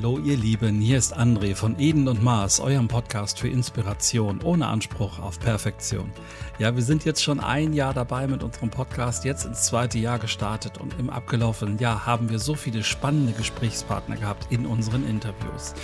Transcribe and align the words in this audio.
Hallo 0.00 0.20
ihr 0.20 0.36
Lieben, 0.36 0.80
hier 0.80 0.96
ist 0.96 1.18
André 1.18 1.56
von 1.56 1.76
Eden 1.80 2.06
und 2.06 2.22
Mars, 2.22 2.60
eurem 2.60 2.86
Podcast 2.86 3.40
für 3.40 3.48
Inspiration 3.48 4.40
ohne 4.44 4.68
Anspruch 4.68 5.18
auf 5.18 5.40
Perfektion. 5.40 6.12
Ja, 6.60 6.76
wir 6.76 6.84
sind 6.84 7.04
jetzt 7.04 7.20
schon 7.20 7.40
ein 7.40 7.72
Jahr 7.72 7.94
dabei 7.94 8.28
mit 8.28 8.44
unserem 8.44 8.70
Podcast, 8.70 9.24
jetzt 9.24 9.44
ins 9.44 9.64
zweite 9.64 9.98
Jahr 9.98 10.20
gestartet 10.20 10.78
und 10.78 10.94
im 11.00 11.10
abgelaufenen 11.10 11.78
Jahr 11.78 12.06
haben 12.06 12.30
wir 12.30 12.38
so 12.38 12.54
viele 12.54 12.84
spannende 12.84 13.32
Gesprächspartner 13.32 14.14
gehabt 14.14 14.46
in 14.50 14.66
unseren 14.66 15.04
Interviews. 15.04 15.74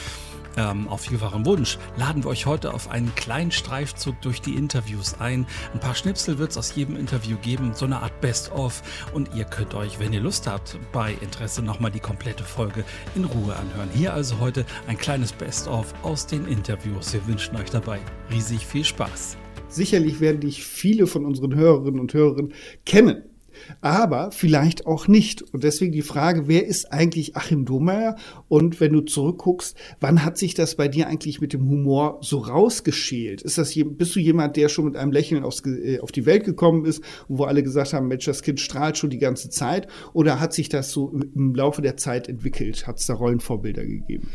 Ähm, 0.56 0.88
auf 0.88 1.02
vielfachen 1.02 1.44
Wunsch 1.46 1.78
laden 1.96 2.24
wir 2.24 2.30
euch 2.30 2.46
heute 2.46 2.72
auf 2.72 2.90
einen 2.90 3.14
kleinen 3.14 3.50
Streifzug 3.50 4.20
durch 4.20 4.40
die 4.40 4.54
Interviews 4.54 5.20
ein. 5.20 5.46
Ein 5.72 5.80
paar 5.80 5.94
Schnipsel 5.94 6.38
wird 6.38 6.52
es 6.52 6.58
aus 6.58 6.74
jedem 6.74 6.96
Interview 6.96 7.36
geben, 7.42 7.72
so 7.74 7.84
eine 7.84 8.00
Art 8.00 8.20
Best-of. 8.20 8.82
Und 9.12 9.34
ihr 9.34 9.44
könnt 9.44 9.74
euch, 9.74 9.98
wenn 9.98 10.12
ihr 10.12 10.20
Lust 10.20 10.46
habt, 10.46 10.78
bei 10.92 11.16
Interesse 11.20 11.62
nochmal 11.62 11.90
die 11.90 12.00
komplette 12.00 12.44
Folge 12.44 12.84
in 13.14 13.24
Ruhe 13.24 13.56
anhören. 13.56 13.90
Hier 13.92 14.14
also 14.14 14.38
heute 14.38 14.64
ein 14.86 14.98
kleines 14.98 15.32
Best-of 15.32 15.92
aus 16.02 16.26
den 16.26 16.46
Interviews. 16.46 17.12
Wir 17.12 17.26
wünschen 17.26 17.56
euch 17.56 17.70
dabei 17.70 18.00
riesig 18.30 18.66
viel 18.66 18.84
Spaß. 18.84 19.36
Sicherlich 19.68 20.20
werden 20.20 20.40
dich 20.40 20.64
viele 20.64 21.06
von 21.06 21.24
unseren 21.24 21.54
Hörerinnen 21.54 21.98
und 21.98 22.14
Hörern 22.14 22.52
kennen 22.84 23.33
aber 23.80 24.30
vielleicht 24.32 24.86
auch 24.86 25.08
nicht. 25.08 25.42
Und 25.42 25.64
deswegen 25.64 25.92
die 25.92 26.02
Frage, 26.02 26.48
wer 26.48 26.66
ist 26.66 26.92
eigentlich 26.92 27.36
Achim 27.36 27.64
Domeyer? 27.64 28.16
Und 28.48 28.80
wenn 28.80 28.92
du 28.92 29.00
zurückguckst, 29.00 29.76
wann 30.00 30.24
hat 30.24 30.38
sich 30.38 30.54
das 30.54 30.76
bei 30.76 30.88
dir 30.88 31.08
eigentlich 31.08 31.40
mit 31.40 31.52
dem 31.52 31.68
Humor 31.68 32.18
so 32.22 32.38
rausgeschält? 32.38 33.42
Ist 33.42 33.58
das, 33.58 33.74
bist 33.74 34.14
du 34.16 34.20
jemand, 34.20 34.56
der 34.56 34.68
schon 34.68 34.86
mit 34.86 34.96
einem 34.96 35.12
Lächeln 35.12 35.44
aufs, 35.44 35.62
äh, 35.66 36.00
auf 36.00 36.12
die 36.12 36.26
Welt 36.26 36.44
gekommen 36.44 36.84
ist 36.84 37.02
wo 37.28 37.44
alle 37.44 37.62
gesagt 37.62 37.92
haben, 37.92 38.08
Mensch, 38.08 38.24
das 38.24 38.42
Kind 38.42 38.60
strahlt 38.60 38.98
schon 38.98 39.10
die 39.10 39.18
ganze 39.18 39.50
Zeit? 39.50 39.88
Oder 40.12 40.40
hat 40.40 40.52
sich 40.52 40.68
das 40.68 40.90
so 40.90 41.12
im 41.12 41.54
Laufe 41.54 41.82
der 41.82 41.96
Zeit 41.96 42.28
entwickelt? 42.28 42.86
Hat 42.86 42.98
es 42.98 43.06
da 43.06 43.14
Rollenvorbilder 43.14 43.84
gegeben? 43.84 44.28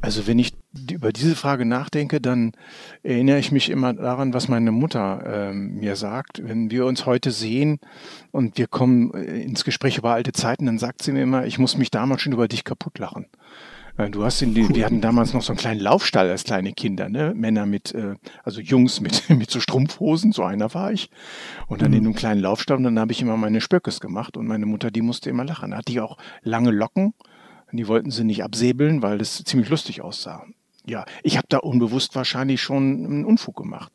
Also 0.00 0.26
wenn 0.26 0.38
ich 0.38 0.52
über 0.90 1.12
diese 1.12 1.36
Frage 1.36 1.64
nachdenke, 1.64 2.20
dann 2.20 2.52
erinnere 3.02 3.38
ich 3.38 3.52
mich 3.52 3.70
immer 3.70 3.92
daran, 3.92 4.32
was 4.34 4.48
meine 4.48 4.72
Mutter 4.72 5.50
ähm, 5.50 5.76
mir 5.76 5.96
sagt. 5.96 6.42
Wenn 6.42 6.70
wir 6.70 6.86
uns 6.86 7.06
heute 7.06 7.30
sehen 7.30 7.78
und 8.30 8.58
wir 8.58 8.66
kommen 8.66 9.12
äh, 9.14 9.42
ins 9.42 9.64
Gespräch 9.64 9.98
über 9.98 10.12
alte 10.12 10.32
Zeiten, 10.32 10.66
dann 10.66 10.78
sagt 10.78 11.02
sie 11.02 11.12
mir 11.12 11.22
immer, 11.22 11.46
ich 11.46 11.58
muss 11.58 11.76
mich 11.76 11.90
damals 11.90 12.22
schon 12.22 12.32
über 12.32 12.48
dich 12.48 12.64
kaputt 12.64 12.98
lachen. 12.98 13.26
Äh, 13.98 14.08
du 14.08 14.24
hast 14.24 14.40
in 14.40 14.54
die, 14.54 14.68
wir 14.74 14.86
hatten 14.86 15.02
damals 15.02 15.34
noch 15.34 15.42
so 15.42 15.52
einen 15.52 15.58
kleinen 15.58 15.80
Laufstall 15.80 16.30
als 16.30 16.44
kleine 16.44 16.72
Kinder, 16.72 17.08
ne? 17.10 17.34
Männer 17.34 17.66
mit, 17.66 17.94
äh, 17.94 18.14
also 18.42 18.60
Jungs 18.60 19.00
mit, 19.00 19.28
mit 19.30 19.50
so 19.50 19.60
Strumpfhosen, 19.60 20.32
so 20.32 20.42
einer 20.42 20.72
war 20.72 20.92
ich. 20.92 21.10
Und 21.66 21.82
dann 21.82 21.90
mhm. 21.90 21.98
in 21.98 22.04
einem 22.06 22.14
kleinen 22.14 22.40
Laufstall 22.40 22.78
und 22.78 22.84
dann 22.84 22.98
habe 22.98 23.12
ich 23.12 23.20
immer 23.20 23.36
meine 23.36 23.60
Spöckes 23.60 24.00
gemacht 24.00 24.36
und 24.36 24.46
meine 24.46 24.66
Mutter, 24.66 24.90
die 24.90 25.02
musste 25.02 25.28
immer 25.28 25.44
lachen. 25.44 25.72
Da 25.72 25.78
hatte 25.78 25.92
ich 25.92 26.00
auch 26.00 26.16
lange 26.42 26.70
Locken 26.70 27.12
die 27.72 27.88
wollten 27.88 28.10
sie 28.10 28.24
nicht 28.24 28.44
absäbeln, 28.44 29.02
weil 29.02 29.18
das 29.18 29.42
ziemlich 29.44 29.68
lustig 29.70 30.02
aussah. 30.02 30.44
Ja, 30.86 31.04
ich 31.22 31.36
habe 31.36 31.46
da 31.48 31.58
unbewusst 31.58 32.14
wahrscheinlich 32.14 32.60
schon 32.60 33.04
einen 33.04 33.24
Unfug 33.24 33.56
gemacht. 33.56 33.92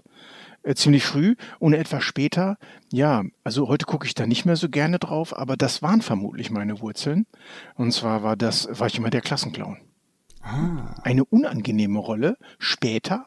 Äh, 0.64 0.76
ziemlich 0.76 1.06
früh 1.06 1.36
und 1.60 1.74
etwas 1.74 2.04
später, 2.04 2.58
ja, 2.92 3.24
also 3.44 3.68
heute 3.68 3.86
gucke 3.86 4.06
ich 4.06 4.16
da 4.16 4.26
nicht 4.26 4.46
mehr 4.46 4.56
so 4.56 4.70
gerne 4.70 5.00
drauf, 5.00 5.38
aber 5.38 5.56
das 5.58 5.82
waren 5.82 6.02
vermutlich 6.02 6.50
meine 6.50 6.82
Wurzeln. 6.82 7.26
Und 7.76 7.92
zwar 7.92 8.24
war 8.24 8.36
das, 8.36 8.68
war 8.80 8.88
ich 8.88 8.98
immer 8.98 9.10
der 9.10 9.22
Klassenclown. 9.22 9.78
Ah. 10.42 10.96
Eine 11.04 11.26
unangenehme 11.26 12.00
Rolle 12.00 12.38
später, 12.60 13.26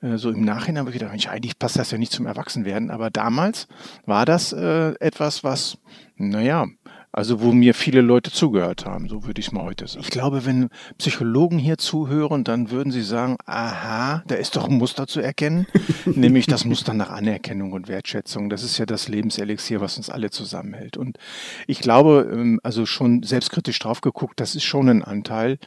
äh, 0.00 0.16
so 0.16 0.30
im 0.30 0.44
Nachhinein 0.44 0.80
habe 0.80 0.90
ich 0.90 0.98
gedacht, 0.98 1.28
eigentlich 1.28 1.58
passt 1.58 1.78
das 1.78 1.90
ja 1.90 1.98
nicht 1.98 2.12
zum 2.12 2.26
Erwachsenwerden, 2.26 2.90
aber 2.90 3.10
damals 3.10 3.68
war 4.06 4.24
das 4.24 4.52
äh, 4.52 4.94
etwas, 5.00 5.44
was, 5.44 5.78
naja, 6.16 6.66
also 7.12 7.40
wo 7.40 7.52
mir 7.52 7.74
viele 7.74 8.02
Leute 8.02 8.30
zugehört 8.30 8.86
haben, 8.86 9.08
so 9.08 9.24
würde 9.24 9.40
ich 9.40 9.48
es 9.48 9.52
mal 9.52 9.64
heute 9.64 9.86
sagen. 9.88 10.00
Ich 10.00 10.10
glaube, 10.10 10.46
wenn 10.46 10.68
Psychologen 10.98 11.58
hier 11.58 11.76
zuhören, 11.76 12.44
dann 12.44 12.70
würden 12.70 12.92
sie 12.92 13.02
sagen, 13.02 13.36
aha, 13.46 14.22
da 14.28 14.36
ist 14.36 14.54
doch 14.54 14.68
ein 14.68 14.78
Muster 14.78 15.06
zu 15.08 15.20
erkennen, 15.20 15.66
nämlich 16.04 16.46
das 16.46 16.64
Muster 16.64 16.94
nach 16.94 17.10
Anerkennung 17.10 17.72
und 17.72 17.88
Wertschätzung. 17.88 18.48
Das 18.48 18.62
ist 18.62 18.78
ja 18.78 18.86
das 18.86 19.08
Lebenselixier, 19.08 19.80
was 19.80 19.96
uns 19.96 20.08
alle 20.08 20.30
zusammenhält. 20.30 20.96
Und 20.96 21.18
ich 21.66 21.80
glaube, 21.80 22.30
ähm, 22.32 22.60
also 22.62 22.86
schon 22.86 23.24
selbstkritisch 23.24 23.78
drauf 23.80 24.00
geguckt, 24.00 24.38
das 24.38 24.54
ist 24.54 24.64
schon 24.64 24.88
ein 24.88 25.02
Anteil. 25.02 25.58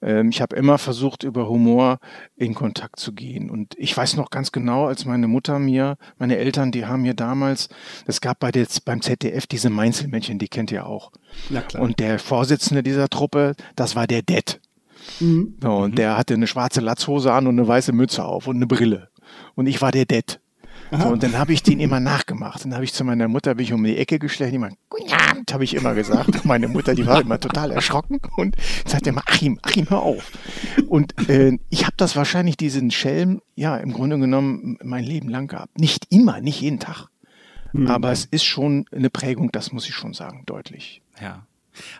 Ähm, 0.00 0.30
ich 0.30 0.40
habe 0.40 0.56
immer 0.56 0.78
versucht, 0.78 1.22
über 1.22 1.48
Humor 1.48 1.98
in 2.36 2.54
Kontakt 2.54 3.00
zu 3.00 3.12
gehen. 3.12 3.50
Und 3.50 3.74
ich 3.76 3.96
weiß 3.96 4.16
noch 4.16 4.30
ganz 4.30 4.52
genau, 4.52 4.86
als 4.86 5.04
meine 5.04 5.28
Mutter 5.28 5.58
mir, 5.58 5.96
meine 6.18 6.36
Eltern, 6.36 6.72
die 6.72 6.86
haben 6.86 7.02
mir 7.02 7.14
damals, 7.14 7.68
es 8.06 8.20
gab 8.20 8.38
bei 8.38 8.50
der, 8.50 8.66
beim 8.84 9.02
ZDF 9.02 9.46
diese 9.46 9.70
Mainzelmännchen, 9.70 10.38
die 10.38 10.48
kennt 10.48 10.70
ihr 10.70 10.86
auch. 10.86 11.12
Na 11.50 11.60
klar. 11.60 11.82
Und 11.82 11.98
der 11.98 12.18
Vorsitzende 12.18 12.82
dieser 12.82 13.08
Truppe, 13.08 13.54
das 13.76 13.96
war 13.96 14.06
der 14.06 14.22
Det. 14.22 14.60
Mhm. 15.20 15.56
So, 15.62 15.76
und 15.76 15.92
mhm. 15.92 15.96
der 15.96 16.16
hatte 16.16 16.34
eine 16.34 16.46
schwarze 16.46 16.80
Latzhose 16.80 17.32
an 17.32 17.46
und 17.46 17.58
eine 17.58 17.66
weiße 17.66 17.92
Mütze 17.92 18.24
auf 18.24 18.46
und 18.46 18.56
eine 18.56 18.66
Brille. 18.66 19.08
Und 19.54 19.66
ich 19.66 19.80
war 19.82 19.92
der 19.92 20.04
Det. 20.04 20.40
So, 20.90 21.08
und 21.08 21.22
dann 21.22 21.38
habe 21.38 21.52
ich 21.52 21.62
den 21.62 21.80
immer 21.80 22.00
nachgemacht. 22.00 22.64
Dann 22.64 22.74
habe 22.74 22.84
ich 22.84 22.92
zu 22.92 23.04
meiner 23.04 23.28
Mutter 23.28 23.54
bin 23.54 23.64
ich 23.64 23.72
um 23.72 23.84
die 23.84 23.96
Ecke 23.96 24.18
geschlichen, 24.18 24.54
immer 24.54 24.70
Guten 24.88 25.12
Abend, 25.12 25.52
habe 25.52 25.64
ich 25.64 25.74
immer 25.74 25.94
gesagt. 25.94 26.28
Und 26.28 26.44
meine 26.44 26.68
Mutter, 26.68 26.94
die 26.94 27.06
war 27.06 27.20
immer 27.20 27.38
total 27.38 27.70
erschrocken 27.70 28.20
und 28.36 28.56
sagte 28.86 29.10
immer, 29.10 29.22
Achim, 29.26 29.58
Achim, 29.62 29.88
hör 29.90 30.02
auf. 30.02 30.30
Und 30.88 31.28
äh, 31.28 31.58
ich 31.68 31.84
habe 31.84 31.94
das 31.96 32.16
wahrscheinlich 32.16 32.56
diesen 32.56 32.90
Schelm, 32.90 33.40
ja, 33.54 33.76
im 33.76 33.92
Grunde 33.92 34.18
genommen 34.18 34.78
mein 34.82 35.04
Leben 35.04 35.28
lang 35.28 35.46
gehabt. 35.46 35.78
Nicht 35.78 36.06
immer, 36.10 36.40
nicht 36.40 36.60
jeden 36.60 36.78
Tag. 36.78 37.08
Mhm. 37.72 37.88
Aber 37.88 38.12
es 38.12 38.24
ist 38.24 38.44
schon 38.44 38.86
eine 38.92 39.10
Prägung, 39.10 39.52
das 39.52 39.72
muss 39.72 39.88
ich 39.88 39.94
schon 39.94 40.14
sagen, 40.14 40.44
deutlich. 40.46 41.02
Ja. 41.20 41.46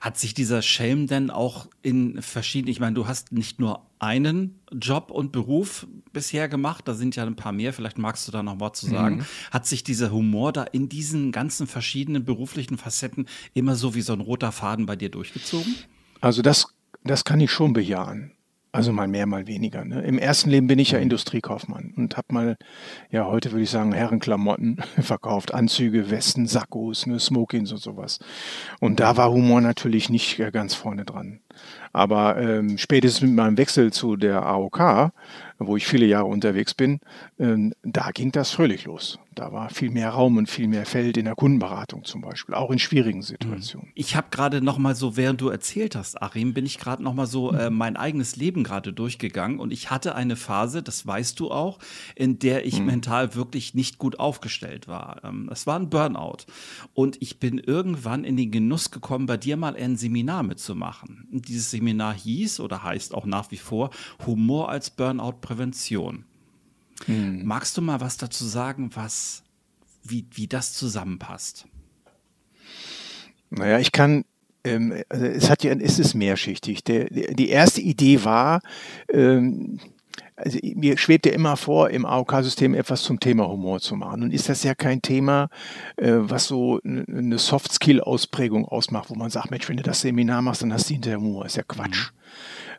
Hat 0.00 0.18
sich 0.18 0.34
dieser 0.34 0.62
Schelm 0.62 1.06
denn 1.06 1.30
auch 1.30 1.68
in 1.82 2.20
verschiedenen, 2.22 2.70
ich 2.70 2.80
meine, 2.80 2.94
du 2.94 3.06
hast 3.06 3.32
nicht 3.32 3.60
nur 3.60 3.86
einen 3.98 4.60
Job 4.72 5.10
und 5.10 5.32
Beruf 5.32 5.86
bisher 6.12 6.48
gemacht, 6.48 6.86
da 6.86 6.94
sind 6.94 7.16
ja 7.16 7.24
ein 7.24 7.36
paar 7.36 7.52
mehr, 7.52 7.72
vielleicht 7.72 7.98
magst 7.98 8.28
du 8.28 8.32
da 8.32 8.42
noch 8.42 8.60
was 8.60 8.78
zu 8.78 8.86
sagen. 8.86 9.16
Mhm. 9.16 9.24
Hat 9.50 9.66
sich 9.66 9.84
dieser 9.84 10.10
Humor 10.10 10.52
da 10.52 10.62
in 10.62 10.88
diesen 10.88 11.32
ganzen 11.32 11.66
verschiedenen 11.66 12.24
beruflichen 12.24 12.78
Facetten 12.78 13.26
immer 13.54 13.76
so 13.76 13.94
wie 13.94 14.02
so 14.02 14.12
ein 14.12 14.20
roter 14.20 14.52
Faden 14.52 14.86
bei 14.86 14.96
dir 14.96 15.10
durchgezogen? 15.10 15.74
Also 16.20 16.42
das, 16.42 16.66
das 17.04 17.24
kann 17.24 17.40
ich 17.40 17.50
schon 17.50 17.72
bejahen. 17.72 18.32
Also 18.78 18.92
mal 18.92 19.08
mehr, 19.08 19.26
mal 19.26 19.48
weniger. 19.48 19.84
Ne? 19.84 20.02
Im 20.02 20.20
ersten 20.20 20.50
Leben 20.50 20.68
bin 20.68 20.78
ich 20.78 20.92
ja 20.92 20.98
mhm. 20.98 21.02
Industriekaufmann 21.02 21.94
und 21.96 22.16
habe 22.16 22.32
mal, 22.32 22.56
ja 23.10 23.26
heute 23.26 23.50
würde 23.50 23.64
ich 23.64 23.70
sagen, 23.70 23.92
Herrenklamotten 23.92 24.76
verkauft, 25.00 25.52
Anzüge, 25.52 26.12
Westen, 26.12 26.46
Sakkos, 26.46 27.04
ne, 27.08 27.18
Smokings 27.18 27.72
und 27.72 27.78
sowas. 27.78 28.20
Und 28.78 29.00
da 29.00 29.16
war 29.16 29.32
Humor 29.32 29.60
natürlich 29.60 30.10
nicht 30.10 30.40
ganz 30.52 30.74
vorne 30.74 31.04
dran. 31.04 31.40
Aber 31.92 32.36
ähm, 32.36 32.78
spätestens 32.78 33.22
mit 33.22 33.36
meinem 33.36 33.56
Wechsel 33.56 33.92
zu 33.92 34.16
der 34.16 34.44
AOK 34.44 35.12
wo 35.58 35.76
ich 35.76 35.86
viele 35.86 36.06
Jahre 36.06 36.26
unterwegs 36.26 36.74
bin, 36.74 37.00
ähm, 37.38 37.74
da 37.82 38.10
ging 38.12 38.30
das 38.30 38.52
fröhlich 38.52 38.84
los. 38.84 39.18
Da 39.34 39.52
war 39.52 39.70
viel 39.70 39.90
mehr 39.90 40.10
Raum 40.10 40.36
und 40.36 40.48
viel 40.48 40.68
mehr 40.68 40.86
Feld 40.86 41.16
in 41.16 41.24
der 41.24 41.34
Kundenberatung 41.34 42.04
zum 42.04 42.20
Beispiel, 42.20 42.54
auch 42.54 42.70
in 42.70 42.78
schwierigen 42.78 43.22
Situationen. 43.22 43.90
Ich 43.94 44.16
habe 44.16 44.28
gerade 44.30 44.60
noch 44.60 44.78
mal 44.78 44.94
so, 44.94 45.16
während 45.16 45.40
du 45.40 45.48
erzählt 45.48 45.94
hast, 45.94 46.20
Achim, 46.20 46.54
bin 46.54 46.66
ich 46.66 46.78
gerade 46.78 47.02
noch 47.02 47.14
mal 47.14 47.26
so 47.26 47.52
äh, 47.52 47.70
mein 47.70 47.96
eigenes 47.96 48.36
Leben 48.36 48.64
gerade 48.64 48.92
durchgegangen 48.92 49.58
und 49.58 49.72
ich 49.72 49.90
hatte 49.90 50.14
eine 50.14 50.36
Phase, 50.36 50.82
das 50.82 51.06
weißt 51.06 51.38
du 51.38 51.50
auch, 51.50 51.78
in 52.14 52.38
der 52.38 52.66
ich 52.66 52.80
mhm. 52.80 52.86
mental 52.86 53.34
wirklich 53.34 53.74
nicht 53.74 53.98
gut 53.98 54.18
aufgestellt 54.18 54.88
war. 54.88 55.20
Ähm, 55.24 55.48
es 55.52 55.66
war 55.66 55.78
ein 55.78 55.90
Burnout 55.90 56.38
und 56.94 57.20
ich 57.20 57.38
bin 57.38 57.58
irgendwann 57.58 58.24
in 58.24 58.36
den 58.36 58.50
Genuss 58.50 58.90
gekommen, 58.90 59.26
bei 59.26 59.36
dir 59.36 59.56
mal 59.56 59.76
ein 59.76 59.96
Seminar 59.96 60.42
mitzumachen. 60.42 61.28
Dieses 61.48 61.70
Seminar 61.70 62.14
hieß 62.14 62.60
oder 62.60 62.82
heißt 62.82 63.14
auch 63.14 63.26
nach 63.26 63.50
wie 63.50 63.56
vor 63.56 63.90
Humor 64.26 64.68
als 64.68 64.90
Burnout 64.90 65.40
Prävention. 65.40 66.24
Hm. 67.06 67.44
Magst 67.44 67.76
du 67.76 67.82
mal 67.82 68.00
was 68.00 68.16
dazu 68.16 68.44
sagen, 68.44 68.90
was, 68.94 69.42
wie, 70.02 70.26
wie 70.32 70.46
das 70.46 70.74
zusammenpasst? 70.74 71.66
Naja, 73.50 73.78
ich 73.78 73.92
kann, 73.92 74.24
also 74.64 75.24
es 75.24 75.48
hat 75.48 75.64
ja, 75.64 75.72
es 75.72 75.98
ist 75.98 76.14
mehrschichtig. 76.14 76.84
Der, 76.84 77.06
die 77.06 77.48
erste 77.48 77.80
Idee 77.80 78.24
war, 78.24 78.60
ähm, 79.10 79.80
also 80.38 80.58
mir 80.62 80.96
schwebt 80.98 81.26
ja 81.26 81.32
immer 81.32 81.56
vor, 81.56 81.90
im 81.90 82.06
AOK-System 82.06 82.74
etwas 82.74 83.02
zum 83.02 83.20
Thema 83.20 83.48
Humor 83.48 83.80
zu 83.80 83.96
machen. 83.96 84.22
Und 84.22 84.32
ist 84.32 84.48
das 84.48 84.62
ja 84.62 84.74
kein 84.74 85.02
Thema, 85.02 85.48
äh, 85.96 86.12
was 86.12 86.46
so 86.46 86.80
eine 86.84 87.38
Soft-Skill-Ausprägung 87.38 88.64
ausmacht, 88.64 89.10
wo 89.10 89.14
man 89.14 89.30
sagt, 89.30 89.50
Mensch, 89.50 89.68
wenn 89.68 89.76
du 89.76 89.82
das 89.82 90.00
Seminar 90.00 90.42
machst, 90.42 90.62
dann 90.62 90.72
hast 90.72 90.88
du 90.88 90.94
hinterher 90.94 91.18
Humor. 91.18 91.46
Ist 91.46 91.56
ja 91.56 91.64
Quatsch. 91.66 92.10
Mhm. 92.12 92.18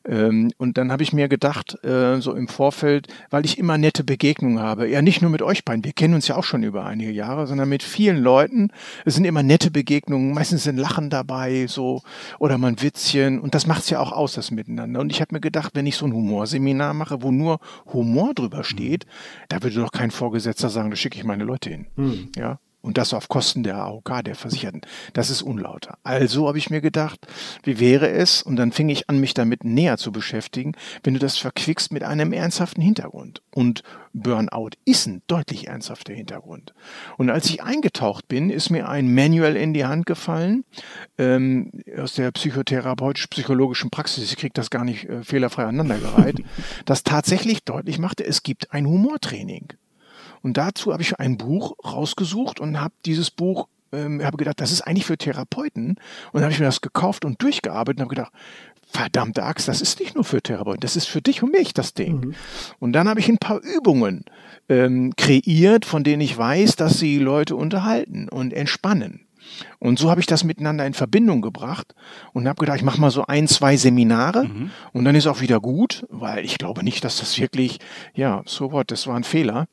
Ähm, 0.06 0.52
und 0.58 0.78
dann 0.78 0.92
habe 0.92 1.04
ich 1.04 1.14
mir 1.14 1.28
gedacht, 1.28 1.84
äh, 1.84 2.20
so 2.22 2.34
im 2.34 2.48
Vorfeld, 2.48 3.08
weil 3.30 3.46
ich 3.46 3.58
immer 3.58 3.78
nette 3.78 4.04
Begegnungen 4.04 4.60
habe, 4.60 4.88
ja 4.88 5.02
nicht 5.02 5.22
nur 5.22 5.32
mit 5.32 5.42
euch 5.42 5.66
beiden, 5.66 5.84
wir 5.84 5.94
kennen 5.94 6.14
uns 6.14 6.28
ja 6.28 6.36
auch 6.36 6.44
schon 6.44 6.64
über 6.64 6.86
einige 6.86 7.12
Jahre, 7.12 7.48
sondern 7.48 7.70
mit 7.70 7.84
vielen 7.84 8.22
Leuten. 8.22 8.70
Es 9.06 9.16
sind 9.16 9.26
immer 9.26 9.44
nette 9.44 9.72
Begegnungen, 9.72 10.34
meistens 10.34 10.64
sind 10.64 10.78
Lachen 10.78 11.10
dabei, 11.10 11.68
so 11.68 12.02
oder 12.40 12.58
mal 12.58 12.68
ein 12.70 12.82
Witzchen 12.82 13.40
und 13.40 13.56
das 13.56 13.68
macht 13.68 13.84
es 13.84 13.90
ja 13.90 14.00
auch 14.00 14.12
aus, 14.12 14.34
das 14.34 14.52
Miteinander. 14.52 15.00
Und 15.00 15.12
ich 15.12 15.22
habe 15.22 15.36
mir 15.36 15.42
gedacht, 15.42 15.72
wenn 15.76 15.86
ich 15.86 15.96
so 15.96 16.06
ein 16.06 16.14
Humorseminar 16.14 16.94
mache, 16.94 17.22
wo 17.22 17.32
nur 17.32 17.60
Humor 17.94 18.34
drüber 18.34 18.64
steht, 18.64 19.06
mhm. 19.06 19.10
da 19.50 19.64
würde 19.64 19.76
doch 19.76 19.92
kein 19.92 20.12
Vorgesetzter 20.12 20.70
sagen, 20.70 20.90
da 20.90 20.96
schicke 20.96 21.18
ich 21.18 21.24
meine 21.24 21.44
Leute 21.44 21.70
hin. 21.70 21.88
Mhm. 21.96 22.30
Ja. 22.36 22.60
Und 22.82 22.98
das 22.98 23.14
auf 23.14 23.28
Kosten 23.28 23.64
der 23.64 23.76
AOK, 23.76 24.24
der 24.24 24.36
Versicherten. 24.36 24.82
Das 25.14 25.30
ist 25.30 25.42
unlauter. 25.42 25.98
Also 26.04 26.48
habe 26.48 26.58
ich 26.58 26.70
mir 26.70 26.80
gedacht, 26.80 27.28
wie 27.64 27.80
wäre 27.80 28.10
es, 28.10 28.42
und 28.42 28.56
dann 28.56 28.72
fing 28.72 28.88
ich 28.88 29.10
an, 29.10 29.20
mich 29.20 29.34
damit 29.34 29.66
näher 29.66 29.98
zu 29.98 30.14
beschäftigen, 30.14 30.74
wenn 31.04 31.14
du 31.14 31.20
das 31.20 31.38
verquickst 31.38 31.92
mit 31.92 32.04
einem 32.04 32.32
ernsthaften 32.32 32.82
Hintergrund. 32.82 33.42
Und 33.52 33.84
Burnout 34.14 34.72
ist 34.86 35.08
ein 35.08 35.22
deutlich 35.28 35.68
ernsthafter 35.68 36.14
Hintergrund. 36.14 36.74
Und 37.18 37.30
als 37.30 37.50
ich 37.50 37.62
eingetaucht 37.64 38.28
bin, 38.28 38.50
ist 38.50 38.70
mir 38.70 38.88
ein 38.88 39.14
Manual 39.14 39.56
in 39.56 39.74
die 39.74 39.86
Hand 39.86 40.06
gefallen 40.06 40.64
ähm, 41.18 41.72
aus 41.98 42.14
der 42.14 42.32
psychotherapeutisch-psychologischen 42.32 43.90
Praxis. 43.90 44.32
Ich 44.32 44.38
kriege 44.38 44.54
das 44.54 44.70
gar 44.70 44.86
nicht 44.86 45.06
äh, 45.06 45.24
fehlerfrei 45.24 45.66
aneinandergereiht, 45.66 46.44
das 46.86 47.04
tatsächlich 47.04 47.64
deutlich 47.64 48.00
machte, 48.00 48.26
es 48.26 48.44
gibt 48.44 48.72
ein 48.74 48.88
Humortraining. 48.88 49.74
Und 50.42 50.58
dazu 50.58 50.94
habe 50.94 51.02
ich 51.02 51.20
ein 51.20 51.38
Buch 51.38 51.76
rausgesucht 51.84 52.60
und 52.60 52.80
habe 52.80 52.94
dieses 53.06 53.32
Buch 53.32 53.68
ähm, 53.92 54.24
habe 54.24 54.38
gedacht, 54.38 54.62
das 54.62 54.72
ist 54.72 54.82
eigentlich 54.82 55.06
für 55.06 55.18
Therapeuten. 55.18 55.90
Und 55.90 55.98
dann 56.34 56.44
habe 56.44 56.54
ich 56.54 56.60
mir 56.60 56.66
das 56.66 56.82
gekauft 56.82 57.26
und 57.26 57.42
durchgearbeitet 57.42 58.00
und 58.00 58.06
habe 58.06 58.16
gedacht, 58.16 58.32
verdammte 58.92 59.44
Axt, 59.44 59.68
das 59.68 59.82
ist 59.82 60.00
nicht 60.00 60.16
nur 60.16 60.24
für 60.24 60.42
Therapeuten, 60.42 60.82
das 60.82 60.96
ist 60.96 61.08
für 61.08 61.22
dich 61.22 61.44
und 61.44 61.52
mich 61.52 61.74
das 61.74 61.94
Ding. 61.94 62.20
Mhm. 62.20 62.36
Und 62.80 62.94
dann 62.94 63.08
habe 63.08 63.20
ich 63.20 63.30
ein 63.30 63.38
paar 63.38 63.62
Übungen 63.62 64.26
ähm, 64.68 65.14
kreiert, 65.16 65.86
von 65.86 66.04
denen 66.04 66.22
ich 66.22 66.38
weiß, 66.38 66.76
dass 66.76 67.00
sie 67.00 67.20
Leute 67.20 67.56
unterhalten 67.56 68.30
und 68.30 68.54
entspannen. 68.54 69.26
Und 69.80 70.00
so 70.00 70.10
habe 70.10 70.22
ich 70.22 70.28
das 70.28 70.44
miteinander 70.44 70.86
in 70.86 70.94
Verbindung 70.94 71.42
gebracht 71.42 71.94
und 72.34 72.48
habe 72.48 72.60
gedacht, 72.60 72.78
ich 72.78 72.84
mache 72.84 73.02
mal 73.02 73.12
so 73.12 73.26
ein, 73.26 73.48
zwei 73.48 73.78
Seminare 73.78 74.46
mhm. 74.46 74.72
und 74.94 75.06
dann 75.06 75.16
ist 75.16 75.28
auch 75.28 75.42
wieder 75.42 75.60
gut, 75.60 76.06
weil 76.10 76.46
ich 76.46 76.58
glaube 76.58 76.84
nicht, 76.84 77.04
dass 77.04 77.20
das 77.20 77.40
wirklich, 77.40 77.80
ja, 78.14 78.42
so 78.46 78.72
what, 78.72 78.92
das 78.92 79.08
war 79.08 79.16
ein 79.16 79.24
Fehler, 79.24 79.68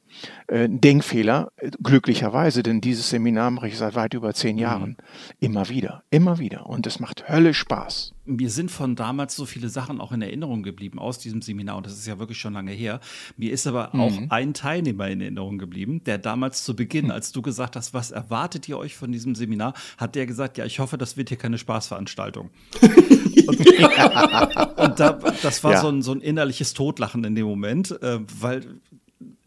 äh, 0.49 0.65
ein 0.65 0.81
Denkfehler, 0.81 1.53
glücklicherweise, 1.83 2.63
denn 2.63 2.81
dieses 2.81 3.11
Seminar 3.11 3.51
mache 3.51 3.69
ich 3.69 3.79
seit 3.79 3.95
weit 3.95 4.15
über 4.15 4.35
zehn 4.35 4.59
Jahren. 4.59 4.91
Mhm. 4.91 4.97
Immer 5.41 5.69
wieder, 5.69 6.03
immer 6.11 6.39
wieder. 6.39 6.67
Und 6.67 6.87
es 6.87 7.01
macht 7.01 7.29
Hölle 7.29 7.55
Spaß. 7.55 8.16
Mir 8.27 8.51
sind 8.51 8.71
von 8.71 8.97
damals 8.97 9.37
so 9.37 9.47
viele 9.47 9.69
Sachen 9.69 10.01
auch 10.01 10.13
in 10.13 10.21
Erinnerung 10.21 10.63
geblieben 10.63 10.99
aus 10.99 11.19
diesem 11.19 11.43
Seminar 11.43 11.77
und 11.79 11.87
das 11.87 11.95
ist 11.95 12.07
ja 12.07 12.19
wirklich 12.19 12.39
schon 12.39 12.53
lange 12.53 12.73
her. 12.73 13.01
Mir 13.37 13.53
ist 13.53 13.67
aber 13.67 13.91
mhm. 13.93 14.01
auch 14.01 14.19
ein 14.31 14.55
Teilnehmer 14.55 15.09
in 15.09 15.21
Erinnerung 15.21 15.59
geblieben, 15.59 16.03
der 16.05 16.19
damals 16.19 16.65
zu 16.65 16.75
Beginn, 16.77 17.07
mhm. 17.07 17.13
als 17.13 17.33
du 17.33 17.43
gesagt 17.43 17.77
hast, 17.77 17.95
was 17.95 18.11
erwartet 18.11 18.69
ihr 18.69 18.79
euch 18.79 18.97
von 18.97 19.13
diesem 19.13 19.35
Seminar, 19.35 19.75
hat 19.97 20.15
der 20.15 20.27
gesagt, 20.27 20.59
ja, 20.59 20.65
ich 20.65 20.79
hoffe, 20.79 20.99
das 20.99 21.17
wird 21.17 21.29
hier 21.29 21.39
keine 21.39 21.59
Spaßveranstaltung. 21.59 22.51
und, 22.83 23.61
und 23.61 25.01
da, 25.01 25.13
das 25.43 25.63
war 25.65 25.73
ja. 25.73 25.81
so, 25.81 25.89
ein, 25.89 26.03
so 26.03 26.13
ein 26.13 26.21
innerliches 26.21 26.75
Totlachen 26.75 27.25
in 27.25 27.35
dem 27.35 27.47
Moment, 27.47 27.91
äh, 28.03 28.21
weil 28.41 28.81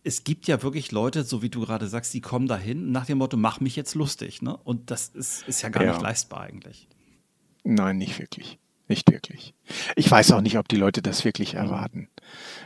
es 0.04 0.24
gibt 0.24 0.48
ja 0.48 0.62
wirklich 0.64 0.92
Leute, 0.92 1.24
so 1.24 1.42
wie 1.42 1.50
du 1.50 1.62
gerade 1.62 1.88
sagst, 1.88 2.14
die 2.14 2.22
kommen 2.22 2.48
dahin 2.48 2.92
nach 2.92 3.06
dem 3.06 3.20
Motto, 3.20 3.38
mach 3.38 3.60
mich 3.60 3.76
jetzt 3.76 3.96
lustig. 3.96 4.42
Ne? 4.42 4.56
Und 4.58 4.92
das 4.92 5.10
ist, 5.10 5.48
ist 5.48 5.62
ja 5.62 5.70
gar 5.70 5.84
ja. 5.84 5.92
nicht 5.92 6.02
leistbar 6.02 6.42
eigentlich. 6.42 6.88
Nein, 7.64 7.98
nicht 7.98 8.20
wirklich. 8.20 8.60
Nicht 8.90 9.12
wirklich. 9.12 9.54
Ich 9.96 10.10
weiß 10.10 10.32
auch 10.32 10.42
nicht, 10.42 10.58
ob 10.58 10.68
die 10.68 10.76
Leute 10.76 11.04
das 11.04 11.24
wirklich 11.24 11.54
mhm. 11.54 11.60
erwarten. 11.60 12.10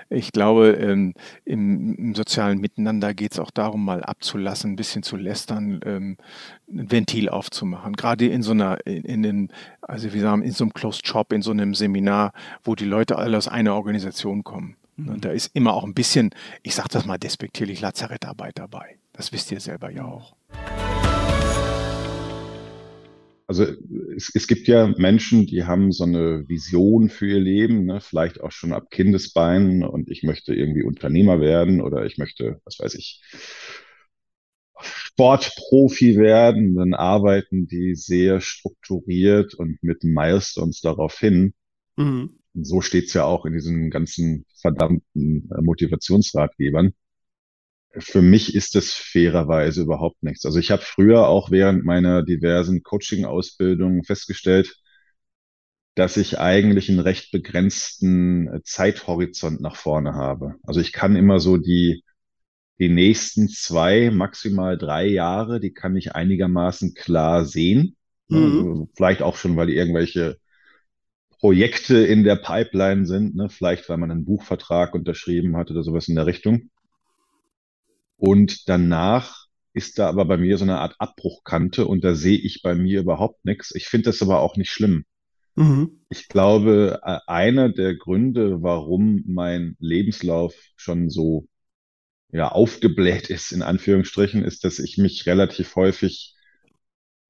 Ich 0.09 0.31
glaube, 0.31 0.71
ähm, 0.71 1.13
im, 1.43 1.95
im, 1.95 2.15
sozialen 2.15 2.59
Miteinander 2.59 3.13
geht 3.13 3.33
es 3.33 3.39
auch 3.39 3.51
darum, 3.51 3.83
mal 3.83 4.03
abzulassen, 4.03 4.71
ein 4.71 4.75
bisschen 4.77 5.03
zu 5.03 5.17
lästern, 5.17 5.81
ähm, 5.85 6.17
ein 6.71 6.89
Ventil 6.89 7.27
aufzumachen. 7.27 7.93
Gerade 7.93 8.27
in 8.27 8.41
so 8.41 8.51
einer, 8.51 8.85
in, 8.87 9.03
in 9.03 9.23
den, 9.23 9.51
also 9.81 10.13
wir 10.13 10.21
sagen, 10.21 10.43
in 10.43 10.53
so 10.53 10.63
einem 10.63 10.73
Closed 10.73 11.05
Shop, 11.05 11.33
in 11.33 11.41
so 11.41 11.51
einem 11.51 11.75
Seminar, 11.75 12.31
wo 12.63 12.73
die 12.73 12.85
Leute 12.85 13.17
alle 13.17 13.37
aus 13.37 13.49
einer 13.49 13.75
Organisation 13.75 14.45
kommen. 14.45 14.77
Mhm. 14.95 15.09
Und 15.09 15.25
da 15.25 15.31
ist 15.31 15.53
immer 15.53 15.73
auch 15.73 15.83
ein 15.83 15.93
bisschen, 15.93 16.29
ich 16.61 16.73
sage 16.73 16.89
das 16.89 17.05
mal 17.05 17.17
despektierlich, 17.17 17.81
Lazarettarbeit 17.81 18.59
dabei. 18.59 18.97
Das 19.11 19.33
wisst 19.33 19.51
ihr 19.51 19.59
selber 19.59 19.91
ja 19.91 20.05
auch. 20.05 20.35
Also 23.53 23.65
es, 24.15 24.31
es, 24.33 24.47
gibt 24.47 24.67
ja 24.67 24.87
Menschen, 24.97 25.45
die 25.45 25.65
haben 25.65 25.91
so 25.91 26.05
eine 26.05 26.49
Vision 26.49 27.09
für 27.09 27.27
ihr 27.27 27.39
Leben, 27.39 27.85
ne? 27.85 28.01
vielleicht 28.01 28.41
auch 28.41 28.51
schon 28.51 28.73
ab 28.73 28.89
Kindesbeinen 28.89 29.83
und 29.83 30.09
ich 30.09 30.23
möchte 30.23 30.55
irgendwie 30.55 30.81
Unternehmer 30.81 31.39
werden 31.39 31.79
oder 31.79 32.03
ich 32.03 32.17
möchte, 32.17 32.59
was 32.65 32.79
weiß 32.79 32.95
ich, 32.95 33.21
Sportprofi 34.81 36.17
werden. 36.17 36.73
Dann 36.73 36.95
arbeiten 36.95 37.67
die 37.67 37.93
sehr 37.93 38.41
strukturiert 38.41 39.53
und 39.53 39.83
mit 39.83 40.03
Milestones 40.03 40.81
darauf 40.81 41.19
hin. 41.19 41.53
Mhm. 41.95 42.39
Und 42.55 42.65
so 42.65 42.81
steht's 42.81 43.13
ja 43.13 43.25
auch 43.25 43.45
in 43.45 43.53
diesen 43.53 43.91
ganzen 43.91 44.47
verdammten 44.55 45.47
äh, 45.51 45.61
Motivationsratgebern 45.61 46.95
für 47.97 48.21
mich 48.21 48.55
ist 48.55 48.75
es 48.75 48.93
fairerweise 48.93 49.81
überhaupt 49.81 50.23
nichts. 50.23 50.45
Also 50.45 50.59
ich 50.59 50.71
habe 50.71 50.81
früher 50.81 51.27
auch 51.27 51.51
während 51.51 51.85
meiner 51.85 52.23
diversen 52.23 52.83
Coaching-Ausbildungen 52.83 54.03
festgestellt, 54.03 54.75
dass 55.95 56.17
ich 56.17 56.39
eigentlich 56.39 56.89
einen 56.89 56.99
recht 56.99 57.31
begrenzten 57.31 58.47
äh, 58.47 58.61
Zeithorizont 58.63 59.61
nach 59.61 59.75
vorne 59.75 60.15
habe. 60.15 60.55
Also 60.63 60.79
ich 60.79 60.91
kann 60.91 61.15
immer 61.15 61.39
so 61.39 61.57
die, 61.57 62.03
die 62.79 62.89
nächsten 62.89 63.47
zwei, 63.47 64.09
maximal 64.09 64.77
drei 64.77 65.05
Jahre, 65.05 65.59
die 65.59 65.73
kann 65.73 65.95
ich 65.95 66.15
einigermaßen 66.15 66.95
klar 66.95 67.45
sehen. 67.45 67.95
Mhm. 68.27 68.43
Also 68.43 68.89
vielleicht 68.95 69.21
auch 69.21 69.37
schon, 69.37 69.55
weil 69.55 69.69
irgendwelche 69.69 70.37
Projekte 71.39 71.97
in 71.97 72.23
der 72.23 72.37
Pipeline 72.37 73.05
sind, 73.05 73.35
ne? 73.35 73.49
vielleicht 73.49 73.87
weil 73.89 73.97
man 73.97 74.09
einen 74.09 74.25
Buchvertrag 74.25 74.95
unterschrieben 74.95 75.57
hat 75.57 75.69
oder 75.69 75.83
sowas 75.83 76.07
in 76.07 76.15
der 76.15 76.25
Richtung. 76.25 76.71
Und 78.25 78.69
danach 78.69 79.47
ist 79.73 79.99
da 79.99 80.07
aber 80.07 80.23
bei 80.23 80.37
mir 80.37 80.57
so 80.57 80.63
eine 80.63 80.79
Art 80.79 80.95
Abbruchkante 80.97 81.85
und 81.85 82.05
da 82.05 82.15
sehe 82.15 82.37
ich 82.37 82.61
bei 82.61 82.73
mir 82.73 83.01
überhaupt 83.01 83.43
nichts. 83.43 83.75
Ich 83.75 83.87
finde 83.87 84.05
das 84.05 84.21
aber 84.21 84.39
auch 84.39 84.55
nicht 84.55 84.71
schlimm. 84.71 85.03
Mhm. 85.55 86.05
Ich 86.07 86.29
glaube, 86.29 87.01
einer 87.27 87.67
der 87.67 87.95
Gründe, 87.95 88.63
warum 88.63 89.25
mein 89.27 89.75
Lebenslauf 89.77 90.55
schon 90.77 91.09
so 91.09 91.49
ja, 92.31 92.47
aufgebläht 92.47 93.29
ist, 93.29 93.51
in 93.51 93.61
Anführungsstrichen, 93.61 94.45
ist, 94.45 94.63
dass 94.63 94.79
ich 94.79 94.97
mich 94.97 95.25
relativ 95.25 95.75
häufig 95.75 96.33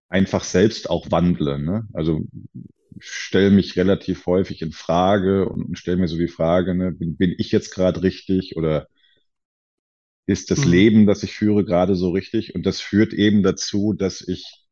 einfach 0.09 0.43
selbst 0.43 0.91
auch 0.91 1.09
wandle. 1.09 1.57
Ne? 1.57 1.87
Also 1.93 2.21
stelle 2.99 3.49
mich 3.49 3.75
relativ 3.77 4.27
häufig 4.27 4.61
in 4.61 4.71
Frage 4.71 5.49
und, 5.49 5.63
und 5.63 5.79
stelle 5.79 5.97
mir 5.97 6.07
so 6.07 6.19
die 6.19 6.27
Frage, 6.27 6.75
ne, 6.75 6.91
bin, 6.91 7.17
bin 7.17 7.33
ich 7.35 7.51
jetzt 7.51 7.73
gerade 7.73 8.03
richtig 8.03 8.57
oder 8.57 8.87
ist 10.25 10.51
das 10.51 10.65
mhm. 10.65 10.71
Leben, 10.71 11.05
das 11.05 11.23
ich 11.23 11.33
führe, 11.33 11.65
gerade 11.65 11.95
so 11.95 12.11
richtig. 12.11 12.55
Und 12.55 12.65
das 12.65 12.79
führt 12.79 13.13
eben 13.13 13.43
dazu, 13.43 13.93
dass 13.93 14.21
ich 14.21 14.63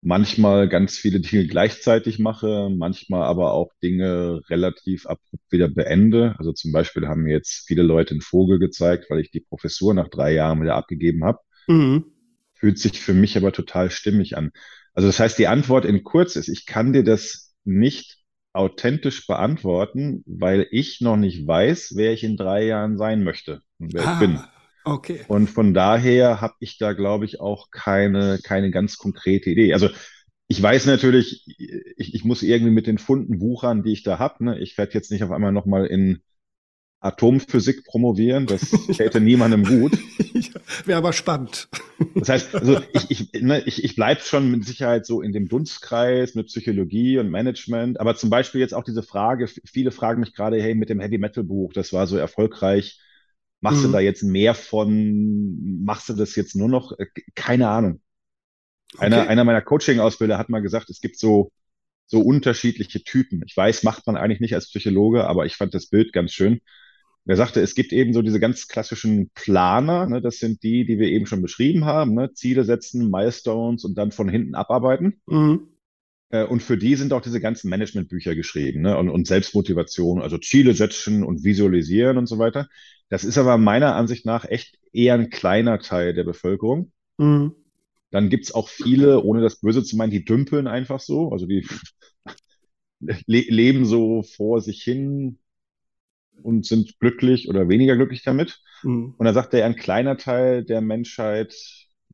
manchmal 0.00 0.68
ganz 0.68 0.96
viele 0.96 1.20
Dinge 1.20 1.46
gleichzeitig 1.46 2.18
mache, 2.18 2.70
manchmal 2.70 3.22
aber 3.24 3.52
auch 3.52 3.72
Dinge 3.82 4.42
relativ 4.48 5.06
abrupt 5.06 5.50
wieder 5.50 5.68
beende. 5.68 6.34
Also 6.38 6.52
zum 6.52 6.72
Beispiel 6.72 7.08
haben 7.08 7.22
mir 7.22 7.32
jetzt 7.32 7.66
viele 7.66 7.82
Leute 7.82 8.12
einen 8.12 8.20
Vogel 8.20 8.58
gezeigt, 8.58 9.06
weil 9.10 9.20
ich 9.20 9.30
die 9.30 9.40
Professur 9.40 9.94
nach 9.94 10.08
drei 10.08 10.32
Jahren 10.32 10.62
wieder 10.62 10.76
abgegeben 10.76 11.24
habe. 11.24 11.38
Mhm. 11.66 12.04
Fühlt 12.52 12.78
sich 12.78 13.00
für 13.00 13.14
mich 13.14 13.36
aber 13.36 13.52
total 13.52 13.90
stimmig 13.90 14.36
an. 14.36 14.52
Also 14.92 15.08
das 15.08 15.18
heißt, 15.18 15.38
die 15.38 15.48
Antwort 15.48 15.84
in 15.84 16.04
kurz 16.04 16.36
ist, 16.36 16.48
ich 16.48 16.66
kann 16.66 16.92
dir 16.92 17.02
das 17.02 17.54
nicht 17.64 18.23
authentisch 18.54 19.26
beantworten, 19.26 20.22
weil 20.26 20.66
ich 20.70 21.00
noch 21.00 21.16
nicht 21.16 21.46
weiß, 21.46 21.94
wer 21.96 22.12
ich 22.12 22.24
in 22.24 22.36
drei 22.36 22.64
Jahren 22.64 22.96
sein 22.96 23.24
möchte 23.24 23.62
und 23.78 23.92
wer 23.92 24.06
ah, 24.06 24.12
ich 24.14 24.18
bin. 24.20 24.40
Okay. 24.84 25.20
Und 25.28 25.50
von 25.50 25.74
daher 25.74 26.40
habe 26.40 26.54
ich 26.60 26.78
da, 26.78 26.92
glaube 26.92 27.24
ich, 27.24 27.40
auch 27.40 27.70
keine, 27.70 28.38
keine 28.42 28.70
ganz 28.70 28.96
konkrete 28.96 29.50
Idee. 29.50 29.72
Also 29.72 29.88
ich 30.46 30.62
weiß 30.62 30.86
natürlich, 30.86 31.44
ich, 31.96 32.14
ich 32.14 32.24
muss 32.24 32.42
irgendwie 32.42 32.72
mit 32.72 32.86
den 32.86 32.98
Funden 32.98 33.40
wuchern, 33.40 33.82
die 33.82 33.92
ich 33.92 34.02
da 34.02 34.18
habe. 34.18 34.44
Ne? 34.44 34.58
Ich 34.60 34.78
werde 34.78 34.94
jetzt 34.94 35.10
nicht 35.10 35.24
auf 35.24 35.30
einmal 35.30 35.52
nochmal 35.52 35.86
in 35.86 36.22
Atomphysik 37.04 37.84
promovieren, 37.84 38.46
das 38.46 38.70
täte 38.96 39.20
niemandem 39.20 39.64
gut. 39.64 39.92
Wäre 40.86 40.98
aber 40.98 41.12
spannend. 41.12 41.68
Das 42.14 42.30
heißt, 42.30 42.54
also 42.54 42.80
ich, 42.92 43.10
ich, 43.10 43.42
ne, 43.42 43.62
ich, 43.66 43.84
ich 43.84 43.94
bleibe 43.94 44.22
schon 44.22 44.50
mit 44.50 44.64
Sicherheit 44.64 45.04
so 45.04 45.20
in 45.20 45.32
dem 45.32 45.46
Dunstkreis 45.46 46.34
mit 46.34 46.46
Psychologie 46.46 47.18
und 47.18 47.30
Management, 47.30 48.00
aber 48.00 48.16
zum 48.16 48.30
Beispiel 48.30 48.60
jetzt 48.60 48.72
auch 48.72 48.84
diese 48.84 49.02
Frage, 49.02 49.48
viele 49.48 49.90
fragen 49.90 50.20
mich 50.20 50.34
gerade, 50.34 50.60
hey, 50.62 50.74
mit 50.74 50.88
dem 50.88 51.00
Heavy 51.00 51.18
Metal 51.18 51.44
Buch, 51.44 51.74
das 51.74 51.92
war 51.92 52.06
so 52.06 52.16
erfolgreich, 52.16 52.98
machst 53.60 53.80
mhm. 53.80 53.86
du 53.86 53.92
da 53.92 54.00
jetzt 54.00 54.22
mehr 54.22 54.54
von, 54.54 55.82
machst 55.84 56.08
du 56.08 56.14
das 56.14 56.36
jetzt 56.36 56.56
nur 56.56 56.68
noch? 56.68 56.98
Äh, 56.98 57.06
keine 57.34 57.68
Ahnung. 57.68 58.00
Okay. 58.94 59.06
Einer, 59.06 59.28
einer 59.28 59.44
meiner 59.44 59.62
Coaching-Ausbilder 59.62 60.38
hat 60.38 60.48
mal 60.48 60.62
gesagt, 60.62 60.88
es 60.88 61.00
gibt 61.00 61.18
so, 61.18 61.52
so 62.06 62.20
unterschiedliche 62.20 63.04
Typen. 63.04 63.42
Ich 63.46 63.54
weiß, 63.54 63.82
macht 63.82 64.06
man 64.06 64.16
eigentlich 64.16 64.40
nicht 64.40 64.54
als 64.54 64.70
Psychologe, 64.70 65.26
aber 65.26 65.44
ich 65.44 65.56
fand 65.56 65.74
das 65.74 65.88
Bild 65.88 66.14
ganz 66.14 66.32
schön. 66.32 66.60
Er 67.26 67.36
sagte, 67.36 67.60
es 67.60 67.74
gibt 67.74 67.92
eben 67.92 68.12
so 68.12 68.20
diese 68.20 68.38
ganz 68.38 68.68
klassischen 68.68 69.30
Planer, 69.34 70.06
ne, 70.06 70.20
das 70.20 70.38
sind 70.38 70.62
die, 70.62 70.84
die 70.84 70.98
wir 70.98 71.08
eben 71.08 71.26
schon 71.26 71.40
beschrieben 71.40 71.86
haben, 71.86 72.14
ne, 72.14 72.32
Ziele 72.34 72.64
setzen, 72.64 73.10
Milestones 73.10 73.84
und 73.84 73.96
dann 73.96 74.12
von 74.12 74.28
hinten 74.28 74.54
abarbeiten. 74.54 75.22
Mhm. 75.26 75.68
Äh, 76.28 76.44
und 76.44 76.62
für 76.62 76.76
die 76.76 76.96
sind 76.96 77.14
auch 77.14 77.22
diese 77.22 77.40
ganzen 77.40 77.70
Managementbücher 77.70 78.34
geschrieben 78.34 78.82
ne, 78.82 78.98
und, 78.98 79.08
und 79.08 79.26
Selbstmotivation, 79.26 80.20
also 80.20 80.36
Ziele 80.36 80.74
setzen 80.74 81.22
und 81.24 81.44
visualisieren 81.44 82.18
und 82.18 82.26
so 82.26 82.38
weiter. 82.38 82.68
Das 83.08 83.24
ist 83.24 83.38
aber 83.38 83.56
meiner 83.56 83.94
Ansicht 83.94 84.26
nach 84.26 84.44
echt 84.44 84.78
eher 84.92 85.14
ein 85.14 85.30
kleiner 85.30 85.78
Teil 85.78 86.12
der 86.12 86.24
Bevölkerung. 86.24 86.92
Mhm. 87.16 87.54
Dann 88.10 88.28
gibt's 88.28 88.52
auch 88.52 88.68
viele, 88.68 89.22
ohne 89.22 89.40
das 89.40 89.60
Böse 89.60 89.82
zu 89.82 89.96
meinen, 89.96 90.10
die 90.10 90.24
dümpeln 90.24 90.66
einfach 90.66 91.00
so. 91.00 91.30
Also 91.32 91.46
die 91.46 91.66
le 93.00 93.40
leben 93.48 93.86
so 93.86 94.22
vor 94.22 94.60
sich 94.60 94.82
hin 94.82 95.38
und 96.42 96.66
sind 96.66 96.98
glücklich 96.98 97.48
oder 97.48 97.68
weniger 97.68 97.96
glücklich 97.96 98.22
damit. 98.22 98.60
Mhm. 98.82 99.14
Und 99.16 99.24
dann 99.24 99.34
sagt 99.34 99.54
er, 99.54 99.64
ein 99.66 99.76
kleiner 99.76 100.16
Teil 100.16 100.64
der 100.64 100.80
Menschheit, 100.80 101.54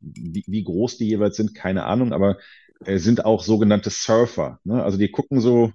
wie, 0.00 0.44
wie 0.46 0.64
groß 0.64 0.98
die 0.98 1.08
jeweils 1.08 1.36
sind, 1.36 1.54
keine 1.54 1.84
Ahnung, 1.84 2.12
aber 2.12 2.38
äh, 2.84 2.98
sind 2.98 3.24
auch 3.24 3.42
sogenannte 3.42 3.90
Surfer. 3.90 4.60
Ne? 4.64 4.82
Also 4.82 4.98
die 4.98 5.10
gucken 5.10 5.40
so, 5.40 5.72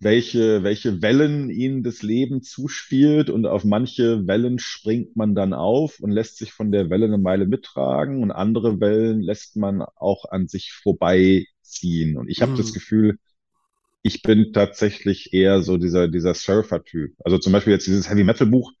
welche, 0.00 0.62
welche 0.62 1.02
Wellen 1.02 1.50
ihnen 1.50 1.82
das 1.82 2.02
Leben 2.02 2.42
zuspielt 2.42 3.28
und 3.28 3.44
auf 3.46 3.64
manche 3.64 4.26
Wellen 4.26 4.58
springt 4.58 5.14
man 5.14 5.34
dann 5.34 5.52
auf 5.52 6.00
und 6.00 6.10
lässt 6.10 6.38
sich 6.38 6.52
von 6.52 6.72
der 6.72 6.88
Welle 6.88 7.04
eine 7.04 7.18
Meile 7.18 7.46
mittragen 7.46 8.22
und 8.22 8.30
andere 8.30 8.80
Wellen 8.80 9.20
lässt 9.20 9.56
man 9.56 9.82
auch 9.82 10.24
an 10.30 10.48
sich 10.48 10.72
vorbeiziehen. 10.72 12.16
Und 12.16 12.30
ich 12.30 12.40
habe 12.40 12.52
mhm. 12.52 12.56
das 12.56 12.72
Gefühl, 12.72 13.18
ich 14.02 14.22
bin 14.22 14.52
tatsächlich 14.52 15.32
eher 15.32 15.62
so 15.62 15.76
dieser, 15.76 16.08
dieser 16.08 16.34
Surfer-Typ. 16.34 17.14
Also 17.24 17.38
zum 17.38 17.52
Beispiel 17.52 17.72
jetzt 17.72 17.86
dieses 17.86 18.08
Heavy 18.08 18.24
Metal 18.24 18.46
Buch, 18.46 18.72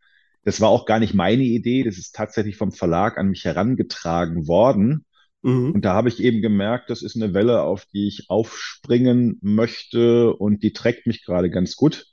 das 0.44 0.60
war 0.60 0.70
auch 0.70 0.86
gar 0.86 0.98
nicht 0.98 1.14
meine 1.14 1.42
Idee, 1.42 1.82
das 1.82 1.98
ist 1.98 2.14
tatsächlich 2.14 2.56
vom 2.56 2.72
Verlag 2.72 3.18
an 3.18 3.28
mich 3.28 3.44
herangetragen 3.44 4.46
worden. 4.48 5.04
Mhm. 5.42 5.72
Und 5.72 5.84
da 5.84 5.94
habe 5.94 6.08
ich 6.08 6.22
eben 6.22 6.40
gemerkt, 6.40 6.90
das 6.90 7.02
ist 7.02 7.16
eine 7.16 7.34
Welle, 7.34 7.62
auf 7.62 7.84
die 7.86 8.08
ich 8.08 8.30
aufspringen 8.30 9.38
möchte 9.42 10.34
und 10.34 10.62
die 10.62 10.72
trägt 10.72 11.06
mich 11.06 11.24
gerade 11.24 11.50
ganz 11.50 11.76
gut. 11.76 12.06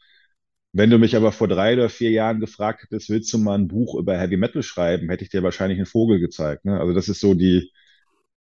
Wenn 0.74 0.90
du 0.90 1.00
mich 1.00 1.16
aber 1.16 1.32
vor 1.32 1.48
drei 1.48 1.74
oder 1.74 1.90
vier 1.90 2.12
Jahren 2.12 2.40
gefragt 2.40 2.84
hättest, 2.84 3.10
willst 3.10 3.34
du 3.34 3.38
mal 3.38 3.58
ein 3.58 3.68
Buch 3.70 3.96
über 3.96 4.18
Heavy 4.18 4.38
Metal 4.38 4.62
schreiben, 4.64 5.10
hätte 5.10 5.24
ich 5.24 5.30
dir 5.30 5.44
wahrscheinlich 5.44 5.80
einen 5.80 5.86
Vogel 5.86 6.20
gezeigt. 6.20 6.66
Ne? 6.66 6.80
Also 6.80 6.94
das 6.94 7.08
ist 7.10 7.22
so 7.22 7.34
die, 7.34 7.72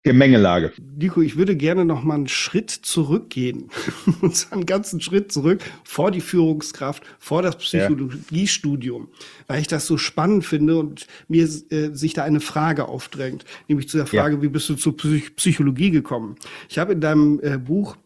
Gemengelage. 0.04 0.70
Nico, 0.98 1.22
ich 1.22 1.36
würde 1.36 1.56
gerne 1.56 1.86
noch 1.86 2.04
mal 2.04 2.16
einen 2.16 2.28
Schritt 2.28 2.70
zurückgehen. 2.70 3.70
und 4.20 4.46
einen 4.50 4.66
ganzen 4.66 5.00
Schritt 5.00 5.32
zurück 5.32 5.62
vor 5.82 6.10
die 6.10 6.20
Führungskraft, 6.20 7.02
vor 7.18 7.40
das 7.40 7.56
Psychologiestudium, 7.56 9.08
weil 9.46 9.62
ich 9.62 9.66
das 9.66 9.86
so 9.86 9.96
spannend 9.96 10.44
finde 10.44 10.76
und 10.76 11.06
mir 11.28 11.44
äh, 11.44 11.94
sich 11.94 12.12
da 12.12 12.22
eine 12.22 12.40
Frage 12.40 12.86
aufdrängt, 12.86 13.46
nämlich 13.66 13.88
zu 13.88 13.96
der 13.96 14.06
Frage, 14.06 14.36
ja. 14.36 14.42
wie 14.42 14.48
bist 14.48 14.68
du 14.68 14.74
zur 14.74 14.94
Psych 14.94 15.36
Psychologie 15.36 15.90
gekommen? 15.90 16.36
Ich 16.68 16.78
habe 16.78 16.92
in 16.92 17.00
deinem 17.00 17.40
äh, 17.42 17.56
Buch 17.56 17.96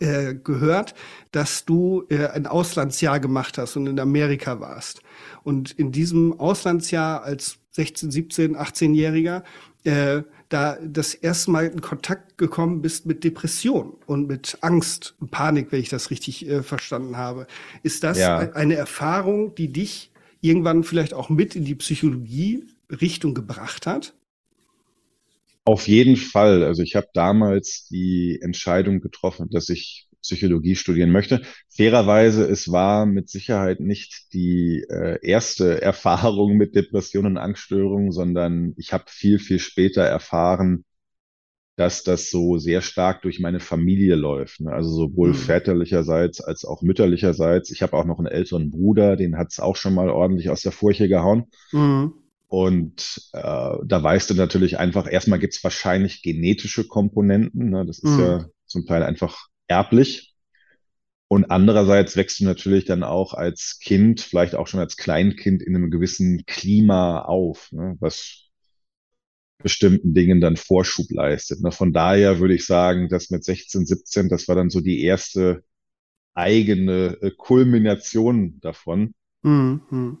äh, 0.00 0.34
gehört, 0.34 0.96
dass 1.30 1.64
du 1.64 2.06
äh, 2.08 2.26
ein 2.26 2.48
Auslandsjahr 2.48 3.20
gemacht 3.20 3.56
hast 3.56 3.76
und 3.76 3.86
in 3.86 4.00
Amerika 4.00 4.58
warst. 4.58 5.00
Und 5.44 5.70
in 5.70 5.92
diesem 5.92 6.40
Auslandsjahr 6.40 7.22
als 7.22 7.58
16, 7.70 8.10
17, 8.10 8.56
18-Jähriger 8.56 9.44
äh, 9.84 10.22
da 10.54 10.78
das 10.80 11.14
erste 11.14 11.50
Mal 11.50 11.66
in 11.66 11.80
Kontakt 11.80 12.38
gekommen 12.38 12.80
bist 12.80 13.06
mit 13.06 13.24
Depression 13.24 13.94
und 14.06 14.28
mit 14.28 14.56
Angst 14.60 15.14
und 15.18 15.32
Panik, 15.32 15.72
wenn 15.72 15.80
ich 15.80 15.88
das 15.88 16.10
richtig 16.10 16.48
äh, 16.48 16.62
verstanden 16.62 17.16
habe. 17.16 17.48
Ist 17.82 18.04
das 18.04 18.18
ja. 18.18 18.38
eine 18.38 18.76
Erfahrung, 18.76 19.54
die 19.56 19.72
dich 19.72 20.12
irgendwann 20.40 20.84
vielleicht 20.84 21.12
auch 21.12 21.28
mit 21.28 21.56
in 21.56 21.64
die 21.64 21.74
Psychologie-Richtung 21.74 23.34
gebracht 23.34 23.86
hat? 23.86 24.14
Auf 25.64 25.88
jeden 25.88 26.16
Fall. 26.16 26.62
Also 26.62 26.82
ich 26.82 26.94
habe 26.94 27.08
damals 27.14 27.88
die 27.90 28.38
Entscheidung 28.40 29.00
getroffen, 29.00 29.48
dass 29.50 29.68
ich 29.70 30.08
Psychologie 30.24 30.74
studieren 30.74 31.10
möchte. 31.10 31.42
Fairerweise, 31.68 32.44
es 32.44 32.72
war 32.72 33.06
mit 33.06 33.28
Sicherheit 33.28 33.80
nicht 33.80 34.32
die 34.32 34.84
äh, 34.88 35.18
erste 35.22 35.82
Erfahrung 35.82 36.56
mit 36.56 36.74
Depressionen 36.74 37.32
und 37.32 37.38
Angststörungen, 37.38 38.10
sondern 38.10 38.74
ich 38.76 38.92
habe 38.92 39.04
viel, 39.08 39.38
viel 39.38 39.58
später 39.58 40.02
erfahren, 40.02 40.84
dass 41.76 42.04
das 42.04 42.30
so 42.30 42.58
sehr 42.58 42.80
stark 42.82 43.22
durch 43.22 43.40
meine 43.40 43.60
Familie 43.60 44.14
läuft. 44.14 44.60
Ne? 44.60 44.72
Also 44.72 44.90
sowohl 44.90 45.30
mhm. 45.30 45.34
väterlicherseits 45.34 46.40
als 46.40 46.64
auch 46.64 46.82
mütterlicherseits. 46.82 47.70
Ich 47.70 47.82
habe 47.82 47.94
auch 47.94 48.04
noch 48.04 48.18
einen 48.18 48.28
älteren 48.28 48.70
Bruder, 48.70 49.16
den 49.16 49.36
hat 49.36 49.50
es 49.50 49.60
auch 49.60 49.76
schon 49.76 49.94
mal 49.94 50.08
ordentlich 50.08 50.50
aus 50.50 50.62
der 50.62 50.72
Furche 50.72 51.08
gehauen. 51.08 51.46
Mhm. 51.72 52.14
Und 52.46 53.28
äh, 53.32 53.76
da 53.84 54.02
weißt 54.02 54.30
du 54.30 54.34
natürlich 54.34 54.78
einfach, 54.78 55.10
erstmal 55.10 55.40
gibt 55.40 55.54
es 55.54 55.64
wahrscheinlich 55.64 56.22
genetische 56.22 56.86
Komponenten. 56.86 57.70
Ne? 57.70 57.84
Das 57.84 57.98
ist 57.98 58.12
mhm. 58.12 58.20
ja 58.20 58.46
zum 58.66 58.86
Teil 58.86 59.02
einfach 59.02 59.48
erblich. 59.68 60.34
Und 61.28 61.50
andererseits 61.50 62.16
wächst 62.16 62.40
du 62.40 62.44
natürlich 62.44 62.84
dann 62.84 63.02
auch 63.02 63.34
als 63.34 63.78
Kind, 63.80 64.20
vielleicht 64.20 64.54
auch 64.54 64.66
schon 64.66 64.80
als 64.80 64.96
Kleinkind 64.96 65.62
in 65.62 65.74
einem 65.74 65.90
gewissen 65.90 66.44
Klima 66.46 67.22
auf, 67.22 67.72
ne, 67.72 67.96
was 67.98 68.50
bestimmten 69.58 70.14
Dingen 70.14 70.40
dann 70.40 70.56
Vorschub 70.56 71.10
leistet. 71.10 71.62
Ne. 71.62 71.72
Von 71.72 71.92
daher 71.92 72.38
würde 72.38 72.54
ich 72.54 72.66
sagen, 72.66 73.08
dass 73.08 73.30
mit 73.30 73.44
16, 73.44 73.86
17, 73.86 74.28
das 74.28 74.46
war 74.46 74.54
dann 74.54 74.70
so 74.70 74.80
die 74.80 75.02
erste 75.02 75.64
eigene 76.34 77.16
äh, 77.22 77.30
Kulmination 77.30 78.60
davon. 78.60 79.14
Mhm. 79.42 80.18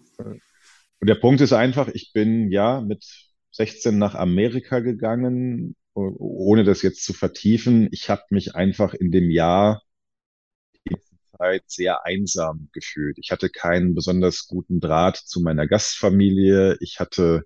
Und 1.00 1.08
der 1.08 1.16
Punkt 1.16 1.40
ist 1.40 1.52
einfach, 1.52 1.88
ich 1.88 2.12
bin 2.12 2.50
ja 2.50 2.80
mit 2.80 3.04
16 3.50 3.98
nach 3.98 4.14
Amerika 4.14 4.80
gegangen, 4.80 5.76
ohne 5.94 6.64
das 6.64 6.82
jetzt 6.82 7.04
zu 7.04 7.12
vertiefen, 7.12 7.88
ich 7.92 8.10
habe 8.10 8.22
mich 8.30 8.54
einfach 8.54 8.94
in 8.94 9.10
dem 9.10 9.30
Jahr 9.30 9.82
sehr 11.66 12.04
einsam 12.06 12.68
gefühlt. 12.72 13.18
Ich 13.18 13.30
hatte 13.30 13.50
keinen 13.50 13.94
besonders 13.94 14.46
guten 14.46 14.80
Draht 14.80 15.16
zu 15.16 15.40
meiner 15.40 15.66
Gastfamilie. 15.66 16.76
Ich 16.80 17.00
hatte 17.00 17.44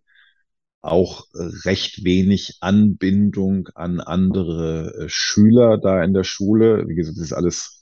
auch 0.81 1.27
recht 1.65 2.05
wenig 2.05 2.59
Anbindung 2.61 3.69
an 3.75 4.01
andere 4.01 5.05
äh, 5.07 5.09
Schüler 5.09 5.79
da 5.79 6.03
in 6.05 6.15
der 6.15 6.25
Schule. 6.25 6.87
Wie 6.89 6.95
gesagt, 6.95 7.19
das 7.19 7.25
ist 7.25 7.33
alles 7.33 7.78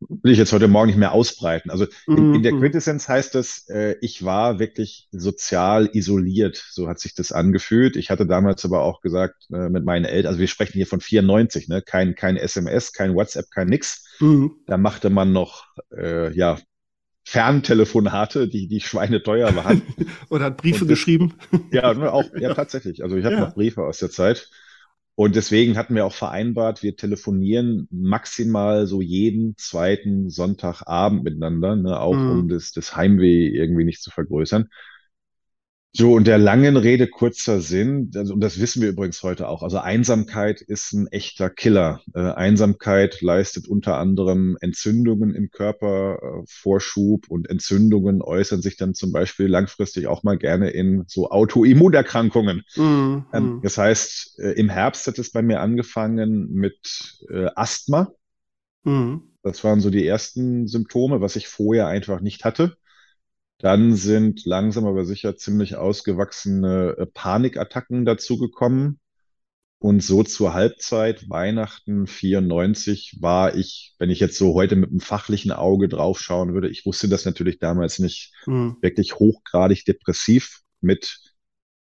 will 0.00 0.32
ich 0.32 0.38
jetzt 0.38 0.52
heute 0.52 0.68
Morgen 0.68 0.88
nicht 0.88 0.98
mehr 0.98 1.12
ausbreiten. 1.12 1.70
Also 1.70 1.86
in, 2.06 2.34
in 2.34 2.42
der 2.42 2.52
mhm. 2.52 2.60
Quintessenz 2.60 3.08
heißt 3.08 3.34
es, 3.36 3.68
äh, 3.68 3.96
ich 4.00 4.24
war 4.24 4.58
wirklich 4.58 5.08
sozial 5.12 5.88
isoliert. 5.92 6.64
So 6.70 6.88
hat 6.88 6.98
sich 6.98 7.14
das 7.14 7.32
angefühlt. 7.32 7.96
Ich 7.96 8.10
hatte 8.10 8.26
damals 8.26 8.64
aber 8.64 8.82
auch 8.82 9.00
gesagt 9.00 9.46
äh, 9.52 9.68
mit 9.68 9.84
meinen 9.84 10.04
Eltern, 10.04 10.30
also 10.30 10.40
wir 10.40 10.48
sprechen 10.48 10.74
hier 10.74 10.86
von 10.86 11.00
94, 11.00 11.68
ne? 11.68 11.82
kein, 11.82 12.14
kein 12.14 12.36
SMS, 12.36 12.92
kein 12.92 13.14
WhatsApp, 13.14 13.50
kein 13.50 13.68
nix. 13.68 14.04
Mhm. 14.20 14.56
Da 14.66 14.76
machte 14.76 15.10
man 15.10 15.32
noch, 15.32 15.66
äh, 15.96 16.34
ja, 16.36 16.58
Ferntelefonate, 17.24 18.48
die, 18.48 18.66
die 18.66 18.80
schweineteuer 18.80 19.54
waren. 19.54 19.82
Oder 20.28 20.46
hat 20.46 20.56
Briefe 20.56 20.80
das, 20.80 20.88
geschrieben? 20.88 21.34
Ja, 21.70 21.92
auch, 22.10 22.24
ja, 22.36 22.52
tatsächlich. 22.52 23.04
Also 23.04 23.16
ich 23.16 23.24
habe 23.24 23.36
ja. 23.36 23.40
noch 23.42 23.54
Briefe 23.54 23.84
aus 23.84 23.98
der 23.98 24.10
Zeit. 24.10 24.50
Und 25.14 25.36
deswegen 25.36 25.76
hatten 25.76 25.94
wir 25.94 26.06
auch 26.06 26.14
vereinbart, 26.14 26.82
wir 26.82 26.96
telefonieren 26.96 27.86
maximal 27.90 28.86
so 28.86 29.02
jeden 29.02 29.56
zweiten 29.58 30.30
Sonntagabend 30.30 31.22
miteinander, 31.22 31.76
ne, 31.76 32.00
auch 32.00 32.14
mhm. 32.14 32.30
um 32.30 32.48
das, 32.48 32.72
das 32.72 32.96
Heimweh 32.96 33.48
irgendwie 33.48 33.84
nicht 33.84 34.02
zu 34.02 34.10
vergrößern. 34.10 34.68
So, 35.94 36.14
und 36.14 36.26
der 36.26 36.38
langen 36.38 36.78
Rede 36.78 37.06
kurzer 37.06 37.60
Sinn, 37.60 38.10
also, 38.14 38.32
und 38.32 38.40
das 38.40 38.58
wissen 38.58 38.80
wir 38.80 38.88
übrigens 38.88 39.22
heute 39.22 39.46
auch, 39.46 39.62
also 39.62 39.76
Einsamkeit 39.76 40.62
ist 40.62 40.94
ein 40.94 41.06
echter 41.08 41.50
Killer. 41.50 42.00
Äh, 42.14 42.20
Einsamkeit 42.20 43.20
leistet 43.20 43.68
unter 43.68 43.98
anderem 43.98 44.56
Entzündungen 44.62 45.34
im 45.34 45.50
Körper 45.50 46.18
äh, 46.22 46.44
Vorschub 46.48 47.28
und 47.28 47.50
Entzündungen 47.50 48.22
äußern 48.22 48.62
sich 48.62 48.78
dann 48.78 48.94
zum 48.94 49.12
Beispiel 49.12 49.48
langfristig 49.48 50.06
auch 50.06 50.22
mal 50.22 50.38
gerne 50.38 50.70
in 50.70 51.04
so 51.08 51.28
Autoimmunerkrankungen. 51.28 52.62
Mhm. 52.74 53.26
Ähm, 53.34 53.44
mhm. 53.44 53.60
das 53.62 53.76
heißt, 53.76 54.38
äh, 54.38 54.52
im 54.52 54.70
Herbst 54.70 55.06
hat 55.06 55.18
es 55.18 55.30
bei 55.30 55.42
mir 55.42 55.60
angefangen 55.60 56.54
mit 56.54 57.22
äh, 57.28 57.50
Asthma. 57.54 58.10
Mhm. 58.84 59.24
Das 59.42 59.62
waren 59.62 59.80
so 59.80 59.90
die 59.90 60.06
ersten 60.06 60.68
Symptome, 60.68 61.20
was 61.20 61.36
ich 61.36 61.48
vorher 61.48 61.86
einfach 61.88 62.22
nicht 62.22 62.46
hatte. 62.46 62.78
Dann 63.62 63.94
sind 63.94 64.44
langsam 64.44 64.86
aber 64.86 65.04
sicher 65.04 65.36
ziemlich 65.36 65.76
ausgewachsene 65.76 66.96
äh, 66.98 67.06
Panikattacken 67.06 68.04
dazugekommen. 68.04 68.98
Und 69.78 70.02
so 70.02 70.24
zur 70.24 70.52
Halbzeit, 70.52 71.28
Weihnachten 71.30 72.08
94, 72.08 73.18
war 73.20 73.54
ich, 73.54 73.94
wenn 73.98 74.10
ich 74.10 74.18
jetzt 74.18 74.36
so 74.36 74.54
heute 74.54 74.74
mit 74.74 74.90
einem 74.90 75.00
fachlichen 75.00 75.52
Auge 75.52 75.88
draufschauen 75.88 76.54
würde, 76.54 76.68
ich 76.68 76.84
wusste 76.84 77.08
das 77.08 77.24
natürlich 77.24 77.60
damals 77.60 78.00
nicht, 78.00 78.32
mhm. 78.46 78.76
wirklich 78.80 79.14
hochgradig 79.14 79.84
depressiv 79.84 80.62
mit 80.80 81.20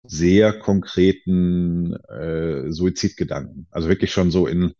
sehr 0.03 0.59
konkreten 0.59 1.95
äh, 2.09 2.73
Suizidgedanken. 2.73 3.67
Also 3.71 3.91
wirklich 3.91 4.13
schon 4.13 4.31
so 4.31 4.47
in 4.47 4.73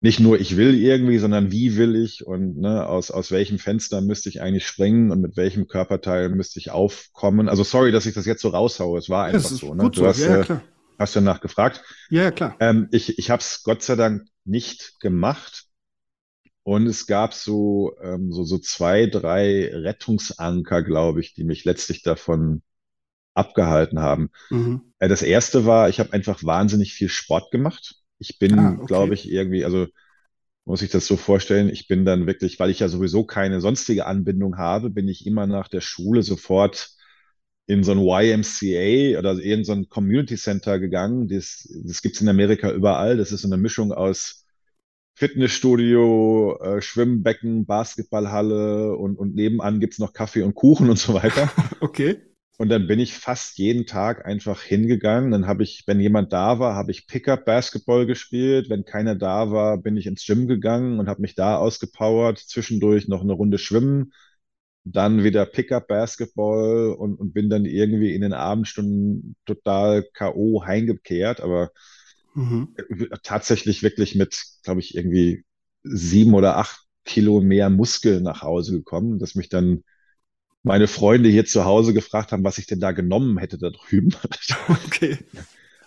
nicht 0.00 0.20
nur 0.20 0.40
ich 0.40 0.56
will 0.56 0.74
irgendwie, 0.74 1.18
sondern 1.18 1.50
wie 1.50 1.76
will 1.76 1.96
ich 1.96 2.24
und 2.24 2.58
ne, 2.58 2.86
aus, 2.86 3.10
aus 3.10 3.30
welchem 3.32 3.58
Fenster 3.58 4.00
müsste 4.00 4.28
ich 4.28 4.40
eigentlich 4.40 4.66
springen 4.66 5.10
und 5.10 5.20
mit 5.20 5.36
welchem 5.36 5.66
Körperteil 5.66 6.28
müsste 6.28 6.60
ich 6.60 6.70
aufkommen. 6.70 7.48
Also 7.48 7.64
sorry, 7.64 7.90
dass 7.90 8.06
ich 8.06 8.14
das 8.14 8.26
jetzt 8.26 8.42
so 8.42 8.50
raushaue. 8.50 8.98
Es 8.98 9.10
war 9.10 9.24
einfach 9.24 9.50
so. 9.50 9.74
Ne? 9.74 9.90
Du 9.90 10.00
so. 10.00 10.06
hast, 10.06 10.20
ja, 10.20 10.42
ja, 10.42 10.62
hast 10.98 11.16
danach 11.16 11.40
gefragt. 11.40 11.82
Ja, 12.10 12.30
klar. 12.30 12.56
Ähm, 12.60 12.88
ich 12.92 13.18
ich 13.18 13.30
habe 13.30 13.40
es 13.40 13.62
Gott 13.64 13.82
sei 13.82 13.96
Dank 13.96 14.22
nicht 14.44 15.00
gemacht. 15.00 15.64
Und 16.62 16.86
es 16.86 17.06
gab 17.06 17.32
so, 17.32 17.94
ähm, 18.02 18.30
so, 18.30 18.44
so 18.44 18.58
zwei, 18.58 19.06
drei 19.06 19.70
Rettungsanker, 19.72 20.82
glaube 20.82 21.20
ich, 21.20 21.32
die 21.32 21.44
mich 21.44 21.64
letztlich 21.64 22.02
davon 22.02 22.60
abgehalten 23.32 24.00
haben. 24.00 24.30
Mhm. 24.50 24.92
Äh, 24.98 25.08
das 25.08 25.22
erste 25.22 25.64
war, 25.64 25.88
ich 25.88 25.98
habe 25.98 26.12
einfach 26.12 26.44
wahnsinnig 26.44 26.92
viel 26.92 27.08
Sport 27.08 27.50
gemacht. 27.50 27.96
Ich 28.18 28.38
bin, 28.38 28.58
ah, 28.58 28.72
okay. 28.74 28.86
glaube 28.86 29.14
ich, 29.14 29.30
irgendwie, 29.30 29.64
also 29.64 29.86
muss 30.64 30.82
ich 30.82 30.90
das 30.90 31.06
so 31.06 31.16
vorstellen, 31.16 31.70
ich 31.70 31.88
bin 31.88 32.04
dann 32.04 32.26
wirklich, 32.26 32.60
weil 32.60 32.70
ich 32.70 32.80
ja 32.80 32.88
sowieso 32.88 33.24
keine 33.24 33.60
sonstige 33.60 34.06
Anbindung 34.06 34.58
habe, 34.58 34.90
bin 34.90 35.08
ich 35.08 35.26
immer 35.26 35.46
nach 35.46 35.68
der 35.68 35.80
Schule 35.80 36.22
sofort 36.22 36.90
in 37.66 37.84
so 37.84 37.92
ein 37.92 37.98
YMCA 37.98 39.18
oder 39.18 39.38
in 39.40 39.64
so 39.64 39.72
ein 39.72 39.88
Community 39.88 40.36
Center 40.36 40.78
gegangen. 40.78 41.28
Das, 41.28 41.68
das 41.84 42.02
gibt 42.02 42.16
es 42.16 42.22
in 42.22 42.28
Amerika 42.28 42.70
überall. 42.70 43.16
Das 43.16 43.32
ist 43.32 43.42
so 43.42 43.48
eine 43.48 43.56
Mischung 43.58 43.92
aus 43.92 44.46
Fitnessstudio, 45.14 46.58
äh, 46.62 46.80
Schwimmbecken, 46.80 47.66
Basketballhalle 47.66 48.96
und, 48.96 49.18
und 49.18 49.34
nebenan 49.34 49.80
gibt's 49.80 49.98
noch 49.98 50.12
Kaffee 50.12 50.42
und 50.42 50.54
Kuchen 50.54 50.88
und 50.90 50.98
so 50.98 51.14
weiter. 51.14 51.50
okay. 51.80 52.27
Und 52.58 52.70
dann 52.70 52.88
bin 52.88 52.98
ich 52.98 53.14
fast 53.14 53.58
jeden 53.58 53.86
Tag 53.86 54.26
einfach 54.26 54.62
hingegangen. 54.62 55.30
Dann 55.30 55.46
habe 55.46 55.62
ich, 55.62 55.84
wenn 55.86 56.00
jemand 56.00 56.32
da 56.32 56.58
war, 56.58 56.74
habe 56.74 56.90
ich 56.90 57.06
Pickup 57.06 57.44
Basketball 57.44 58.04
gespielt. 58.06 58.68
Wenn 58.68 58.84
keiner 58.84 59.14
da 59.14 59.52
war, 59.52 59.78
bin 59.78 59.96
ich 59.96 60.06
ins 60.06 60.26
Gym 60.26 60.48
gegangen 60.48 60.98
und 60.98 61.08
habe 61.08 61.22
mich 61.22 61.36
da 61.36 61.56
ausgepowert. 61.58 62.38
Zwischendurch 62.38 63.08
noch 63.08 63.22
eine 63.22 63.32
Runde 63.34 63.58
schwimmen, 63.58 64.12
dann 64.84 65.24
wieder 65.24 65.46
Pickup 65.46 65.88
Basketball 65.88 66.92
und, 66.94 67.16
und 67.16 67.34
bin 67.34 67.50
dann 67.50 67.64
irgendwie 67.66 68.14
in 68.14 68.22
den 68.22 68.32
Abendstunden 68.34 69.36
total 69.46 70.04
K.O. 70.14 70.64
heimgekehrt. 70.66 71.40
Aber 71.42 71.70
Mhm. 72.36 72.78
Tatsächlich 73.22 73.82
wirklich 73.82 74.14
mit, 74.14 74.44
glaube 74.62 74.80
ich, 74.80 74.94
irgendwie 74.96 75.44
sieben 75.82 76.34
oder 76.34 76.56
acht 76.58 76.80
Kilo 77.04 77.40
mehr 77.40 77.70
Muskel 77.70 78.20
nach 78.20 78.42
Hause 78.42 78.72
gekommen, 78.72 79.18
dass 79.18 79.34
mich 79.34 79.48
dann 79.48 79.84
meine 80.62 80.88
Freunde 80.88 81.28
hier 81.28 81.44
zu 81.44 81.64
Hause 81.64 81.94
gefragt 81.94 82.32
haben, 82.32 82.44
was 82.44 82.58
ich 82.58 82.66
denn 82.66 82.80
da 82.80 82.92
genommen 82.92 83.38
hätte 83.38 83.58
da 83.58 83.70
drüben. 83.70 84.14
Okay. 84.86 85.18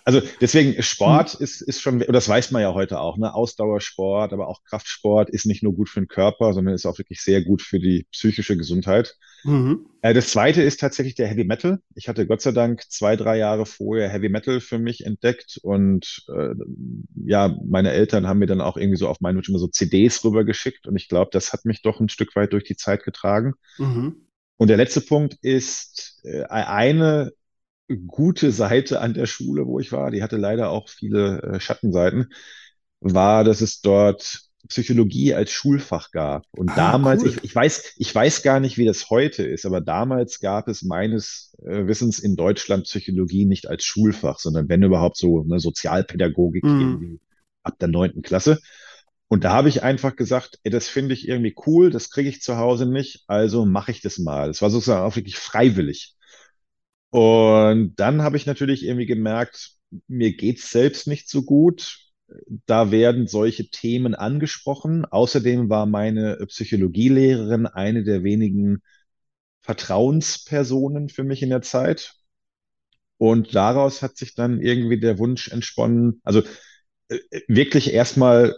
Also 0.04 0.20
deswegen, 0.40 0.82
Sport 0.82 1.34
hm. 1.34 1.44
ist, 1.44 1.60
ist 1.60 1.80
schon, 1.80 2.00
das 2.00 2.28
weiß 2.28 2.50
man 2.50 2.62
ja 2.62 2.74
heute 2.74 3.00
auch, 3.00 3.16
ne? 3.16 3.32
Ausdauersport, 3.34 4.32
aber 4.32 4.48
auch 4.48 4.64
Kraftsport 4.64 5.30
ist 5.30 5.46
nicht 5.46 5.62
nur 5.62 5.74
gut 5.74 5.88
für 5.88 6.00
den 6.00 6.08
Körper, 6.08 6.52
sondern 6.54 6.74
ist 6.74 6.86
auch 6.86 6.98
wirklich 6.98 7.20
sehr 7.20 7.42
gut 7.42 7.62
für 7.62 7.78
die 7.78 8.06
psychische 8.10 8.56
Gesundheit. 8.56 9.16
Mhm. 9.44 9.86
Äh, 10.02 10.14
das 10.14 10.30
zweite 10.30 10.62
ist 10.62 10.80
tatsächlich 10.80 11.14
der 11.14 11.28
Heavy 11.28 11.44
Metal. 11.44 11.80
Ich 11.94 12.08
hatte 12.08 12.26
Gott 12.26 12.42
sei 12.42 12.52
Dank 12.52 12.82
zwei, 12.90 13.16
drei 13.16 13.38
Jahre 13.38 13.66
vorher 13.66 14.08
Heavy 14.08 14.28
Metal 14.28 14.60
für 14.60 14.78
mich 14.78 15.06
entdeckt 15.06 15.58
und 15.62 16.24
äh, 16.36 16.54
ja, 17.24 17.56
meine 17.64 17.92
Eltern 17.92 18.26
haben 18.26 18.38
mir 18.38 18.46
dann 18.46 18.60
auch 18.60 18.76
irgendwie 18.76 18.98
so 18.98 19.08
auf 19.08 19.20
meinen 19.20 19.36
Wunsch 19.36 19.48
immer 19.48 19.58
so 19.58 19.68
CDs 19.68 20.24
rübergeschickt 20.24 20.86
und 20.86 20.96
ich 20.96 21.08
glaube, 21.08 21.30
das 21.32 21.52
hat 21.52 21.64
mich 21.64 21.82
doch 21.82 22.00
ein 22.00 22.08
Stück 22.08 22.34
weit 22.34 22.52
durch 22.52 22.64
die 22.64 22.76
Zeit 22.76 23.04
getragen. 23.04 23.54
Mhm. 23.78 24.16
Und 24.62 24.68
der 24.68 24.76
letzte 24.76 25.00
Punkt 25.00 25.38
ist 25.42 26.20
äh, 26.22 26.44
eine 26.44 27.32
gute 28.06 28.52
Seite 28.52 29.00
an 29.00 29.12
der 29.12 29.26
Schule, 29.26 29.66
wo 29.66 29.80
ich 29.80 29.90
war, 29.90 30.12
die 30.12 30.22
hatte 30.22 30.36
leider 30.36 30.70
auch 30.70 30.88
viele 30.88 31.42
äh, 31.42 31.58
Schattenseiten, 31.58 32.32
war, 33.00 33.42
dass 33.42 33.60
es 33.60 33.80
dort 33.80 34.42
Psychologie 34.68 35.34
als 35.34 35.50
Schulfach 35.50 36.12
gab. 36.12 36.44
Und 36.52 36.70
ah, 36.70 36.76
damals, 36.76 37.24
cool. 37.24 37.30
ich, 37.30 37.42
ich, 37.42 37.52
weiß, 37.52 37.94
ich 37.96 38.14
weiß 38.14 38.44
gar 38.44 38.60
nicht, 38.60 38.78
wie 38.78 38.84
das 38.84 39.10
heute 39.10 39.42
ist, 39.42 39.66
aber 39.66 39.80
damals 39.80 40.38
gab 40.38 40.68
es 40.68 40.82
meines 40.82 41.56
äh, 41.64 41.88
Wissens 41.88 42.20
in 42.20 42.36
Deutschland 42.36 42.84
Psychologie 42.84 43.46
nicht 43.46 43.66
als 43.66 43.82
Schulfach, 43.82 44.38
sondern 44.38 44.68
wenn 44.68 44.84
überhaupt 44.84 45.16
so 45.16 45.42
eine 45.42 45.58
Sozialpädagogik 45.58 46.62
mhm. 46.62 47.18
ab 47.64 47.80
der 47.80 47.88
neunten 47.88 48.22
Klasse. 48.22 48.60
Und 49.32 49.44
da 49.44 49.54
habe 49.54 49.70
ich 49.70 49.82
einfach 49.82 50.14
gesagt, 50.14 50.58
ey, 50.62 50.70
das 50.70 50.88
finde 50.88 51.14
ich 51.14 51.26
irgendwie 51.26 51.54
cool, 51.66 51.88
das 51.88 52.10
kriege 52.10 52.28
ich 52.28 52.42
zu 52.42 52.58
Hause 52.58 52.84
nicht, 52.84 53.24
also 53.28 53.64
mache 53.64 53.90
ich 53.90 54.02
das 54.02 54.18
mal. 54.18 54.48
Das 54.48 54.60
war 54.60 54.68
sozusagen 54.68 55.06
auch 55.06 55.16
wirklich 55.16 55.36
freiwillig. 55.36 56.16
Und 57.08 57.94
dann 57.96 58.20
habe 58.20 58.36
ich 58.36 58.44
natürlich 58.44 58.84
irgendwie 58.84 59.06
gemerkt, 59.06 59.70
mir 60.06 60.36
geht's 60.36 60.70
selbst 60.70 61.06
nicht 61.06 61.30
so 61.30 61.44
gut. 61.44 61.98
Da 62.66 62.90
werden 62.90 63.26
solche 63.26 63.70
Themen 63.70 64.14
angesprochen. 64.14 65.06
Außerdem 65.06 65.70
war 65.70 65.86
meine 65.86 66.36
Psychologielehrerin 66.48 67.66
eine 67.66 68.04
der 68.04 68.24
wenigen 68.24 68.82
Vertrauenspersonen 69.62 71.08
für 71.08 71.24
mich 71.24 71.42
in 71.42 71.48
der 71.48 71.62
Zeit. 71.62 72.16
Und 73.16 73.54
daraus 73.54 74.02
hat 74.02 74.18
sich 74.18 74.34
dann 74.34 74.60
irgendwie 74.60 75.00
der 75.00 75.18
Wunsch 75.18 75.48
entsponnen, 75.48 76.20
also 76.22 76.42
äh, 77.08 77.18
wirklich 77.48 77.94
erstmal 77.94 78.54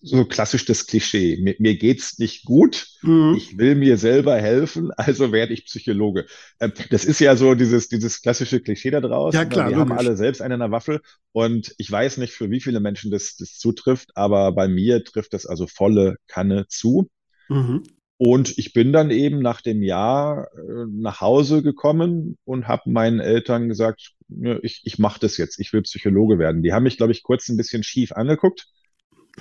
so 0.00 0.24
klassisch 0.24 0.64
das 0.64 0.86
Klischee. 0.86 1.38
Mir, 1.42 1.54
mir 1.58 1.76
geht's 1.76 2.18
nicht 2.18 2.44
gut. 2.44 2.86
Mhm. 3.02 3.34
Ich 3.36 3.58
will 3.58 3.74
mir 3.74 3.98
selber 3.98 4.36
helfen, 4.36 4.90
also 4.96 5.32
werde 5.32 5.52
ich 5.52 5.66
Psychologe. 5.66 6.26
Ähm, 6.60 6.72
das 6.90 7.04
ist 7.04 7.20
ja 7.20 7.36
so 7.36 7.54
dieses, 7.54 7.88
dieses 7.88 8.22
klassische 8.22 8.60
Klischee 8.60 8.90
da 8.90 9.00
draußen. 9.00 9.38
Ja, 9.38 9.44
klar. 9.44 9.68
Wir 9.68 9.76
logisch. 9.76 9.90
haben 9.90 9.98
alle 9.98 10.16
selbst 10.16 10.40
einen 10.40 10.54
in 10.54 10.60
der 10.60 10.70
Waffel 10.70 11.00
und 11.32 11.74
ich 11.76 11.90
weiß 11.90 12.16
nicht, 12.18 12.32
für 12.32 12.50
wie 12.50 12.60
viele 12.60 12.80
Menschen 12.80 13.10
das, 13.10 13.36
das 13.36 13.58
zutrifft, 13.58 14.10
aber 14.14 14.52
bei 14.52 14.68
mir 14.68 15.04
trifft 15.04 15.34
das 15.34 15.44
also 15.46 15.66
volle 15.66 16.16
Kanne 16.26 16.66
zu. 16.68 17.10
Mhm. 17.48 17.82
Und 18.16 18.58
ich 18.58 18.72
bin 18.72 18.92
dann 18.92 19.10
eben 19.10 19.40
nach 19.40 19.60
dem 19.60 19.82
Jahr 19.82 20.48
äh, 20.56 20.86
nach 20.90 21.20
Hause 21.20 21.62
gekommen 21.62 22.36
und 22.44 22.66
habe 22.66 22.90
meinen 22.90 23.20
Eltern 23.20 23.68
gesagt, 23.68 24.14
ich, 24.62 24.80
ich 24.84 24.98
mache 24.98 25.20
das 25.20 25.36
jetzt, 25.36 25.60
ich 25.60 25.72
will 25.72 25.82
Psychologe 25.82 26.38
werden. 26.38 26.62
Die 26.62 26.72
haben 26.72 26.82
mich, 26.82 26.96
glaube 26.96 27.12
ich, 27.12 27.22
kurz 27.22 27.48
ein 27.48 27.56
bisschen 27.56 27.82
schief 27.82 28.12
angeguckt 28.12 28.66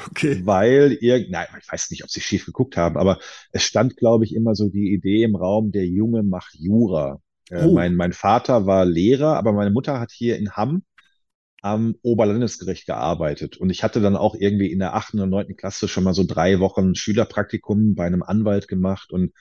Okay. 0.10 0.42
Weil 0.46 0.98
ihr, 1.02 1.26
nein, 1.30 1.48
ich 1.60 1.72
weiß 1.72 1.90
nicht, 1.92 2.04
ob 2.04 2.10
sie 2.10 2.22
schief 2.22 2.46
geguckt 2.46 2.78
haben, 2.78 2.98
aber 2.98 3.20
es 3.52 3.64
stand, 3.64 3.98
glaube 3.98 4.26
ich, 4.26 4.36
immer 4.36 4.56
so 4.56 4.70
die 4.70 4.94
Idee 4.94 5.24
im 5.24 5.36
Raum, 5.36 5.72
der 5.72 5.86
Junge 5.86 6.24
macht 6.24 6.56
Jura. 6.56 7.20
Äh, 7.50 7.66
oh. 7.66 7.74
mein, 7.74 7.96
mein 7.96 8.14
Vater 8.14 8.66
war 8.66 8.86
Lehrer, 8.86 9.38
aber 9.38 9.54
meine 9.54 9.72
Mutter 9.72 10.00
hat 10.00 10.12
hier 10.12 10.38
in 10.38 10.52
Hamm 10.52 10.84
am 11.62 11.96
Oberlandesgericht 12.02 12.86
gearbeitet. 12.86 13.58
Und 13.58 13.70
ich 13.70 13.84
hatte 13.84 14.02
dann 14.02 14.16
auch 14.16 14.36
irgendwie 14.36 14.72
in 14.72 14.80
der 14.80 14.96
achten 14.96 15.18
oder 15.18 15.28
neunten 15.28 15.56
Klasse 15.56 15.88
schon 15.88 16.04
mal 16.04 16.14
so 16.14 16.24
drei 16.26 16.60
Wochen 16.60 16.96
Schülerpraktikum 16.96 17.96
bei 17.96 18.06
einem 18.06 18.24
Anwalt 18.24 18.68
gemacht. 18.68 19.12
Und 19.12 19.34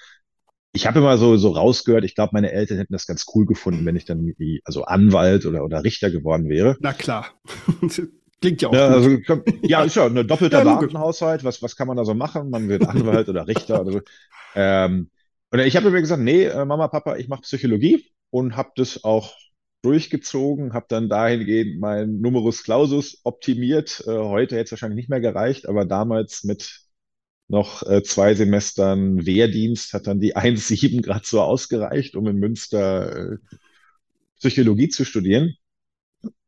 ich 0.72 0.86
habe 0.86 0.98
immer 0.98 1.18
so, 1.18 1.36
so 1.36 1.50
rausgehört, 1.50 2.04
ich 2.04 2.14
glaube, 2.14 2.30
meine 2.32 2.52
Eltern 2.52 2.78
hätten 2.78 2.92
das 2.92 3.06
ganz 3.06 3.26
cool 3.34 3.46
gefunden, 3.46 3.84
wenn 3.84 3.96
ich 3.96 4.04
dann 4.04 4.32
also 4.64 4.84
Anwalt 4.84 5.46
oder, 5.46 5.64
oder 5.64 5.84
Richter 5.84 6.10
geworden 6.10 6.48
wäre. 6.48 6.76
Na 6.80 6.92
klar. 6.92 7.26
Klingt 8.40 8.60
ja 8.60 8.68
auch 8.68 8.74
ja, 8.74 8.88
also, 8.88 9.18
ja, 9.62 9.82
ist 9.84 9.96
ja 9.96 10.06
ein 10.06 10.26
doppelter 10.26 10.58
ja, 10.64 10.64
Beamtenhaushalt. 10.64 11.42
Was, 11.44 11.62
was 11.62 11.76
kann 11.76 11.88
man 11.88 11.96
da 11.96 12.04
so 12.04 12.14
machen? 12.14 12.50
Man 12.50 12.68
wird 12.68 12.86
Anwalt 12.86 13.28
oder 13.28 13.46
Richter 13.46 13.80
oder 13.80 13.92
so. 13.92 14.00
Ähm, 14.54 15.10
und 15.50 15.60
ich 15.60 15.76
habe 15.76 15.90
mir 15.90 16.00
gesagt, 16.00 16.22
nee, 16.22 16.44
äh, 16.44 16.64
Mama, 16.64 16.88
Papa, 16.88 17.16
ich 17.16 17.28
mache 17.28 17.42
Psychologie 17.42 18.10
und 18.30 18.56
habe 18.56 18.70
das 18.76 19.04
auch 19.04 19.34
durchgezogen, 19.82 20.72
habe 20.72 20.86
dann 20.88 21.08
dahingehend 21.08 21.78
mein 21.78 22.20
Numerus 22.20 22.62
Clausus 22.62 23.20
optimiert. 23.24 24.02
Äh, 24.06 24.10
heute 24.10 24.56
hätte 24.56 24.64
es 24.64 24.70
wahrscheinlich 24.72 24.96
nicht 24.96 25.10
mehr 25.10 25.20
gereicht, 25.20 25.68
aber 25.68 25.84
damals 25.84 26.44
mit 26.44 26.80
noch 27.48 27.82
äh, 27.84 28.02
zwei 28.02 28.34
Semestern 28.34 29.24
Wehrdienst 29.24 29.92
hat 29.92 30.06
dann 30.08 30.20
die 30.20 30.36
1,7 30.36 31.02
gerade 31.02 31.24
so 31.24 31.40
ausgereicht, 31.40 32.16
um 32.16 32.26
in 32.26 32.36
Münster 32.36 33.34
äh, 33.34 33.38
Psychologie 34.38 34.88
zu 34.88 35.04
studieren. 35.04 35.54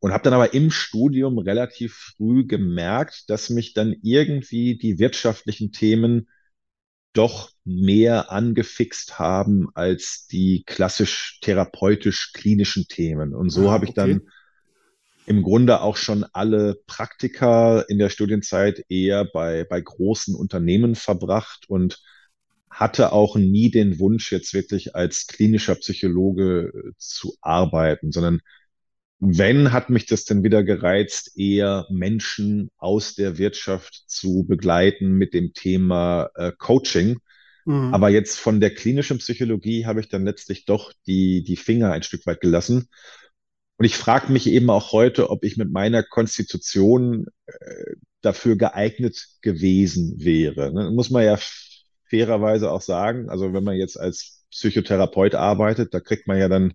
Und 0.01 0.13
habe 0.13 0.25
dann 0.25 0.33
aber 0.33 0.55
im 0.55 0.71
Studium 0.71 1.39
relativ 1.39 2.15
früh 2.17 2.47
gemerkt, 2.47 3.29
dass 3.29 3.51
mich 3.51 3.75
dann 3.75 3.97
irgendwie 4.03 4.79
die 4.79 4.99
wirtschaftlichen 4.99 5.73
Themen 5.73 6.29
doch 7.13 7.51
mehr 7.65 8.31
angefixt 8.31 9.19
haben 9.19 9.69
als 9.75 10.27
die 10.27 10.63
klassisch 10.65 11.41
therapeutisch-klinischen 11.43 12.87
Themen. 12.89 13.35
Und 13.35 13.51
so 13.51 13.69
ah, 13.69 13.73
habe 13.73 13.87
ich 13.87 13.91
okay. 13.91 14.13
dann 14.13 14.23
im 15.27 15.43
Grunde 15.43 15.81
auch 15.81 15.97
schon 15.97 16.25
alle 16.33 16.77
Praktika 16.87 17.81
in 17.83 17.99
der 17.99 18.09
Studienzeit 18.09 18.85
eher 18.89 19.25
bei, 19.25 19.65
bei 19.65 19.81
großen 19.81 20.35
Unternehmen 20.35 20.95
verbracht 20.95 21.69
und 21.69 22.01
hatte 22.71 23.13
auch 23.13 23.37
nie 23.37 23.71
den 23.71 23.99
Wunsch, 23.99 24.33
jetzt 24.33 24.55
wirklich 24.55 24.95
als 24.95 25.27
klinischer 25.27 25.75
Psychologe 25.75 26.73
äh, 26.73 26.93
zu 26.97 27.37
arbeiten, 27.41 28.13
sondern 28.13 28.41
wenn, 29.21 29.73
hat 29.73 29.91
mich 29.91 30.07
das 30.07 30.25
dann 30.25 30.45
wieder 30.45 30.63
gereizt, 30.63 31.37
eher 31.37 31.87
Menschen 31.91 32.71
aus 32.77 33.15
der 33.15 33.39
Wirtschaft 33.39 34.05
zu 34.07 34.45
begleiten 34.47 35.13
mit 35.13 35.35
dem 35.35 35.53
Thema 35.55 36.31
äh, 36.37 36.53
Coaching. 36.57 37.19
Mhm. 37.65 37.93
Aber 37.93 38.11
jetzt 38.11 38.39
von 38.39 38.61
der 38.61 38.75
klinischen 38.75 39.19
Psychologie 39.19 39.87
habe 39.87 40.01
ich 40.01 40.09
dann 40.09 40.25
letztlich 40.25 40.67
doch 40.67 40.93
die, 41.07 41.43
die 41.43 41.57
Finger 41.57 41.93
ein 41.93 42.05
Stück 42.05 42.27
weit 42.27 42.41
gelassen. 42.41 42.89
Und 43.77 43.85
ich 43.85 43.97
frage 43.97 44.33
mich 44.33 44.47
eben 44.49 44.71
auch 44.71 44.93
heute, 44.93 45.31
ob 45.31 45.45
ich 45.45 45.57
mit 45.57 45.71
meiner 45.71 46.03
Konstitution 46.03 47.27
äh, 47.47 47.95
dafür 48.21 48.57
geeignet 48.57 49.27
gewesen 49.43 50.15
wäre. 50.19 50.73
Ne? 50.73 50.91
Muss 50.91 51.11
man 51.11 51.25
ja 51.25 51.39
fairerweise 52.09 52.71
auch 52.71 52.83
sagen. 52.83 53.29
Also 53.31 53.53
wenn 53.53 53.65
man 53.65 53.77
jetzt 53.77 53.99
als 53.99 54.45
Psychotherapeut 54.51 55.35
arbeitet, 55.35 55.93
da 55.93 56.01
kriegt 56.01 56.27
man 56.27 56.39
ja 56.39 56.49
dann 56.49 56.75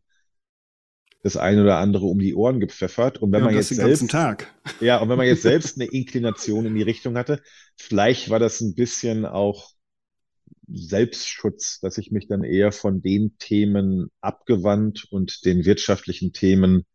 das 1.24 1.38
eine 1.38 1.64
oder 1.64 1.78
andere 1.78 2.06
um 2.06 2.20
die 2.20 2.36
Ohren 2.36 2.60
gepfeffert. 2.60 3.18
Und 3.18 3.32
wenn 3.32 3.40
ja, 3.40 3.46
man 3.46 3.56
jetzt 3.56 3.70
selbst, 3.70 4.12
Tag. 4.12 4.54
ja, 4.82 5.00
und 5.00 5.08
wenn 5.10 5.18
man 5.18 5.26
jetzt 5.26 5.42
selbst 5.42 5.80
eine 5.80 5.90
Inklination 5.90 6.66
in 6.66 6.76
die 6.76 6.82
Richtung 6.84 7.18
hatte, 7.18 7.42
vielleicht 7.78 8.30
war 8.30 8.40
das 8.40 8.60
ein 8.60 8.76
bisschen 8.76 9.26
auch 9.26 9.72
Selbstschutz, 10.68 11.80
dass 11.80 11.98
ich 11.98 12.12
mich 12.12 12.28
dann 12.28 12.44
eher 12.44 12.74
von 12.74 13.02
den 13.02 13.38
Themen 13.38 14.10
abgewandt 14.20 15.06
und 15.10 15.46
den 15.46 15.66
wirtschaftlichen 15.66 16.34
Themen 16.34 16.86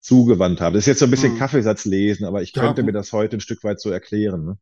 zugewandt 0.00 0.62
habe. 0.62 0.74
Das 0.74 0.84
ist 0.84 0.88
jetzt 0.88 0.98
so 1.00 1.04
ein 1.04 1.10
bisschen 1.10 1.32
hm. 1.32 1.38
Kaffeesatz 1.38 1.84
lesen, 1.84 2.24
aber 2.24 2.42
ich 2.42 2.54
könnte 2.54 2.80
ja. 2.80 2.86
mir 2.86 2.92
das 2.92 3.12
heute 3.12 3.36
ein 3.36 3.40
Stück 3.40 3.62
weit 3.64 3.80
so 3.80 3.90
erklären. 3.90 4.46
Ne? 4.46 4.58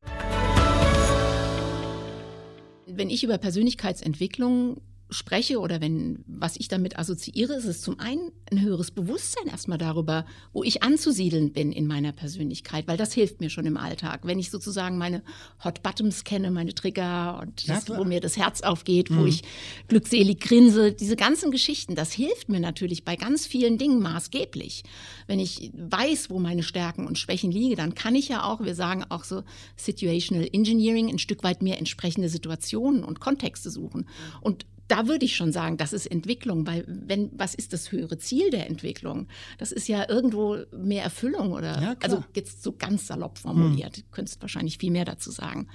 Wenn 2.87 3.09
ich 3.09 3.23
über 3.23 3.39
Persönlichkeitsentwicklung 3.39 4.81
spreche 5.11 5.61
oder 5.61 5.81
wenn, 5.81 6.25
was 6.27 6.57
ich 6.57 6.69
damit 6.69 6.99
assoziiere, 6.99 7.55
ist 7.55 7.65
es 7.65 7.83
zum 7.83 7.99
einen 7.99 8.33
ein 8.51 8.61
höheres 8.61 8.91
Bewusstsein 8.91 9.47
erstmal 9.47 9.79
darüber, 9.79 10.25
wo 10.53 10.63
ich 10.63 10.83
anzusiedeln 10.83 11.53
bin 11.53 11.73
in 11.73 11.87
meiner 11.87 12.13
Persönlichkeit, 12.13 12.89
weil 12.89 12.97
das 12.97 13.13
hilft 13.13 13.41
mir 13.41 13.51
schon 13.51 13.67
im 13.67 13.77
Alltag. 13.77 14.21
Wenn 14.25 14.39
ich 14.39 14.51
sozusagen 14.51 14.99
meine 14.99 15.23
Hot 15.65 15.83
Bottoms 15.83 16.25
kenne, 16.25 16.51
meine 16.51 16.75
Trigger 16.75 17.39
und 17.41 17.69
das, 17.69 17.89
wo 17.89 18.05
mir 18.05 18.21
das 18.21 18.37
Herz 18.37 18.63
aufgeht, 18.63 19.11
mhm. 19.11 19.19
wo 19.19 19.27
ich 19.27 19.43
glückselig 19.89 20.41
grinse, 20.41 20.93
diese 20.93 21.17
ganzen 21.17 21.51
Geschichten, 21.51 21.95
das 21.95 22.13
hilft 22.13 22.49
mir 22.49 22.61
natürlich 22.61 23.05
bei 23.05 23.17
ganz 23.17 23.47
vielen 23.47 23.79
Dingen 23.79 24.01
maßgeblich. 24.01 24.85
Wenn 25.27 25.39
ich 25.39 25.71
weiß, 25.75 26.31
wo 26.31 26.39
meine 26.39 26.63
Stärken 26.63 27.07
und 27.07 27.19
Schwächen 27.19 27.51
liegen, 27.51 27.77
dann 27.77 27.95
kann 27.95 28.15
ich 28.15 28.29
ja 28.29 28.45
auch, 28.45 28.61
wir 28.61 28.75
sagen 28.75 29.05
auch 29.09 29.25
so 29.25 29.43
Situational 29.77 30.49
Engineering, 30.53 31.09
ein 31.09 31.19
Stück 31.19 31.43
weit 31.43 31.63
mehr 31.63 31.79
entsprechende 31.79 32.29
Situationen 32.29 33.05
und 33.05 33.21
Kontexte 33.21 33.71
suchen. 33.71 34.07
Und 34.41 34.67
da 34.91 35.07
würde 35.07 35.25
ich 35.25 35.37
schon 35.37 35.53
sagen, 35.53 35.77
das 35.77 35.93
ist 35.93 36.07
Entwicklung, 36.07 36.67
weil 36.67 36.85
wenn, 36.87 37.31
was 37.33 37.55
ist 37.55 37.73
das 37.73 37.93
höhere 37.93 38.19
Ziel 38.19 38.51
der 38.51 38.69
Entwicklung? 38.69 39.29
Das 39.59 39.71
ist 39.71 39.87
ja 39.87 40.09
irgendwo 40.09 40.59
mehr 40.77 41.05
Erfüllung 41.05 41.53
oder, 41.53 41.81
ja, 41.81 41.97
also 42.03 42.25
jetzt 42.35 42.63
so 42.63 42.73
ganz 42.73 43.07
salopp 43.07 43.39
formuliert, 43.39 43.99
hm. 43.99 44.05
könntest 44.11 44.41
wahrscheinlich 44.41 44.79
viel 44.79 44.91
mehr 44.91 45.05
dazu 45.05 45.31
sagen. 45.31 45.69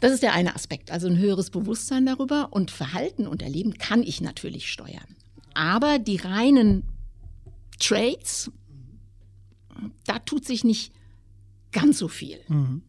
Das 0.00 0.12
ist 0.12 0.24
der 0.24 0.34
eine 0.34 0.56
Aspekt, 0.56 0.90
also 0.90 1.06
ein 1.06 1.18
höheres 1.18 1.50
Bewusstsein 1.50 2.04
darüber 2.04 2.52
und 2.52 2.70
Verhalten 2.70 3.28
und 3.28 3.42
Erleben 3.42 3.78
kann 3.78 4.02
ich 4.02 4.20
natürlich 4.20 4.70
steuern. 4.70 5.16
Aber 5.54 5.98
die 5.98 6.16
reinen 6.16 6.82
Trades, 7.78 8.50
da 10.04 10.18
tut 10.18 10.44
sich 10.44 10.64
nicht 10.64 10.92
ganz 11.72 11.98
so 11.98 12.08
viel. 12.08 12.38
Mhm. 12.48 12.82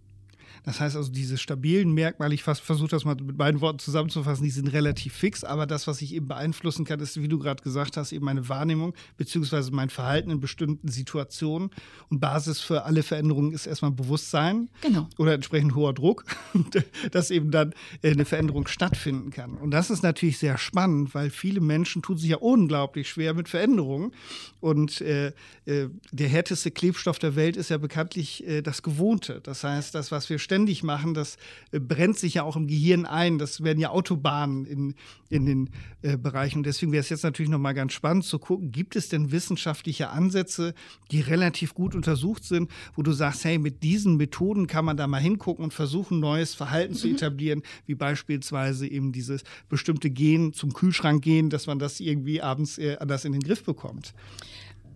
Das 0.67 0.81
heißt 0.81 0.97
also, 0.97 1.09
diese 1.09 1.37
stabilen 1.37 1.93
Merkmale, 1.93 2.35
ich 2.35 2.43
versuche 2.43 2.89
das 2.89 3.05
mal 3.05 3.15
mit 3.15 3.37
beiden 3.37 3.61
Worten 3.61 3.79
zusammenzufassen, 3.79 4.43
die 4.43 4.49
sind 4.49 4.67
relativ 4.67 5.13
fix, 5.13 5.45
aber 5.45 5.65
das, 5.65 5.87
was 5.87 6.01
ich 6.01 6.13
eben 6.13 6.27
beeinflussen 6.27 6.83
kann, 6.83 6.99
ist, 6.99 7.21
wie 7.21 7.29
du 7.29 7.39
gerade 7.39 7.63
gesagt 7.63 7.95
hast, 7.95 8.11
eben 8.11 8.25
meine 8.25 8.49
Wahrnehmung 8.49 8.93
beziehungsweise 9.15 9.71
mein 9.71 9.89
Verhalten 9.89 10.29
in 10.29 10.41
bestimmten 10.41 10.89
Situationen. 10.89 11.69
Und 12.09 12.19
Basis 12.19 12.59
für 12.59 12.83
alle 12.83 13.01
Veränderungen 13.03 13.53
ist 13.53 13.65
erstmal 13.65 13.91
Bewusstsein 13.91 14.67
genau. 14.81 15.07
oder 15.17 15.35
entsprechend 15.35 15.73
hoher 15.73 15.93
Druck, 15.93 16.25
dass 17.11 17.31
eben 17.31 17.49
dann 17.49 17.73
äh, 18.01 18.11
eine 18.11 18.25
Veränderung 18.25 18.67
stattfinden 18.67 19.29
kann. 19.29 19.53
Und 19.53 19.71
das 19.71 19.89
ist 19.89 20.03
natürlich 20.03 20.37
sehr 20.37 20.57
spannend, 20.57 21.15
weil 21.15 21.29
viele 21.29 21.61
Menschen 21.61 22.01
tun 22.01 22.17
sich 22.17 22.31
ja 22.31 22.37
unglaublich 22.37 23.07
schwer 23.07 23.33
mit 23.33 23.47
Veränderungen. 23.47 24.11
Und 24.59 24.99
äh, 24.99 25.27
äh, 25.63 25.87
der 26.11 26.27
härteste 26.27 26.71
Klebstoff 26.71 27.19
der 27.19 27.37
Welt 27.37 27.55
ist 27.55 27.69
ja 27.69 27.77
bekanntlich 27.77 28.45
äh, 28.45 28.61
das 28.61 28.83
Gewohnte. 28.83 29.39
Das 29.41 29.63
heißt, 29.63 29.95
das, 29.95 30.11
was 30.11 30.29
wir 30.29 30.39
ständig 30.39 30.56
ständig 30.57 30.81
machen, 30.81 31.13
das 31.13 31.37
äh, 31.71 31.79
brennt 31.79 32.17
sich 32.17 32.33
ja 32.35 32.43
auch 32.43 32.55
im 32.55 32.65
Gehirn 32.65 33.05
ein. 33.05 33.37
Das 33.37 33.63
werden 33.63 33.79
ja 33.79 33.91
Autobahnen 33.91 34.65
in, 34.65 34.95
in 35.29 35.45
den 35.45 35.69
äh, 36.01 36.17
Bereichen. 36.17 36.59
Und 36.59 36.65
deswegen 36.65 36.91
wäre 36.91 37.01
es 37.01 37.09
jetzt 37.09 37.23
natürlich 37.23 37.51
nochmal 37.51 37.75
ganz 37.75 37.93
spannend 37.93 38.25
zu 38.25 38.39
gucken, 38.39 38.71
gibt 38.71 38.95
es 38.95 39.07
denn 39.09 39.31
wissenschaftliche 39.31 40.09
Ansätze, 40.09 40.73
die 41.11 41.21
relativ 41.21 41.75
gut 41.75 41.93
untersucht 41.93 42.43
sind, 42.43 42.71
wo 42.95 43.03
du 43.03 43.11
sagst, 43.11 43.45
hey, 43.45 43.59
mit 43.59 43.83
diesen 43.83 44.17
Methoden 44.17 44.65
kann 44.65 44.83
man 44.83 44.97
da 44.97 45.05
mal 45.05 45.21
hingucken 45.21 45.63
und 45.63 45.75
versuchen, 45.75 46.19
neues 46.19 46.55
Verhalten 46.55 46.93
mhm. 46.93 46.97
zu 46.97 47.07
etablieren, 47.09 47.61
wie 47.85 47.95
beispielsweise 47.95 48.87
eben 48.87 49.11
dieses 49.11 49.43
bestimmte 49.69 50.09
Gehen 50.09 50.53
zum 50.53 50.73
Kühlschrank 50.73 51.23
gehen, 51.23 51.51
dass 51.51 51.67
man 51.67 51.77
das 51.77 51.99
irgendwie 51.99 52.41
abends 52.41 52.79
äh, 52.79 52.97
anders 52.99 53.25
in 53.25 53.33
den 53.33 53.41
Griff 53.43 53.63
bekommt. 53.63 54.15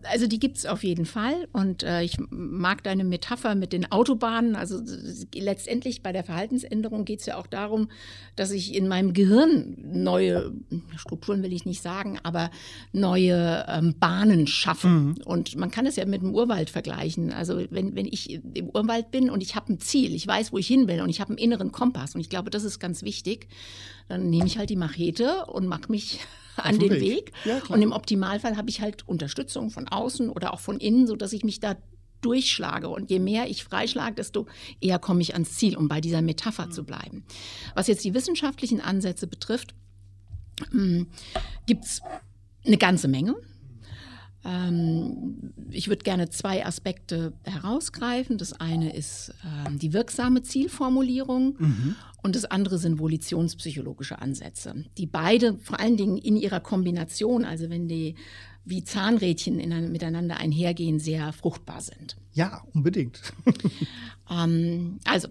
Also 0.04 0.28
die 0.28 0.40
gibt 0.40 0.58
es 0.58 0.66
auf 0.66 0.84
jeden 0.84 1.06
Fall 1.06 1.48
und 1.52 1.84
äh, 1.84 2.04
ich 2.04 2.18
mag 2.30 2.84
deine 2.84 3.04
Metapher 3.04 3.56
mit 3.56 3.74
den 3.74 3.92
Autobahnen. 3.92 4.56
Also 4.56 4.82
letztendlich 5.34 6.02
bei 6.02 6.12
der 6.12 6.24
Verhaltensänderung 6.24 7.06
geht 7.06 7.20
es 7.22 7.26
ja 7.26 7.38
auch 7.38 7.48
darum, 7.48 7.90
dass 8.36 8.52
ich 8.52 8.74
in 8.76 8.88
meinem 8.88 9.14
Gehirn 9.14 9.78
neue 9.82 10.54
Strukturen 10.96 11.44
will 11.44 11.54
ich 11.54 11.66
nicht 11.66 11.82
sagen, 11.82 12.20
aber 12.24 12.52
neue 12.92 13.66
ähm, 13.68 13.96
Bahnen 14.00 14.48
schaffe. 14.48 14.88
Mhm. 14.88 15.16
Und 15.26 15.56
man 15.56 15.72
kann 15.72 15.86
es 15.86 15.96
ja 15.96 16.06
mit 16.06 16.22
dem 16.22 16.34
Urwald 16.34 16.70
vergleichen. 16.70 17.32
Also 17.32 17.64
wenn, 17.70 17.96
wenn 17.96 18.06
ich 18.06 18.42
im 18.56 18.70
Urwald 18.70 19.12
bin 19.12 19.30
und 19.30 19.42
ich 19.42 19.56
habe 19.56 19.74
ein 19.74 19.80
Ziel, 19.80 20.14
ich 20.16 20.26
weiß, 20.26 20.52
wo 20.52 20.58
ich 20.58 20.68
hin 20.68 20.88
will 20.88 21.02
und 21.02 21.10
ich 21.10 21.22
habe 21.22 21.30
einen 21.30 21.38
inneren 21.38 21.72
Kompass 21.72 22.16
und 22.16 22.22
ich 22.22 22.30
glaube, 22.30 22.50
das 22.50 22.64
ist 22.64 22.80
ganz 22.80 23.04
wichtig, 23.04 23.48
dann 24.08 24.30
nehme 24.30 24.46
ich 24.46 24.58
halt 24.58 24.70
die 24.70 24.76
Machete 24.76 25.46
und 25.46 25.68
mache 25.68 25.92
mich 25.92 26.20
an 26.66 26.80
den 26.80 26.92
Weg. 26.92 27.02
Weg. 27.02 27.32
Ja, 27.46 27.62
und 27.70 27.82
im 27.82 27.92
Optimalfall 27.92 28.58
habe 28.58 28.70
ich 28.70 28.82
halt 28.82 29.08
Unterstützung 29.08 29.70
von 29.70 29.88
außen 29.88 30.30
oder 30.30 30.54
auch 30.54 30.60
von 30.60 30.80
innen, 30.80 31.08
sodass 31.08 31.34
ich 31.34 31.44
mich 31.44 31.60
da 31.60 31.76
durchschlage. 32.22 32.88
Und 32.88 33.10
je 33.10 33.20
mehr 33.20 33.50
ich 33.50 33.64
freischlage, 33.64 34.16
desto 34.16 34.48
eher 34.80 35.00
komme 35.00 35.22
ich 35.22 35.34
ans 35.34 35.56
Ziel, 35.56 35.76
um 35.76 35.88
bei 35.88 36.02
dieser 36.02 36.22
Metapher 36.22 36.68
mhm. 36.68 36.72
zu 36.72 36.84
bleiben. 36.84 37.26
Was 37.76 37.88
jetzt 37.88 38.04
die 38.04 38.14
wissenschaftlichen 38.14 38.82
Ansätze 38.82 39.28
betrifft, 39.28 39.74
hm, 40.72 41.08
gibt 41.66 41.86
es 41.86 42.02
eine 42.66 42.78
ganze 42.78 43.08
Menge. 43.08 43.36
Ähm, 44.44 45.54
ich 45.70 45.88
würde 45.88 46.04
gerne 46.04 46.30
zwei 46.30 46.66
Aspekte 46.66 47.34
herausgreifen. 47.44 48.38
Das 48.38 48.54
eine 48.54 48.96
ist 48.96 49.34
ähm, 49.46 49.78
die 49.78 49.94
wirksame 49.94 50.42
Zielformulierung 50.42 51.56
mhm. 51.60 51.96
und 52.24 52.36
das 52.36 52.46
andere 52.46 52.78
sind 52.78 53.00
volitionspsychologische 53.00 54.20
Ansätze, 54.20 54.86
die 54.98 55.06
beide 55.06 55.58
vor 55.60 55.80
allen 55.80 55.98
Dingen 55.98 56.18
in 56.18 56.38
ihrer 56.38 56.60
Kombination, 56.60 57.46
also 57.46 57.70
wenn 57.70 57.88
die 57.88 58.16
wie 58.64 58.84
Zahnrädchen 58.84 59.60
in, 59.60 59.92
miteinander 59.92 60.38
einhergehen, 60.38 61.00
sehr 61.00 61.34
fruchtbar 61.34 61.82
sind. 61.82 62.16
Ja, 62.34 62.64
unbedingt. 62.74 63.20
ähm, 64.30 65.00
also, 65.04 65.28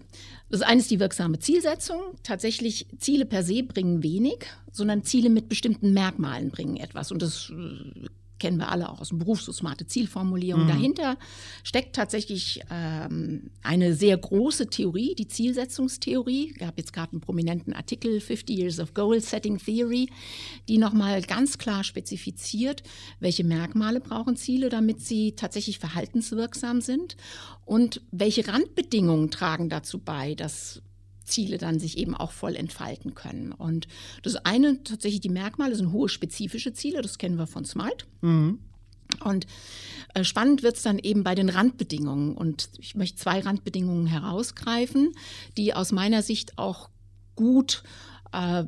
das 0.49 0.61
eine 0.61 0.81
ist 0.81 0.91
die 0.91 0.99
wirksame 0.99 1.39
Zielsetzung. 1.39 2.01
Tatsächlich, 2.23 2.87
Ziele 2.97 3.25
per 3.25 3.43
se 3.43 3.63
bringen 3.63 4.03
wenig, 4.03 4.39
sondern 4.73 5.03
Ziele 5.03 5.29
mit 5.29 5.47
bestimmten 5.47 5.93
Merkmalen 5.93 6.49
bringen 6.51 6.75
etwas. 6.75 7.11
Und 7.11 7.21
das 7.21 7.51
äh, 7.51 8.07
kennen 8.41 8.57
wir 8.57 8.69
alle 8.69 8.89
auch 8.89 8.99
aus 8.99 9.09
dem 9.09 9.19
Beruf, 9.19 9.41
so 9.41 9.51
smarte 9.51 9.85
Zielformulierung. 9.85 10.63
Mhm. 10.63 10.67
Dahinter 10.67 11.17
steckt 11.63 11.95
tatsächlich 11.95 12.61
ähm, 12.71 13.51
eine 13.61 13.93
sehr 13.93 14.17
große 14.17 14.67
Theorie, 14.67 15.13
die 15.15 15.27
Zielsetzungstheorie. 15.27 16.51
Es 16.53 16.57
gab 16.57 16.77
jetzt 16.77 16.91
gerade 16.91 17.11
einen 17.13 17.21
prominenten 17.21 17.73
Artikel, 17.73 18.19
50 18.19 18.57
Years 18.57 18.79
of 18.79 18.95
Goal 18.95 19.21
Setting 19.21 19.59
Theory, 19.59 20.09
die 20.67 20.79
nochmal 20.79 21.21
ganz 21.21 21.59
klar 21.59 21.83
spezifiziert, 21.83 22.81
welche 23.19 23.43
Merkmale 23.43 23.99
brauchen 23.99 24.35
Ziele, 24.35 24.69
damit 24.69 25.01
sie 25.01 25.33
tatsächlich 25.33 25.77
verhaltenswirksam 25.77 26.81
sind 26.81 27.17
und 27.65 28.01
welche 28.11 28.47
Randbedingungen 28.47 29.29
tragen 29.29 29.69
dazu 29.69 29.99
bei, 29.99 30.33
dass 30.33 30.81
Ziele 31.31 31.57
dann 31.57 31.79
sich 31.79 31.97
eben 31.97 32.15
auch 32.15 32.31
voll 32.31 32.55
entfalten 32.55 33.15
können. 33.15 33.51
Und 33.51 33.87
das 34.23 34.35
eine 34.35 34.83
tatsächlich 34.83 35.21
die 35.21 35.29
Merkmale 35.29 35.75
sind 35.75 35.91
hohe 35.91 36.09
spezifische 36.09 36.73
Ziele, 36.73 37.01
das 37.01 37.17
kennen 37.17 37.37
wir 37.37 37.47
von 37.47 37.65
SMART. 37.65 38.05
Mhm. 38.21 38.59
Und 39.23 39.45
äh, 40.13 40.23
spannend 40.23 40.63
wird 40.63 40.77
es 40.77 40.83
dann 40.83 40.99
eben 40.99 41.23
bei 41.23 41.35
den 41.35 41.49
Randbedingungen. 41.49 42.35
Und 42.35 42.69
ich 42.79 42.95
möchte 42.95 43.17
zwei 43.17 43.39
Randbedingungen 43.39 44.07
herausgreifen, 44.07 45.13
die 45.57 45.73
aus 45.73 45.91
meiner 45.91 46.21
Sicht 46.21 46.57
auch 46.57 46.89
gut 47.35 47.83
äh, 48.31 48.63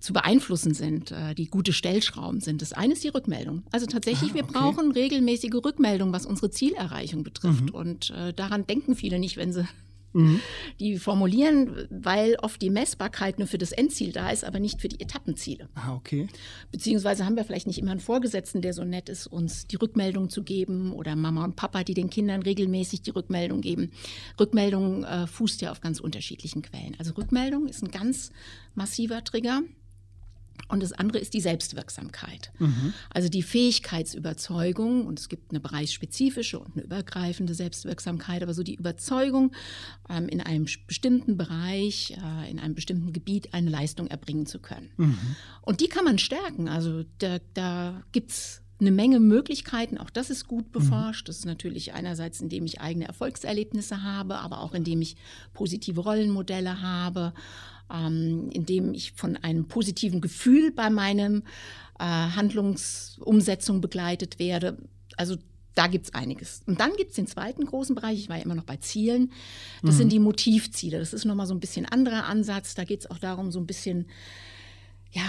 zu 0.00 0.12
beeinflussen 0.12 0.74
sind, 0.74 1.12
äh, 1.12 1.34
die 1.34 1.46
gute 1.46 1.72
Stellschrauben 1.72 2.40
sind. 2.40 2.62
Das 2.62 2.72
eine 2.72 2.94
ist 2.94 3.04
die 3.04 3.08
Rückmeldung. 3.08 3.62
Also 3.70 3.86
tatsächlich, 3.86 4.30
ah, 4.30 4.34
okay. 4.34 4.46
wir 4.46 4.52
brauchen 4.52 4.92
regelmäßige 4.92 5.54
Rückmeldung, 5.64 6.12
was 6.12 6.26
unsere 6.26 6.50
Zielerreichung 6.50 7.22
betrifft. 7.22 7.66
Mhm. 7.66 7.74
Und 7.74 8.10
äh, 8.10 8.32
daran 8.32 8.66
denken 8.66 8.96
viele 8.96 9.18
nicht, 9.18 9.36
wenn 9.36 9.52
sie 9.52 9.66
Mhm. 10.12 10.40
Die 10.78 10.98
formulieren, 10.98 11.88
weil 11.90 12.36
oft 12.42 12.60
die 12.60 12.70
Messbarkeit 12.70 13.38
nur 13.38 13.48
für 13.48 13.58
das 13.58 13.72
Endziel 13.72 14.12
da 14.12 14.30
ist, 14.30 14.44
aber 14.44 14.60
nicht 14.60 14.80
für 14.80 14.88
die 14.88 15.00
Etappenziele. 15.00 15.68
Ah, 15.74 15.94
okay. 15.94 16.28
Beziehungsweise 16.70 17.24
haben 17.24 17.36
wir 17.36 17.44
vielleicht 17.44 17.66
nicht 17.66 17.78
immer 17.78 17.92
einen 17.92 18.00
Vorgesetzten, 18.00 18.62
der 18.62 18.74
so 18.74 18.84
nett 18.84 19.08
ist, 19.08 19.26
uns 19.26 19.66
die 19.66 19.76
Rückmeldung 19.76 20.28
zu 20.28 20.42
geben 20.42 20.92
oder 20.92 21.16
Mama 21.16 21.44
und 21.44 21.56
Papa, 21.56 21.84
die 21.84 21.94
den 21.94 22.10
Kindern 22.10 22.42
regelmäßig 22.42 23.02
die 23.02 23.10
Rückmeldung 23.10 23.60
geben. 23.60 23.90
Rückmeldung 24.38 25.04
äh, 25.04 25.26
fußt 25.26 25.62
ja 25.62 25.70
auf 25.70 25.80
ganz 25.80 26.00
unterschiedlichen 26.00 26.62
Quellen. 26.62 26.96
Also 26.98 27.14
Rückmeldung 27.14 27.66
ist 27.66 27.82
ein 27.82 27.90
ganz 27.90 28.30
massiver 28.74 29.24
Trigger. 29.24 29.62
Und 30.68 30.82
das 30.82 30.92
andere 30.92 31.18
ist 31.18 31.34
die 31.34 31.40
Selbstwirksamkeit. 31.40 32.52
Mhm. 32.58 32.94
Also 33.10 33.28
die 33.28 33.42
Fähigkeitsüberzeugung, 33.42 35.06
und 35.06 35.18
es 35.18 35.28
gibt 35.28 35.50
eine 35.50 35.60
bereichsspezifische 35.60 36.58
und 36.58 36.74
eine 36.74 36.84
übergreifende 36.84 37.54
Selbstwirksamkeit, 37.54 38.42
aber 38.42 38.54
so 38.54 38.62
die 38.62 38.74
Überzeugung, 38.74 39.52
ähm, 40.08 40.28
in 40.28 40.40
einem 40.40 40.66
bestimmten 40.86 41.36
Bereich, 41.36 42.16
äh, 42.16 42.50
in 42.50 42.58
einem 42.58 42.74
bestimmten 42.74 43.12
Gebiet 43.12 43.52
eine 43.54 43.70
Leistung 43.70 44.06
erbringen 44.06 44.46
zu 44.46 44.58
können. 44.58 44.90
Mhm. 44.96 45.36
Und 45.62 45.80
die 45.80 45.88
kann 45.88 46.04
man 46.04 46.18
stärken. 46.18 46.68
Also 46.68 47.04
da, 47.18 47.38
da 47.54 48.02
gibt 48.12 48.30
es 48.30 48.62
eine 48.82 48.90
Menge 48.90 49.20
Möglichkeiten, 49.20 49.96
auch 49.96 50.10
das 50.10 50.28
ist 50.28 50.48
gut 50.48 50.66
mhm. 50.66 50.72
beforscht. 50.72 51.28
Das 51.28 51.38
ist 51.38 51.46
natürlich 51.46 51.94
einerseits, 51.94 52.40
indem 52.40 52.64
ich 52.66 52.80
eigene 52.80 53.06
Erfolgserlebnisse 53.06 54.02
habe, 54.02 54.38
aber 54.38 54.60
auch 54.60 54.74
indem 54.74 55.00
ich 55.00 55.16
positive 55.54 56.00
Rollenmodelle 56.00 56.82
habe, 56.82 57.32
ähm, 57.92 58.48
indem 58.52 58.94
ich 58.94 59.12
von 59.12 59.36
einem 59.36 59.66
positiven 59.66 60.20
Gefühl 60.20 60.72
bei 60.72 60.90
meinem 60.90 61.42
äh, 61.98 62.04
Handlungsumsetzung 62.04 63.80
begleitet 63.80 64.38
werde. 64.38 64.78
Also 65.16 65.36
da 65.74 65.86
gibt 65.86 66.06
es 66.06 66.14
einiges. 66.14 66.62
Und 66.66 66.80
dann 66.80 66.92
gibt 66.96 67.10
es 67.10 67.16
den 67.16 67.26
zweiten 67.26 67.64
großen 67.64 67.94
Bereich, 67.94 68.18
ich 68.18 68.28
war 68.28 68.36
ja 68.36 68.42
immer 68.42 68.54
noch 68.54 68.64
bei 68.64 68.76
Zielen, 68.76 69.32
das 69.82 69.94
mhm. 69.94 69.98
sind 69.98 70.12
die 70.12 70.18
Motivziele. 70.18 70.98
Das 70.98 71.12
ist 71.12 71.24
nochmal 71.24 71.46
so 71.46 71.54
ein 71.54 71.60
bisschen 71.60 71.86
anderer 71.86 72.26
Ansatz. 72.26 72.74
Da 72.74 72.84
geht 72.84 73.00
es 73.00 73.10
auch 73.10 73.18
darum, 73.18 73.50
so 73.50 73.58
ein 73.58 73.66
bisschen, 73.66 74.06
ja, 75.12 75.24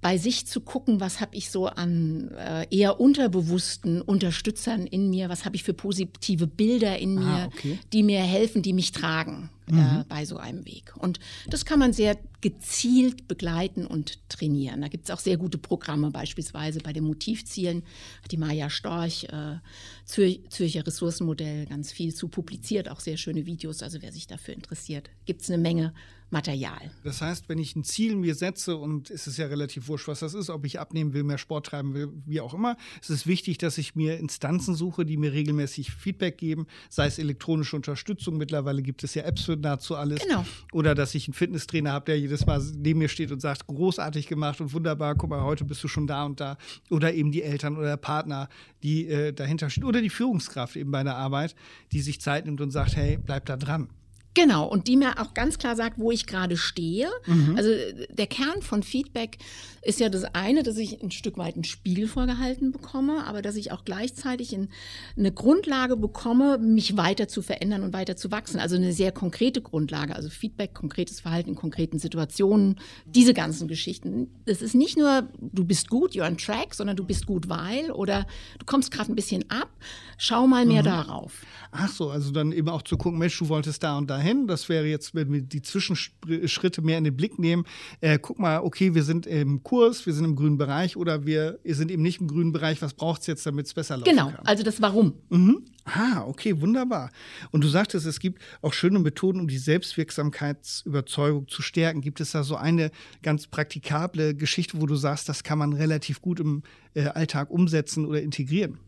bei 0.00 0.16
sich 0.16 0.46
zu 0.46 0.60
gucken, 0.60 1.00
was 1.00 1.20
habe 1.20 1.34
ich 1.34 1.50
so 1.50 1.66
an 1.66 2.30
äh, 2.30 2.66
eher 2.70 3.00
unterbewussten 3.00 4.00
Unterstützern 4.00 4.86
in 4.86 5.10
mir, 5.10 5.28
was 5.28 5.44
habe 5.44 5.56
ich 5.56 5.64
für 5.64 5.74
positive 5.74 6.46
Bilder 6.46 6.98
in 6.98 7.18
ah, 7.18 7.20
mir, 7.20 7.42
ah, 7.42 7.46
okay. 7.46 7.78
die 7.92 8.02
mir 8.04 8.20
helfen, 8.20 8.62
die 8.62 8.72
mich 8.72 8.92
tragen 8.92 9.50
äh, 9.68 9.72
mhm. 9.72 10.00
äh, 10.00 10.04
bei 10.08 10.24
so 10.24 10.36
einem 10.36 10.64
Weg. 10.66 10.94
Und 10.96 11.18
das 11.48 11.64
kann 11.64 11.80
man 11.80 11.92
sehr 11.92 12.16
gezielt 12.40 13.26
begleiten 13.26 13.86
und 13.86 14.20
trainieren. 14.28 14.80
Da 14.82 14.88
gibt 14.88 15.06
es 15.06 15.10
auch 15.10 15.18
sehr 15.18 15.36
gute 15.36 15.58
Programme, 15.58 16.12
beispielsweise 16.12 16.78
bei 16.78 16.92
den 16.92 17.02
Motivzielen 17.02 17.82
hat 18.22 18.30
die 18.30 18.36
Maja 18.36 18.70
Storch, 18.70 19.24
äh, 19.24 19.56
Zür 20.04 20.32
Zürcher 20.48 20.86
Ressourcenmodell, 20.86 21.66
ganz 21.66 21.90
viel 21.90 22.14
zu 22.14 22.28
publiziert, 22.28 22.88
auch 22.88 23.00
sehr 23.00 23.16
schöne 23.16 23.46
Videos. 23.46 23.82
Also 23.82 24.00
wer 24.00 24.12
sich 24.12 24.28
dafür 24.28 24.54
interessiert, 24.54 25.10
gibt 25.24 25.42
es 25.42 25.50
eine 25.50 25.58
Menge 25.58 25.92
Material. 26.30 26.90
Das 27.04 27.22
heißt, 27.22 27.48
wenn 27.48 27.58
ich 27.58 27.74
ein 27.74 27.84
Ziel 27.84 28.14
mir 28.14 28.34
setze 28.34 28.76
und 28.76 29.10
es 29.10 29.26
ist 29.26 29.38
ja 29.38 29.46
relativ 29.46 29.88
wurscht, 29.88 30.08
was 30.08 30.20
das 30.20 30.34
ist, 30.34 30.50
ob 30.50 30.66
ich 30.66 30.78
abnehmen 30.78 31.14
will, 31.14 31.22
mehr 31.22 31.38
Sport 31.38 31.66
treiben 31.66 31.94
will, 31.94 32.12
wie 32.26 32.40
auch 32.40 32.52
immer, 32.52 32.76
es 33.00 33.08
ist 33.08 33.26
wichtig, 33.26 33.58
dass 33.58 33.78
ich 33.78 33.94
mir 33.94 34.18
Instanzen 34.18 34.74
suche, 34.74 35.06
die 35.06 35.16
mir 35.16 35.32
regelmäßig 35.32 35.90
Feedback 35.90 36.36
geben, 36.36 36.66
sei 36.90 37.06
es 37.06 37.18
elektronische 37.18 37.76
Unterstützung, 37.76 38.36
mittlerweile 38.36 38.82
gibt 38.82 39.04
es 39.04 39.14
ja 39.14 39.22
Apps 39.22 39.44
für 39.44 39.56
nahezu 39.56 39.96
alles. 39.96 40.22
Genau. 40.22 40.44
Oder 40.72 40.94
dass 40.94 41.14
ich 41.14 41.26
einen 41.28 41.34
Fitnesstrainer 41.34 41.92
habe, 41.92 42.06
der 42.06 42.20
jedes 42.20 42.44
Mal 42.44 42.62
neben 42.76 42.98
mir 42.98 43.08
steht 43.08 43.32
und 43.32 43.40
sagt, 43.40 43.66
großartig 43.66 44.26
gemacht 44.26 44.60
und 44.60 44.72
wunderbar, 44.72 45.14
guck 45.14 45.30
mal, 45.30 45.42
heute 45.42 45.64
bist 45.64 45.82
du 45.82 45.88
schon 45.88 46.06
da 46.06 46.24
und 46.24 46.40
da. 46.40 46.58
Oder 46.90 47.14
eben 47.14 47.32
die 47.32 47.42
Eltern 47.42 47.76
oder 47.76 47.86
der 47.86 47.96
Partner, 47.96 48.48
die 48.82 49.08
äh, 49.08 49.32
dahinter 49.32 49.70
stehen. 49.70 49.84
Oder 49.84 50.02
die 50.02 50.10
Führungskraft 50.10 50.76
eben 50.76 50.90
bei 50.90 51.02
der 51.02 51.16
Arbeit, 51.16 51.54
die 51.92 52.00
sich 52.00 52.20
Zeit 52.20 52.46
nimmt 52.46 52.60
und 52.60 52.70
sagt, 52.70 52.96
hey, 52.96 53.18
bleib 53.18 53.46
da 53.46 53.56
dran. 53.56 53.88
Genau, 54.34 54.66
und 54.66 54.86
die 54.86 54.96
mir 54.96 55.18
auch 55.20 55.34
ganz 55.34 55.58
klar 55.58 55.74
sagt, 55.74 55.98
wo 55.98 56.10
ich 56.10 56.26
gerade 56.26 56.56
stehe. 56.56 57.08
Mhm. 57.26 57.54
Also 57.56 57.70
der 58.10 58.26
Kern 58.26 58.62
von 58.62 58.82
Feedback 58.82 59.38
ist 59.82 60.00
ja 60.00 60.08
das 60.08 60.24
eine, 60.34 60.62
dass 60.62 60.76
ich 60.76 61.02
ein 61.02 61.10
Stück 61.10 61.38
weit 61.38 61.56
ein 61.56 61.64
Spiegel 61.64 62.08
vorgehalten 62.08 62.72
bekomme, 62.72 63.26
aber 63.26 63.42
dass 63.42 63.56
ich 63.56 63.72
auch 63.72 63.84
gleichzeitig 63.84 64.52
in, 64.52 64.68
eine 65.16 65.32
Grundlage 65.32 65.96
bekomme, 65.96 66.58
mich 66.58 66.96
weiter 66.96 67.26
zu 67.26 67.42
verändern 67.42 67.82
und 67.82 67.92
weiter 67.92 68.16
zu 68.16 68.30
wachsen. 68.30 68.60
Also 68.60 68.76
eine 68.76 68.92
sehr 68.92 69.12
konkrete 69.12 69.62
Grundlage, 69.62 70.14
also 70.14 70.28
Feedback, 70.28 70.74
konkretes 70.74 71.20
Verhalten 71.20 71.50
in 71.50 71.56
konkreten 71.56 71.98
Situationen, 71.98 72.76
diese 73.06 73.34
ganzen 73.34 73.66
Geschichten. 73.66 74.28
Das 74.44 74.62
ist 74.62 74.74
nicht 74.74 74.98
nur, 74.98 75.28
du 75.40 75.64
bist 75.64 75.88
gut, 75.88 76.12
you're 76.12 76.26
on 76.26 76.38
track, 76.38 76.74
sondern 76.74 76.96
du 76.96 77.04
bist 77.04 77.26
gut, 77.26 77.48
weil 77.48 77.90
oder 77.90 78.26
du 78.58 78.66
kommst 78.66 78.90
gerade 78.90 79.10
ein 79.10 79.16
bisschen 79.16 79.50
ab, 79.50 79.70
schau 80.16 80.46
mal 80.46 80.66
mehr 80.66 80.82
mhm. 80.82 80.86
darauf. 80.86 81.42
Ach 81.70 81.88
so, 81.88 82.10
also 82.10 82.30
dann 82.30 82.52
eben 82.52 82.68
auch 82.68 82.82
zu 82.82 82.96
gucken, 82.96 83.18
Mensch, 83.18 83.38
du 83.38 83.48
wolltest 83.48 83.82
da 83.82 83.98
und 83.98 84.08
dahin. 84.08 84.46
Das 84.46 84.68
wäre 84.68 84.86
jetzt, 84.86 85.14
wenn 85.14 85.32
wir 85.32 85.42
die 85.42 85.62
Zwischenschritte 85.62 86.82
mehr 86.82 86.98
in 86.98 87.04
den 87.04 87.16
Blick 87.16 87.38
nehmen. 87.38 87.64
Äh, 88.00 88.18
guck 88.18 88.38
mal, 88.38 88.58
okay, 88.58 88.94
wir 88.94 89.02
sind 89.02 89.26
im 89.26 89.62
Kurs, 89.62 90.06
wir 90.06 90.14
sind 90.14 90.24
im 90.24 90.36
grünen 90.36 90.56
Bereich 90.56 90.96
oder 90.96 91.26
wir 91.26 91.58
sind 91.64 91.90
eben 91.90 92.02
nicht 92.02 92.20
im 92.20 92.28
grünen 92.28 92.52
Bereich. 92.52 92.80
Was 92.80 92.94
braucht 92.94 93.22
es 93.22 93.26
jetzt, 93.26 93.44
damit 93.46 93.66
es 93.66 93.74
besser 93.74 93.96
läuft? 93.96 94.08
Genau, 94.08 94.30
kann? 94.30 94.46
also 94.46 94.62
das 94.62 94.80
Warum. 94.80 95.14
Mhm. 95.28 95.64
Ah, 95.84 96.24
okay, 96.26 96.60
wunderbar. 96.60 97.10
Und 97.50 97.64
du 97.64 97.68
sagtest, 97.68 98.04
es 98.06 98.20
gibt 98.20 98.42
auch 98.60 98.72
schöne 98.74 98.98
Methoden, 98.98 99.40
um 99.40 99.48
die 99.48 99.58
Selbstwirksamkeitsüberzeugung 99.58 101.48
zu 101.48 101.62
stärken. 101.62 102.02
Gibt 102.02 102.20
es 102.20 102.32
da 102.32 102.44
so 102.44 102.56
eine 102.56 102.90
ganz 103.22 103.46
praktikable 103.46 104.34
Geschichte, 104.34 104.80
wo 104.80 104.86
du 104.86 104.96
sagst, 104.96 105.28
das 105.28 105.42
kann 105.42 105.58
man 105.58 105.72
relativ 105.72 106.20
gut 106.20 106.40
im 106.40 106.62
äh, 106.94 107.06
Alltag 107.06 107.50
umsetzen 107.50 108.04
oder 108.04 108.20
integrieren? 108.20 108.78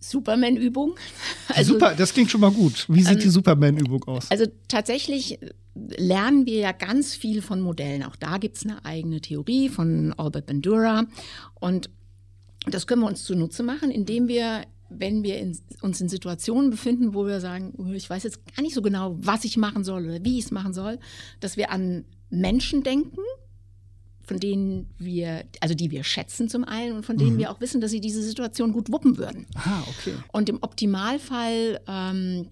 Superman-Übung. 0.00 0.94
Also, 1.48 1.74
Super, 1.74 1.94
das 1.94 2.12
klingt 2.12 2.30
schon 2.30 2.40
mal 2.40 2.50
gut. 2.50 2.86
Wie 2.88 3.02
sieht 3.02 3.14
ähm, 3.14 3.20
die 3.20 3.28
Superman-Übung 3.28 4.04
aus? 4.04 4.30
Also 4.30 4.46
tatsächlich 4.68 5.38
lernen 5.74 6.46
wir 6.46 6.58
ja 6.58 6.72
ganz 6.72 7.14
viel 7.14 7.42
von 7.42 7.60
Modellen. 7.60 8.02
Auch 8.02 8.16
da 8.16 8.38
gibt 8.38 8.56
es 8.56 8.64
eine 8.64 8.84
eigene 8.84 9.20
Theorie 9.20 9.68
von 9.68 10.12
Albert 10.16 10.46
Bandura. 10.46 11.06
Und 11.54 11.90
das 12.66 12.86
können 12.86 13.02
wir 13.02 13.08
uns 13.08 13.24
zunutze 13.24 13.62
machen, 13.62 13.90
indem 13.90 14.28
wir 14.28 14.64
wenn 14.90 15.22
wir 15.22 15.38
in, 15.38 15.58
uns 15.82 16.00
in 16.00 16.08
Situationen 16.08 16.70
befinden, 16.70 17.12
wo 17.14 17.26
wir 17.26 17.40
sagen, 17.40 17.74
oh, 17.76 17.92
ich 17.92 18.08
weiß 18.08 18.22
jetzt 18.22 18.40
gar 18.56 18.62
nicht 18.62 18.74
so 18.74 18.82
genau, 18.82 19.16
was 19.18 19.44
ich 19.44 19.56
machen 19.56 19.84
soll 19.84 20.06
oder 20.06 20.24
wie 20.24 20.38
ich 20.38 20.46
es 20.46 20.50
machen 20.50 20.72
soll, 20.72 20.98
dass 21.40 21.56
wir 21.56 21.70
an 21.70 22.04
Menschen 22.30 22.82
denken, 22.82 23.20
von 24.28 24.38
denen 24.38 24.86
wir, 24.98 25.44
also 25.60 25.74
die 25.74 25.90
wir 25.90 26.04
schätzen 26.04 26.50
zum 26.50 26.62
einen 26.62 26.96
und 26.96 27.06
von 27.06 27.16
denen 27.16 27.34
mhm. 27.34 27.38
wir 27.38 27.50
auch 27.50 27.60
wissen, 27.62 27.80
dass 27.80 27.90
sie 27.90 28.00
diese 28.00 28.22
Situation 28.22 28.72
gut 28.72 28.92
wuppen 28.92 29.16
würden. 29.16 29.46
Ah, 29.54 29.82
okay. 29.88 30.12
Und 30.32 30.50
im 30.50 30.62
Optimalfall 30.62 31.80
ähm, 31.88 32.48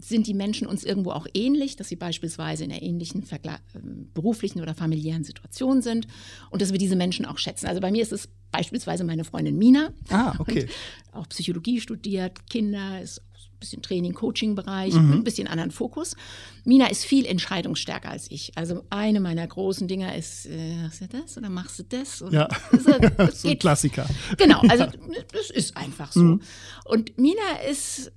sind 0.00 0.26
die 0.26 0.34
Menschen 0.34 0.66
uns 0.66 0.82
irgendwo 0.82 1.12
auch 1.12 1.28
ähnlich, 1.32 1.76
dass 1.76 1.88
sie 1.88 1.94
beispielsweise 1.94 2.64
in 2.64 2.72
einer 2.72 2.82
ähnlichen 2.82 3.22
Vergle 3.22 3.58
ähm, 3.76 4.10
beruflichen 4.12 4.60
oder 4.60 4.74
familiären 4.74 5.22
Situation 5.22 5.82
sind 5.82 6.08
und 6.50 6.60
dass 6.60 6.72
wir 6.72 6.78
diese 6.78 6.96
Menschen 6.96 7.24
auch 7.24 7.38
schätzen. 7.38 7.68
Also 7.68 7.80
bei 7.80 7.92
mir 7.92 8.02
ist 8.02 8.12
es 8.12 8.28
beispielsweise 8.50 9.04
meine 9.04 9.22
Freundin 9.22 9.56
Mina. 9.56 9.90
Ah, 10.08 10.34
okay. 10.40 10.66
Auch 11.12 11.28
Psychologie 11.28 11.80
studiert, 11.80 12.48
Kinder, 12.50 13.00
ist 13.00 13.22
bisschen 13.60 13.82
Training, 13.82 14.14
Coaching-Bereich, 14.14 14.94
mhm. 14.94 15.12
ein 15.12 15.24
bisschen 15.24 15.46
anderen 15.46 15.70
Fokus. 15.70 16.16
Mina 16.64 16.86
ist 16.88 17.04
viel 17.04 17.26
entscheidungsstärker 17.26 18.10
als 18.10 18.30
ich. 18.30 18.52
Also 18.56 18.84
eine 18.90 19.20
meiner 19.20 19.46
großen 19.46 19.86
Dinger 19.86 20.16
ist, 20.16 20.46
äh, 20.46 20.82
machst 20.82 21.00
du 21.00 21.06
das 21.06 21.38
oder 21.38 21.48
machst 21.48 21.78
du 21.78 21.82
das? 21.84 22.22
Und 22.22 22.32
ja, 22.32 22.48
das, 22.72 22.84
das 23.16 23.42
so 23.42 23.48
ein 23.48 23.58
Klassiker. 23.58 24.06
Genau, 24.36 24.60
also 24.68 24.86
das 25.32 25.50
ist 25.50 25.76
einfach 25.76 26.12
so. 26.12 26.20
Mhm. 26.20 26.42
Und 26.84 27.18
Mina 27.18 27.60
ist 27.70 28.10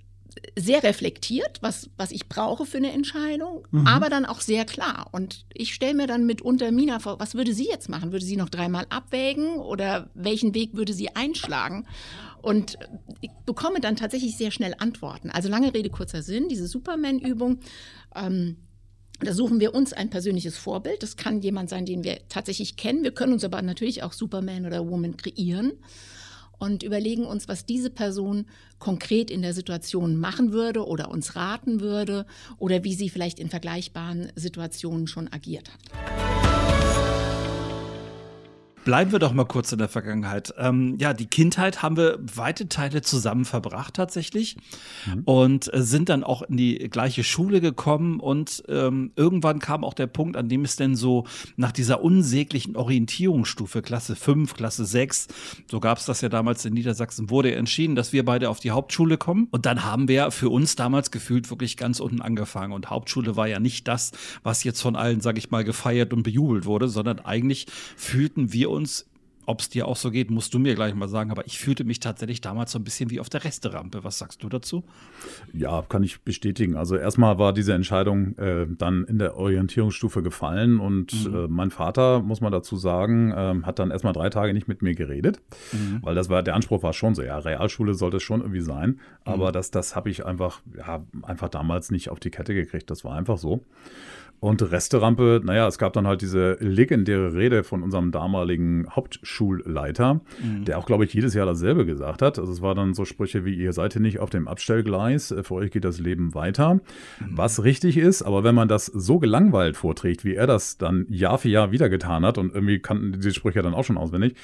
sehr 0.57 0.83
reflektiert, 0.83 1.59
was, 1.61 1.89
was 1.97 2.11
ich 2.11 2.27
brauche 2.27 2.65
für 2.65 2.77
eine 2.77 2.91
Entscheidung, 2.91 3.67
mhm. 3.71 3.87
aber 3.87 4.09
dann 4.09 4.25
auch 4.25 4.41
sehr 4.41 4.65
klar. 4.65 5.09
Und 5.11 5.45
ich 5.53 5.73
stelle 5.73 5.93
mir 5.93 6.07
dann 6.07 6.25
mitunter 6.25 6.71
Mina 6.71 6.99
vor, 6.99 7.19
was 7.19 7.35
würde 7.35 7.53
sie 7.53 7.67
jetzt 7.67 7.89
machen? 7.89 8.11
Würde 8.11 8.25
sie 8.25 8.37
noch 8.37 8.49
dreimal 8.49 8.85
abwägen 8.89 9.57
oder 9.57 10.09
welchen 10.13 10.53
Weg 10.53 10.73
würde 10.73 10.93
sie 10.93 11.15
einschlagen? 11.15 11.87
Und 12.41 12.77
ich 13.21 13.31
bekomme 13.45 13.79
dann 13.79 13.95
tatsächlich 13.95 14.35
sehr 14.35 14.51
schnell 14.51 14.75
Antworten. 14.77 15.29
Also 15.29 15.49
lange 15.49 15.73
Rede, 15.73 15.89
kurzer 15.89 16.21
Sinn, 16.21 16.49
diese 16.49 16.67
Superman-Übung. 16.67 17.59
Ähm, 18.15 18.57
da 19.21 19.33
suchen 19.33 19.59
wir 19.59 19.73
uns 19.73 19.93
ein 19.93 20.09
persönliches 20.09 20.57
Vorbild. 20.57 21.03
Das 21.03 21.15
kann 21.15 21.41
jemand 21.41 21.69
sein, 21.69 21.85
den 21.85 22.03
wir 22.03 22.19
tatsächlich 22.27 22.75
kennen. 22.75 23.03
Wir 23.03 23.13
können 23.13 23.33
uns 23.33 23.45
aber 23.45 23.61
natürlich 23.61 24.03
auch 24.03 24.11
Superman 24.11 24.65
oder 24.65 24.87
Woman 24.89 25.15
kreieren 25.15 25.73
und 26.63 26.81
überlegen 26.81 27.25
uns, 27.25 27.49
was 27.49 27.65
diese 27.65 27.89
Person 27.89 28.45
konkret 28.79 29.29
in 29.29 29.41
der 29.41 29.53
Situation 29.53 30.15
machen 30.15 30.53
würde 30.53 30.87
oder 30.87 31.11
uns 31.11 31.35
raten 31.35 31.81
würde 31.81 32.25
oder 32.57 32.85
wie 32.85 32.93
sie 32.93 33.09
vielleicht 33.09 33.37
in 33.37 33.49
vergleichbaren 33.49 34.31
Situationen 34.35 35.07
schon 35.07 35.27
agiert 35.27 35.69
hat. 35.69 36.62
Bleiben 38.85 39.13
wir 39.13 39.19
doch 39.19 39.31
mal 39.31 39.45
kurz 39.45 39.71
in 39.71 39.77
der 39.77 39.87
Vergangenheit. 39.87 40.53
Ähm, 40.57 40.97
ja, 40.99 41.13
die 41.13 41.27
Kindheit 41.27 41.81
haben 41.81 41.95
wir 41.95 42.19
weite 42.21 42.67
Teile 42.67 43.01
zusammen 43.01 43.45
verbracht 43.45 43.93
tatsächlich 43.93 44.57
mhm. 45.05 45.21
und 45.23 45.73
äh, 45.73 45.81
sind 45.81 46.09
dann 46.09 46.25
auch 46.25 46.41
in 46.41 46.57
die 46.57 46.77
gleiche 46.89 47.23
Schule 47.23 47.61
gekommen 47.61 48.19
und 48.19 48.61
ähm, 48.67 49.11
irgendwann 49.15 49.59
kam 49.59 49.85
auch 49.85 49.93
der 49.93 50.07
Punkt, 50.07 50.35
an 50.35 50.49
dem 50.49 50.65
es 50.65 50.75
denn 50.75 50.97
so 50.97 51.25
nach 51.55 51.71
dieser 51.71 52.03
unsäglichen 52.03 52.75
Orientierungsstufe, 52.75 53.81
Klasse 53.81 54.17
5, 54.17 54.53
Klasse 54.53 54.85
6, 54.85 55.27
so 55.71 55.79
gab 55.79 55.97
es 55.97 56.05
das 56.05 56.19
ja 56.19 56.27
damals 56.27 56.65
in 56.65 56.73
Niedersachsen, 56.73 57.29
wurde 57.29 57.55
entschieden, 57.55 57.95
dass 57.95 58.11
wir 58.11 58.25
beide 58.25 58.49
auf 58.49 58.59
die 58.59 58.71
Hauptschule 58.71 59.17
kommen 59.17 59.47
und 59.51 59.65
dann 59.65 59.85
haben 59.85 60.09
wir 60.09 60.29
für 60.31 60.49
uns 60.49 60.75
damals 60.75 61.11
gefühlt 61.11 61.49
wirklich 61.49 61.77
ganz 61.77 62.01
unten 62.01 62.21
angefangen 62.21 62.73
und 62.73 62.89
Hauptschule 62.89 63.37
war 63.37 63.47
ja 63.47 63.61
nicht 63.61 63.87
das, 63.87 64.11
was 64.43 64.65
jetzt 64.65 64.81
von 64.81 64.97
allen, 64.97 65.21
sag 65.21 65.37
ich 65.37 65.51
mal, 65.51 65.63
gefeiert 65.63 66.11
und 66.11 66.23
bejubelt 66.23 66.65
wurde, 66.65 66.89
sondern 66.89 67.19
eigentlich 67.19 67.67
fühlten 67.95 68.51
wir 68.51 68.72
uns 68.73 69.05
ob 69.45 69.61
es 69.61 69.69
dir 69.69 69.87
auch 69.87 69.95
so 69.95 70.11
geht, 70.11 70.31
musst 70.31 70.53
du 70.53 70.59
mir 70.59 70.75
gleich 70.75 70.93
mal 70.95 71.07
sagen. 71.07 71.31
Aber 71.31 71.45
ich 71.45 71.59
fühlte 71.59 71.83
mich 71.83 71.99
tatsächlich 71.99 72.41
damals 72.41 72.71
so 72.71 72.79
ein 72.79 72.83
bisschen 72.83 73.09
wie 73.09 73.19
auf 73.19 73.29
der 73.29 73.43
Resterampe. 73.43 74.03
Was 74.03 74.17
sagst 74.17 74.43
du 74.43 74.49
dazu? 74.49 74.83
Ja, 75.53 75.83
kann 75.87 76.03
ich 76.03 76.21
bestätigen. 76.21 76.75
Also 76.75 76.95
erstmal 76.95 77.37
war 77.39 77.53
diese 77.53 77.73
Entscheidung 77.73 78.37
äh, 78.37 78.67
dann 78.69 79.03
in 79.05 79.19
der 79.19 79.35
Orientierungsstufe 79.35 80.23
gefallen 80.23 80.79
und 80.79 81.27
mhm. 81.27 81.35
äh, 81.35 81.47
mein 81.47 81.71
Vater, 81.71 82.21
muss 82.21 82.41
man 82.41 82.51
dazu 82.51 82.77
sagen, 82.77 83.31
äh, 83.31 83.55
hat 83.63 83.79
dann 83.79 83.91
erstmal 83.91 84.13
drei 84.13 84.29
Tage 84.29 84.53
nicht 84.53 84.67
mit 84.67 84.81
mir 84.81 84.95
geredet, 84.95 85.41
mhm. 85.71 85.99
weil 86.01 86.15
das 86.15 86.29
war 86.29 86.43
der 86.43 86.55
Anspruch 86.55 86.83
war 86.83 86.93
schon 86.93 87.15
so. 87.15 87.21
Ja, 87.21 87.37
Realschule 87.37 87.93
sollte 87.93 88.17
es 88.17 88.23
schon 88.23 88.41
irgendwie 88.41 88.61
sein, 88.61 88.99
aber 89.25 89.49
mhm. 89.49 89.53
das, 89.53 89.71
das 89.71 89.95
habe 89.95 90.09
ich 90.09 90.25
einfach, 90.25 90.61
ja, 90.77 91.03
einfach 91.23 91.49
damals 91.49 91.91
nicht 91.91 92.09
auf 92.09 92.19
die 92.19 92.31
Kette 92.31 92.53
gekriegt. 92.53 92.89
Das 92.89 93.03
war 93.03 93.15
einfach 93.15 93.37
so. 93.37 93.63
Und 94.43 94.61
Resterampe, 94.73 95.39
naja, 95.41 95.69
es 95.69 95.77
gab 95.77 95.93
dann 95.93 96.05
halt 96.05 96.21
diese 96.21 96.57
legendäre 96.59 97.33
Rede 97.33 97.63
von 97.63 97.81
unserem 97.81 98.11
damaligen 98.11 98.87
Hauptschulleiter 98.89 99.63
Schulleiter, 99.63 100.21
mhm. 100.41 100.65
der 100.65 100.77
auch, 100.77 100.85
glaube 100.85 101.05
ich, 101.05 101.13
jedes 101.13 101.33
Jahr 101.33 101.45
dasselbe 101.45 101.85
gesagt 101.85 102.21
hat. 102.21 102.39
Also 102.39 102.51
es 102.51 102.61
war 102.61 102.75
dann 102.75 102.93
so 102.93 103.05
Sprüche 103.05 103.45
wie, 103.45 103.55
ihr 103.55 103.73
seid 103.73 103.93
hier 103.93 104.01
nicht 104.01 104.19
auf 104.19 104.29
dem 104.29 104.47
Abstellgleis, 104.47 105.31
äh, 105.31 105.43
für 105.43 105.55
euch 105.55 105.71
geht 105.71 105.85
das 105.85 105.99
Leben 105.99 106.33
weiter. 106.33 106.75
Mhm. 106.75 106.81
Was 107.31 107.63
richtig 107.63 107.97
ist, 107.97 108.21
aber 108.21 108.43
wenn 108.43 108.53
man 108.55 108.67
das 108.67 108.87
so 108.87 109.19
gelangweilt 109.19 109.77
vorträgt, 109.77 110.25
wie 110.25 110.35
er 110.35 110.47
das 110.47 110.77
dann 110.77 111.05
Jahr 111.09 111.37
für 111.37 111.49
Jahr 111.49 111.71
wieder 111.71 111.89
getan 111.89 112.25
hat 112.25 112.37
und 112.37 112.53
irgendwie 112.53 112.79
kannten 112.79 113.13
diese 113.13 113.33
Sprüche 113.33 113.61
dann 113.61 113.73
auch 113.73 113.85
schon 113.85 113.97
auswendig, 113.97 114.35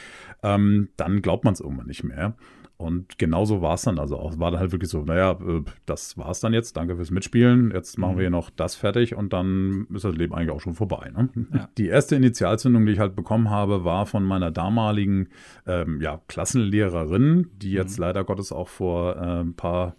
ähm, 0.44 0.90
dann 0.96 1.22
glaubt 1.22 1.44
man 1.44 1.54
es 1.54 1.60
irgendwann 1.60 1.88
nicht 1.88 2.04
mehr. 2.04 2.36
Und 2.80 3.18
genauso 3.18 3.62
war 3.62 3.74
es 3.74 3.82
dann 3.82 4.00
also 4.00 4.18
auch. 4.18 4.32
Es 4.32 4.40
war 4.40 4.52
dann 4.52 4.62
halt 4.62 4.72
wirklich 4.72 4.90
so, 4.90 5.04
naja, 5.04 5.32
äh, 5.32 5.64
das 5.86 6.18
war 6.18 6.30
es 6.30 6.40
dann 6.40 6.54
jetzt, 6.54 6.78
danke 6.78 6.96
fürs 6.96 7.12
Mitspielen. 7.12 7.72
Jetzt 7.72 7.98
machen 7.98 8.16
wir 8.16 8.22
hier 8.22 8.30
noch 8.30 8.50
das 8.50 8.76
fertig 8.76 9.16
und 9.16 9.34
dann 9.34 9.86
ist 9.94 10.06
das 10.06 10.16
Leben 10.16 10.34
eigentlich 10.34 10.52
auch 10.52 10.62
schon 10.62 10.76
vorbei. 10.76 11.12
Ne? 11.14 11.28
Ja. 11.54 11.70
Die 11.78 11.88
erste 11.88 12.16
Initialzündung, 12.16 12.86
die 12.86 12.94
ich 12.94 13.00
halt 13.00 13.18
bekommen 13.18 13.50
habe, 13.50 13.84
war 13.84 14.06
von 14.06 14.24
meiner 14.24 14.50
damaligen 14.50 15.28
ähm, 15.68 16.00
ja, 16.02 16.22
Klassenlehrerin, 16.30 17.50
die 17.58 17.74
jetzt 17.74 17.98
mhm. 17.98 18.06
leider 18.06 18.24
Gottes 18.24 18.54
auch 18.54 18.70
vor 18.70 19.18
äh, 19.18 19.42
ein 19.42 19.56
paar 19.56 19.98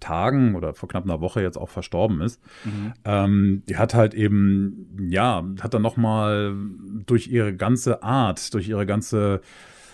Tagen 0.00 0.54
oder 0.54 0.72
vor 0.72 0.88
knapp 0.88 1.04
einer 1.04 1.20
Woche 1.20 1.42
jetzt 1.42 1.58
auch 1.58 1.68
verstorben 1.68 2.22
ist. 2.22 2.40
Mhm. 2.64 2.92
Ähm, 3.04 3.62
die 3.68 3.76
hat 3.76 3.92
halt 3.92 4.14
eben, 4.14 4.88
ja, 4.98 5.44
hat 5.60 5.74
dann 5.74 5.82
nochmal 5.82 6.56
durch 7.06 7.28
ihre 7.28 7.54
ganze 7.54 8.02
Art, 8.02 8.54
durch 8.54 8.70
ihre 8.70 8.86
ganze 8.86 9.42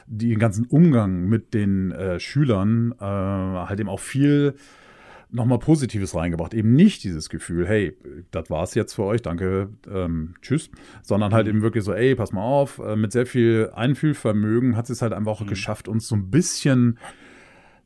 den 0.08 0.38
ganzen 0.38 0.66
Umgang 0.66 1.28
mit 1.28 1.54
den 1.54 1.92
äh, 1.92 2.18
Schülern 2.18 2.94
äh, 2.98 3.04
halt 3.04 3.80
eben 3.80 3.88
auch 3.88 4.00
viel 4.00 4.54
nochmal 5.30 5.58
Positives 5.58 6.14
reingebracht. 6.14 6.54
Eben 6.54 6.72
nicht 6.72 7.04
dieses 7.04 7.28
Gefühl, 7.28 7.66
hey, 7.66 7.96
das 8.30 8.48
war's 8.48 8.74
jetzt 8.74 8.94
für 8.94 9.04
euch, 9.04 9.20
danke, 9.20 9.70
ähm, 9.90 10.34
tschüss, 10.40 10.70
sondern 11.02 11.34
halt 11.34 11.46
mhm. 11.46 11.50
eben 11.50 11.62
wirklich 11.62 11.84
so, 11.84 11.92
ey, 11.92 12.14
pass 12.14 12.32
mal 12.32 12.42
auf, 12.42 12.78
äh, 12.78 12.96
mit 12.96 13.12
sehr 13.12 13.26
viel 13.26 13.70
Einfühlvermögen 13.74 14.76
hat 14.76 14.86
sie 14.86 14.94
es 14.94 15.02
halt 15.02 15.12
einfach 15.12 15.32
auch 15.32 15.40
mhm. 15.42 15.48
geschafft, 15.48 15.88
uns 15.88 16.08
so 16.08 16.16
ein 16.16 16.30
bisschen 16.30 16.98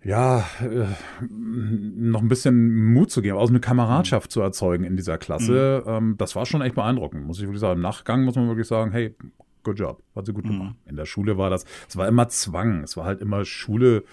ja, 0.04 0.44
äh, 0.60 0.86
noch 1.30 2.22
ein 2.22 2.28
bisschen 2.28 2.92
Mut 2.92 3.10
zu 3.10 3.22
geben, 3.22 3.38
also 3.38 3.52
eine 3.52 3.60
Kameradschaft 3.60 4.30
mhm. 4.30 4.32
zu 4.32 4.40
erzeugen 4.40 4.84
in 4.84 4.96
dieser 4.96 5.16
Klasse. 5.16 5.84
Mhm. 5.84 5.92
Ähm, 5.92 6.14
das 6.18 6.34
war 6.34 6.44
schon 6.44 6.60
echt 6.60 6.74
beeindruckend, 6.74 7.24
muss 7.24 7.38
ich 7.38 7.44
wirklich 7.44 7.60
sagen. 7.60 7.74
Im 7.74 7.82
Nachgang 7.82 8.24
muss 8.24 8.34
man 8.34 8.48
wirklich 8.48 8.66
sagen, 8.66 8.90
hey, 8.90 9.14
good 9.62 9.78
job, 9.78 10.02
hat 10.14 10.26
sie 10.26 10.32
gut 10.32 10.44
gemacht. 10.44 10.76
Mhm. 10.84 10.90
In 10.90 10.96
der 10.96 11.06
Schule 11.06 11.38
war 11.38 11.50
das, 11.50 11.64
es 11.88 11.96
war 11.96 12.08
immer 12.08 12.28
Zwang, 12.28 12.82
es 12.82 12.96
war 12.96 13.04
halt 13.04 13.20
immer 13.20 13.44
Schule. 13.44 14.04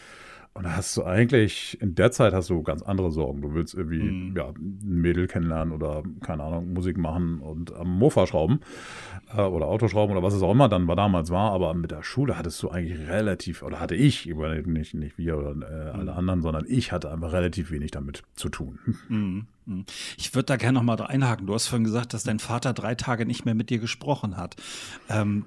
Und 0.53 0.63
da 0.63 0.75
hast 0.75 0.97
du 0.97 1.05
eigentlich, 1.05 1.79
in 1.79 1.95
der 1.95 2.12
Zeit 2.12 2.33
hast 2.33 2.49
du 2.49 2.63
ganz 2.63 2.81
andere 2.81 3.12
Sorgen. 3.12 3.41
Du 3.41 3.53
willst 3.53 3.75
irgendwie 3.75 4.01
mhm. 4.01 4.35
ja, 4.35 4.49
ein 4.49 4.79
Mädel 4.83 5.27
kennenlernen 5.27 5.73
oder, 5.73 6.03
keine 6.21 6.43
Ahnung, 6.43 6.73
Musik 6.73 6.97
machen 6.97 7.39
und 7.39 7.73
am 7.73 7.97
Mofa 7.97 8.25
schrauben 8.25 8.59
äh, 9.35 9.41
oder 9.41 9.67
Autoschrauben 9.67 10.15
oder 10.15 10.25
was 10.25 10.33
es 10.33 10.41
auch 10.41 10.51
immer 10.51 10.67
dann 10.67 10.88
war, 10.88 10.95
damals 10.95 11.29
war. 11.29 11.51
Aber 11.51 11.73
mit 11.75 11.91
der 11.91 12.03
Schule 12.03 12.38
hattest 12.38 12.62
du 12.63 12.69
eigentlich 12.69 13.07
relativ, 13.07 13.62
oder 13.62 13.79
hatte 13.79 13.95
ich, 13.95 14.25
nicht, 14.25 14.93
nicht 14.95 15.17
wir 15.17 15.38
oder 15.38 15.51
äh, 15.51 15.91
alle 15.91 16.12
mhm. 16.12 16.17
anderen, 16.17 16.41
sondern 16.41 16.65
ich 16.67 16.91
hatte 16.91 17.12
einfach 17.12 17.31
relativ 17.31 17.71
wenig 17.71 17.91
damit 17.91 18.23
zu 18.35 18.49
tun. 18.49 18.79
Mhm. 19.07 19.47
mhm. 19.65 19.85
Ich 20.17 20.35
würde 20.35 20.45
da 20.45 20.55
gerne 20.57 20.77
noch 20.77 20.83
mal 20.83 20.99
einhaken. 21.01 21.47
Du 21.47 21.53
hast 21.53 21.67
vorhin 21.67 21.85
gesagt, 21.85 22.13
dass 22.13 22.23
dein 22.23 22.39
Vater 22.39 22.73
drei 22.73 22.95
Tage 22.95 23.25
nicht 23.25 23.45
mehr 23.45 23.55
mit 23.55 23.69
dir 23.69 23.79
gesprochen 23.79 24.38
hat. 24.38 24.55
Ähm, 25.09 25.45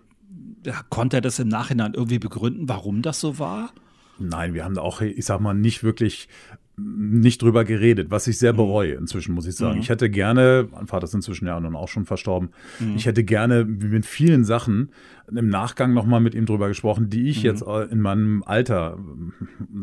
konnte 0.90 1.18
er 1.18 1.20
das 1.20 1.38
im 1.38 1.48
Nachhinein 1.48 1.94
irgendwie 1.94 2.18
begründen, 2.18 2.68
warum 2.68 3.02
das 3.02 3.20
so 3.20 3.38
war? 3.38 3.72
Nein, 4.18 4.54
wir 4.54 4.64
haben 4.64 4.76
auch, 4.78 5.00
ich 5.00 5.24
sag 5.24 5.40
mal, 5.40 5.54
nicht 5.54 5.82
wirklich 5.82 6.28
nicht 6.76 7.42
drüber 7.42 7.64
geredet, 7.64 8.10
was 8.10 8.26
ich 8.26 8.38
sehr 8.38 8.52
mhm. 8.52 8.58
bereue 8.58 8.92
inzwischen, 8.94 9.34
muss 9.34 9.46
ich 9.46 9.56
sagen. 9.56 9.74
Mhm. 9.76 9.80
Ich 9.82 9.88
hätte 9.88 10.08
gerne, 10.10 10.68
mein 10.72 10.86
Vater 10.86 11.04
ist 11.04 11.14
inzwischen 11.14 11.46
ja 11.46 11.58
nun 11.60 11.76
auch 11.76 11.88
schon 11.88 12.06
verstorben, 12.06 12.50
mhm. 12.80 12.96
ich 12.96 13.06
hätte 13.06 13.24
gerne 13.24 13.64
mit 13.64 14.06
vielen 14.06 14.44
Sachen 14.44 14.90
im 15.28 15.48
Nachgang 15.48 15.94
nochmal 15.94 16.20
mit 16.20 16.34
ihm 16.34 16.46
drüber 16.46 16.68
gesprochen, 16.68 17.08
die 17.10 17.28
ich 17.28 17.38
mhm. 17.38 17.44
jetzt 17.44 17.62
äh, 17.66 17.84
in 17.84 18.00
meinem 18.00 18.42
Alter 18.44 18.98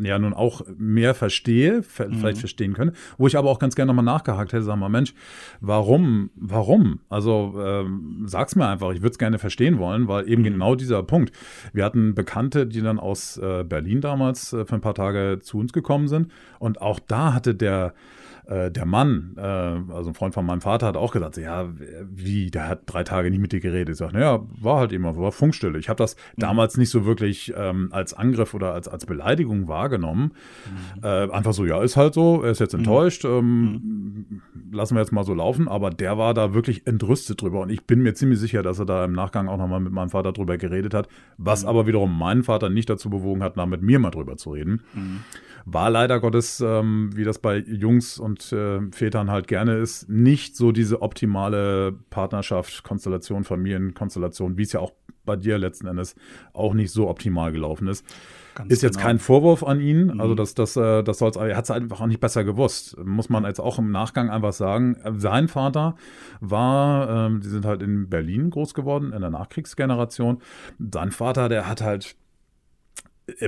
äh, 0.02 0.08
ja 0.08 0.20
nun 0.20 0.34
auch 0.34 0.62
mehr 0.78 1.14
verstehe, 1.14 1.78
mhm. 1.80 1.84
vielleicht 2.14 2.40
verstehen 2.40 2.74
können, 2.74 2.92
wo 3.18 3.28
ich 3.28 3.38
aber 3.38 3.50
auch 3.50 3.60
ganz 3.60 3.76
gerne 3.76 3.88
nochmal 3.88 4.06
nachgehakt 4.06 4.54
hätte, 4.54 4.64
sag 4.64 4.78
mal, 4.78 4.90
Mensch, 4.90 5.14
warum, 5.62 6.30
warum? 6.36 7.00
Also 7.10 7.56
ähm, 7.64 8.24
sag's 8.26 8.56
mir 8.56 8.68
einfach, 8.68 8.92
ich 8.92 9.02
würde 9.02 9.12
es 9.12 9.20
gerne 9.20 9.40
verstehen 9.40 9.80
wollen, 9.80 10.08
weil 10.08 10.28
eben 10.30 10.42
mhm. 10.42 10.54
genau 10.54 10.76
dieser 10.76 11.04
Punkt. 11.04 11.34
Wir 11.74 11.86
hatten 11.86 12.16
Bekannte, 12.16 12.68
die 12.68 12.82
dann 12.82 13.00
aus 13.00 13.38
äh, 13.38 13.64
Berlin 13.64 14.02
damals 14.02 14.54
äh, 14.54 14.66
für 14.66 14.76
ein 14.76 14.82
paar 14.82 14.96
Tage 14.96 15.40
zu 15.42 15.60
uns 15.60 15.74
gekommen 15.74 16.08
sind 16.08 16.32
und 16.60 16.82
auch 16.82 17.00
da 17.00 17.34
hatte 17.34 17.56
der 17.56 17.94
äh, 18.50 18.72
der 18.72 18.86
Mann, 18.86 19.36
äh, 19.38 19.42
also 19.42 20.10
ein 20.10 20.14
Freund 20.16 20.34
von 20.34 20.46
meinem 20.46 20.62
Vater, 20.62 20.88
hat 20.88 20.98
auch 20.98 21.12
gesagt, 21.12 21.38
ja, 21.38 21.70
wie, 22.10 22.50
der 22.50 22.68
hat 22.68 22.82
drei 22.88 23.04
Tage 23.04 23.30
nicht 23.30 23.40
mit 23.40 23.52
dir 23.52 23.60
geredet. 23.60 23.94
Ich 23.94 23.98
sage, 23.98 24.14
naja, 24.14 24.40
war 24.60 24.80
halt 24.80 24.92
immer, 24.92 25.16
war 25.18 25.32
Funkstille. 25.32 25.78
Ich 25.78 25.88
habe 25.88 25.98
das 25.98 26.16
mhm. 26.16 26.42
damals 26.42 26.78
nicht 26.78 26.90
so 26.90 27.06
wirklich 27.06 27.54
ähm, 27.56 27.90
als 27.92 28.14
Angriff 28.16 28.56
oder 28.56 28.74
als, 28.74 28.88
als 28.88 29.06
Beleidigung 29.06 29.68
wahrgenommen. 29.68 30.32
Mhm. 30.96 31.04
Äh, 31.04 31.32
einfach 31.32 31.54
so, 31.54 31.66
ja, 31.66 31.82
ist 31.84 31.96
halt 31.96 32.16
so, 32.16 32.42
er 32.42 32.52
ist 32.52 32.60
jetzt 32.60 32.74
mhm. 32.74 32.80
enttäuscht, 32.80 33.24
ähm, 33.24 33.62
mhm. 33.62 34.42
lassen 34.72 34.96
wir 34.96 35.02
jetzt 35.02 35.12
mal 35.12 35.24
so 35.24 35.36
laufen. 35.36 35.68
Aber 35.68 35.92
der 35.92 36.18
war 36.18 36.34
da 36.34 36.54
wirklich 36.56 36.88
entrüstet 36.88 37.42
drüber. 37.42 37.62
Und 37.62 37.70
ich 37.70 37.86
bin 37.86 38.02
mir 38.02 38.16
ziemlich 38.16 38.40
sicher, 38.40 38.64
dass 38.64 38.80
er 38.80 38.86
da 38.86 39.06
im 39.06 39.14
Nachgang 39.14 39.48
auch 39.48 39.58
nochmal 39.58 39.80
mit 39.80 39.94
meinem 39.94 40.10
Vater 40.10 40.32
drüber 40.32 40.58
geredet 40.58 40.96
hat, 40.96 41.08
was 41.38 41.64
mhm. 41.64 41.70
aber 41.70 41.88
wiederum 41.88 42.18
meinen 42.18 42.42
Vater 42.42 42.70
nicht 42.70 42.90
dazu 42.90 43.12
bewogen 43.12 43.44
hat, 43.44 43.58
da 43.58 43.68
mit 43.68 43.84
mir 43.84 44.00
mal 44.00 44.10
drüber 44.10 44.38
zu 44.38 44.52
reden. 44.52 44.82
War 45.66 45.90
leider 45.90 46.20
Gottes, 46.20 46.62
ähm, 46.62 47.10
wie 47.16 47.24
das 47.24 47.40
bei 47.40 47.58
Jungs 47.58 48.18
und 48.20 48.52
äh, 48.52 48.80
Vätern 48.92 49.32
halt 49.32 49.48
gerne 49.48 49.76
ist, 49.76 50.10
nicht 50.10 50.56
so 50.56 50.72
diese 50.72 51.02
optimale 51.02 51.94
Partnerschaft, 52.10 52.84
Konstellation, 52.84 53.44
Familienkonstellation, 53.44 54.58
wie 54.58 54.64
es 54.64 54.74
ja 54.74 54.80
auch 54.80 54.94
bei 55.26 55.36
dir 55.36 55.58
letzten 55.58 55.88
Endes 55.88 56.16
auch 56.54 56.74
nicht 56.74 56.92
so 56.92 57.08
optimal 57.08 57.52
gelaufen 57.52 57.88
ist. 57.88 58.04
Ganz 58.56 58.72
ist 58.72 58.82
jetzt 58.82 58.96
genau. 58.96 59.08
kein 59.08 59.20
Vorwurf 59.20 59.64
an 59.64 59.80
ihn, 59.80 60.08
mhm. 60.08 60.20
also 60.20 60.34
das, 60.34 60.56
das, 60.56 60.76
äh, 60.76 61.04
das 61.04 61.20
soll's, 61.20 61.36
er 61.36 61.56
hat 61.56 61.66
es 61.66 61.72
einfach 61.72 62.02
auch 62.02 62.08
nicht 62.08 62.20
besser 62.20 62.44
gewusst. 62.44 62.98
Muss 63.06 63.30
man 63.30 63.46
jetzt 63.46 63.60
auch 63.60 63.78
im 63.78 63.92
Nachgang 63.92 64.30
einfach 64.30 64.54
sagen. 64.54 64.98
Sein 65.16 65.48
Vater 65.48 65.96
war, 66.42 67.28
ähm, 67.28 67.42
die 67.42 67.48
sind 67.48 67.66
halt 67.66 67.84
in 67.84 68.10
Berlin 68.10 68.50
groß 68.50 68.74
geworden, 68.74 69.14
in 69.14 69.22
der 69.22 69.30
Nachkriegsgeneration. 69.30 70.40
Sein 70.80 71.12
Vater, 71.12 71.48
der 71.48 71.70
hat 71.70 71.82
halt 71.82 72.16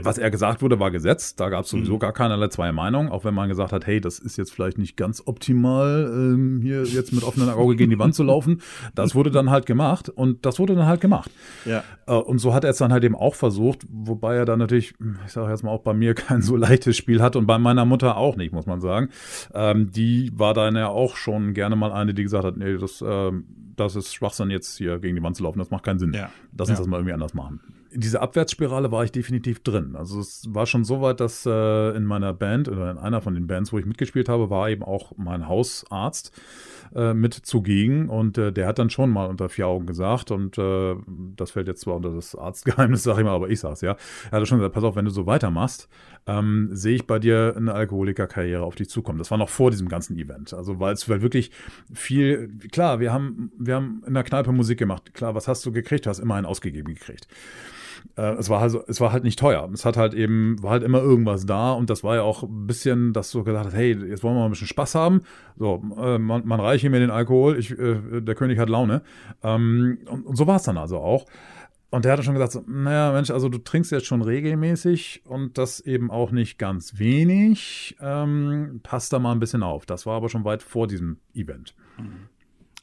was 0.01 0.17
er 0.17 0.31
gesagt 0.31 0.61
wurde, 0.61 0.79
war 0.79 0.91
Gesetz. 0.91 1.35
Da 1.35 1.49
gab 1.49 1.65
es 1.65 1.69
sowieso 1.69 1.95
mhm. 1.95 1.99
gar 1.99 2.13
keinerlei 2.13 2.47
zwei 2.47 2.71
Meinungen, 2.71 3.09
auch 3.09 3.23
wenn 3.23 3.33
man 3.33 3.49
gesagt 3.49 3.71
hat, 3.71 3.85
hey, 3.85 4.01
das 4.01 4.19
ist 4.19 4.37
jetzt 4.37 4.51
vielleicht 4.51 4.77
nicht 4.77 4.97
ganz 4.97 5.23
optimal, 5.25 6.11
ähm, 6.13 6.59
hier 6.61 6.83
jetzt 6.83 7.13
mit 7.13 7.23
offenem 7.23 7.49
Auge 7.49 7.75
gegen 7.75 7.89
die 7.91 7.99
Wand 7.99 8.15
zu 8.15 8.23
laufen. 8.23 8.61
Das 8.95 9.15
wurde 9.15 9.31
dann 9.31 9.49
halt 9.49 9.65
gemacht 9.65 10.09
und 10.09 10.45
das 10.45 10.59
wurde 10.59 10.75
dann 10.75 10.85
halt 10.85 11.01
gemacht. 11.01 11.31
Ja. 11.65 11.83
Äh, 12.07 12.13
und 12.13 12.39
so 12.39 12.53
hat 12.53 12.63
er 12.63 12.71
es 12.71 12.77
dann 12.77 12.91
halt 12.91 13.03
eben 13.03 13.15
auch 13.15 13.35
versucht, 13.35 13.85
wobei 13.89 14.35
er 14.35 14.45
dann 14.45 14.59
natürlich, 14.59 14.93
ich 15.25 15.31
sage 15.31 15.51
jetzt 15.51 15.63
mal 15.63 15.71
auch 15.71 15.83
bei 15.83 15.93
mir 15.93 16.13
kein 16.15 16.41
so 16.41 16.55
leichtes 16.55 16.97
Spiel 16.97 17.21
hat 17.21 17.35
und 17.35 17.45
bei 17.45 17.57
meiner 17.57 17.85
Mutter 17.85 18.17
auch 18.17 18.35
nicht, 18.35 18.53
muss 18.53 18.65
man 18.65 18.81
sagen. 18.81 19.09
Ähm, 19.53 19.91
die 19.91 20.31
war 20.35 20.53
dann 20.53 20.75
ja 20.75 20.87
auch 20.87 21.15
schon 21.15 21.53
gerne 21.53 21.75
mal 21.75 21.91
eine, 21.91 22.13
die 22.13 22.23
gesagt 22.23 22.45
hat, 22.45 22.57
nee, 22.57 22.77
das, 22.77 23.03
ähm, 23.05 23.45
das 23.75 23.95
ist 23.95 24.13
Schwachsinn 24.13 24.49
jetzt 24.49 24.77
hier 24.77 24.99
gegen 24.99 25.15
die 25.15 25.23
Wand 25.23 25.35
zu 25.35 25.43
laufen, 25.43 25.59
das 25.59 25.71
macht 25.71 25.83
keinen 25.83 25.99
Sinn. 25.99 26.13
Ja. 26.13 26.29
Lass 26.57 26.69
uns 26.69 26.77
ja. 26.77 26.83
das 26.83 26.87
mal 26.87 26.97
irgendwie 26.97 27.13
anders 27.13 27.33
machen 27.33 27.61
in 27.91 27.99
dieser 27.99 28.21
Abwärtsspirale 28.21 28.91
war 28.91 29.03
ich 29.03 29.11
definitiv 29.11 29.61
drin. 29.61 29.95
Also 29.95 30.19
es 30.19 30.45
war 30.49 30.65
schon 30.65 30.85
so 30.85 31.01
weit, 31.01 31.19
dass 31.19 31.45
äh, 31.45 31.95
in 31.95 32.05
meiner 32.05 32.33
Band 32.33 32.69
oder 32.69 32.89
in 32.89 32.97
einer 32.97 33.21
von 33.21 33.33
den 33.33 33.47
Bands, 33.47 33.73
wo 33.73 33.79
ich 33.79 33.85
mitgespielt 33.85 34.29
habe, 34.29 34.49
war 34.49 34.69
eben 34.69 34.83
auch 34.83 35.11
mein 35.17 35.47
Hausarzt 35.47 36.31
äh, 36.95 37.13
mit 37.13 37.33
zugegen 37.33 38.09
und 38.09 38.37
äh, 38.37 38.53
der 38.53 38.67
hat 38.67 38.79
dann 38.79 38.89
schon 38.89 39.09
mal 39.09 39.27
unter 39.27 39.49
vier 39.49 39.67
Augen 39.67 39.85
gesagt 39.85 40.31
und 40.31 40.57
äh, 40.57 40.95
das 41.35 41.51
fällt 41.51 41.67
jetzt 41.67 41.81
zwar 41.81 41.95
unter 41.95 42.13
das 42.13 42.33
Arztgeheimnis, 42.33 43.03
sag 43.03 43.17
ich 43.17 43.23
mal, 43.25 43.35
aber 43.35 43.49
ich 43.49 43.59
sag's 43.59 43.81
ja. 43.81 43.97
Er 44.31 44.39
hat 44.39 44.47
schon 44.47 44.59
gesagt, 44.59 44.73
pass 44.73 44.83
auf, 44.83 44.95
wenn 44.95 45.05
du 45.05 45.11
so 45.11 45.25
weitermachst, 45.25 45.89
ähm, 46.27 46.69
sehe 46.71 46.95
ich 46.95 47.07
bei 47.07 47.19
dir 47.19 47.55
eine 47.57 47.73
Alkoholikerkarriere 47.73 48.63
auf 48.63 48.75
dich 48.75 48.89
zukommen. 48.89 49.19
Das 49.19 49.31
war 49.31 49.37
noch 49.37 49.49
vor 49.49 49.69
diesem 49.69 49.89
ganzen 49.89 50.17
Event. 50.17 50.53
Also 50.53 50.79
weil 50.79 50.93
es 50.93 51.09
wirklich 51.09 51.51
viel, 51.93 52.57
klar, 52.71 52.99
wir 53.01 53.11
haben, 53.11 53.51
wir 53.57 53.75
haben 53.75 54.03
in 54.07 54.13
der 54.13 54.23
Kneipe 54.23 54.53
Musik 54.53 54.79
gemacht. 54.79 55.13
Klar, 55.13 55.35
was 55.35 55.47
hast 55.47 55.65
du 55.65 55.71
gekriegt? 55.71 56.05
Du 56.05 56.09
hast 56.09 56.19
immer 56.19 56.35
einen 56.35 56.45
ausgegeben 56.45 56.93
gekriegt 56.93 57.27
äh, 58.15 58.33
es 58.33 58.49
war 58.49 58.61
halt, 58.61 58.75
es 58.87 59.01
war 59.01 59.11
halt 59.11 59.23
nicht 59.23 59.39
teuer. 59.39 59.69
Es 59.73 59.85
hat 59.85 59.97
halt 59.97 60.13
eben, 60.13 60.61
war 60.61 60.71
halt 60.71 60.83
immer 60.83 60.99
irgendwas 60.99 61.45
da 61.45 61.73
und 61.73 61.89
das 61.89 62.03
war 62.03 62.15
ja 62.15 62.21
auch 62.21 62.43
ein 62.43 62.67
bisschen, 62.67 63.13
dass 63.13 63.31
du 63.31 63.43
gesagt 63.43 63.67
hast, 63.67 63.75
hey, 63.75 63.93
jetzt 63.93 64.23
wollen 64.23 64.35
wir 64.35 64.39
mal 64.39 64.45
ein 64.45 64.51
bisschen 64.51 64.67
Spaß 64.67 64.95
haben. 64.95 65.21
So, 65.57 65.81
äh, 65.97 66.17
man, 66.17 66.45
man 66.45 66.59
reiche 66.59 66.89
mir 66.89 66.99
den 66.99 67.11
Alkohol, 67.11 67.57
ich, 67.57 67.71
äh, 67.71 68.21
der 68.21 68.35
König 68.35 68.59
hat 68.59 68.69
Laune. 68.69 69.01
Ähm, 69.43 69.99
und, 70.09 70.25
und 70.25 70.35
so 70.35 70.47
war 70.47 70.57
es 70.57 70.63
dann 70.63 70.77
also 70.77 70.97
auch. 70.97 71.25
Und 71.91 72.05
der 72.05 72.13
hatte 72.13 72.23
schon 72.23 72.35
gesagt, 72.35 72.53
so, 72.53 72.63
naja, 72.67 73.11
Mensch, 73.11 73.31
also 73.31 73.49
du 73.49 73.57
trinkst 73.57 73.91
jetzt 73.91 74.05
schon 74.05 74.21
regelmäßig 74.21 75.23
und 75.25 75.57
das 75.57 75.81
eben 75.81 76.09
auch 76.09 76.31
nicht 76.31 76.57
ganz 76.57 76.97
wenig. 76.99 77.97
Ähm, 77.99 78.79
passt 78.81 79.11
da 79.11 79.19
mal 79.19 79.33
ein 79.33 79.41
bisschen 79.41 79.61
auf. 79.61 79.85
Das 79.85 80.05
war 80.05 80.15
aber 80.15 80.29
schon 80.29 80.45
weit 80.45 80.63
vor 80.63 80.87
diesem 80.87 81.17
Event. 81.33 81.75
Mhm. 81.97 82.29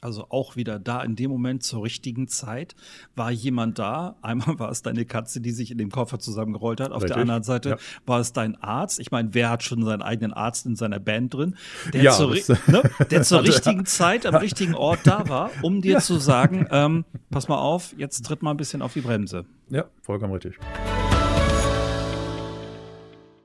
Also 0.01 0.27
auch 0.29 0.55
wieder 0.55 0.79
da 0.79 1.03
in 1.03 1.17
dem 1.17 1.29
Moment 1.29 1.61
zur 1.63 1.83
richtigen 1.83 2.29
Zeit 2.29 2.75
war 3.15 3.31
jemand 3.31 3.79
da. 3.79 4.15
Einmal 4.21 4.57
war 4.57 4.71
es 4.71 4.81
deine 4.81 5.05
Katze, 5.05 5.41
die 5.41 5.51
sich 5.51 5.71
in 5.71 5.77
dem 5.77 5.91
Koffer 5.91 6.19
zusammengerollt 6.19 6.79
hat. 6.79 6.91
Auf 6.91 7.03
Richtig. 7.03 7.15
der 7.15 7.21
anderen 7.21 7.43
Seite 7.43 7.69
ja. 7.71 7.77
war 8.05 8.21
es 8.21 8.31
dein 8.31 8.55
Arzt. 8.55 8.99
Ich 8.99 9.11
meine, 9.11 9.33
wer 9.33 9.49
hat 9.49 9.63
schon 9.63 9.83
seinen 9.83 10.01
eigenen 10.01 10.31
Arzt 10.31 10.65
in 10.65 10.77
seiner 10.77 10.99
Band 10.99 11.33
drin, 11.33 11.55
der, 11.93 12.03
ja, 12.03 12.11
zur, 12.11 12.33
ne, 12.33 12.81
der 13.11 13.23
zur 13.23 13.43
richtigen 13.43 13.85
Zeit 13.85 14.25
am 14.25 14.35
richtigen 14.35 14.73
Ort 14.73 15.01
da 15.03 15.27
war, 15.27 15.51
um 15.61 15.81
dir 15.81 15.93
ja. 15.93 15.99
zu 15.99 16.17
sagen, 16.17 16.65
ähm, 16.71 17.03
pass 17.29 17.49
mal 17.49 17.57
auf, 17.57 17.93
jetzt 17.97 18.23
tritt 18.25 18.41
mal 18.41 18.51
ein 18.51 18.57
bisschen 18.57 18.81
auf 18.81 18.93
die 18.93 19.01
Bremse. 19.01 19.45
Ja, 19.69 19.85
vollkommen 20.01 20.31
richtig. 20.31 20.57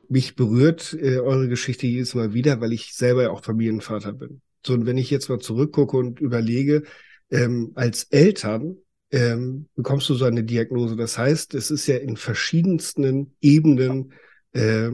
Mich 0.09 0.37
berührt 0.37 0.97
äh, 1.01 1.19
eure 1.19 1.49
Geschichte 1.49 1.89
jedes 1.89 2.15
Mal 2.15 2.33
wieder, 2.33 2.61
weil 2.61 2.73
ich 2.73 2.95
selber 2.95 3.25
ja 3.25 3.31
auch 3.31 3.43
Familienvater 3.43 4.13
bin. 4.13 4.41
So, 4.67 4.73
und 4.73 4.87
wenn 4.87 4.99
ich 4.99 5.11
jetzt 5.11 5.29
mal 5.29 5.39
zurückgucke 5.39 5.97
und 5.97 6.21
überlege, 6.21 6.85
ähm, 7.31 7.73
als 7.75 8.05
Eltern 8.05 8.77
ähm, 9.11 9.69
bekommst 9.77 10.09
du 10.09 10.15
so 10.15 10.25
eine 10.25 10.45
Diagnose. 10.45 10.97
Das 10.97 11.19
heißt, 11.19 11.55
es 11.55 11.71
ist 11.71 11.87
ja 11.87 11.97
in 11.97 12.17
verschiedensten 12.17 13.37
Ebenen 13.41 14.13
äh, 14.53 14.91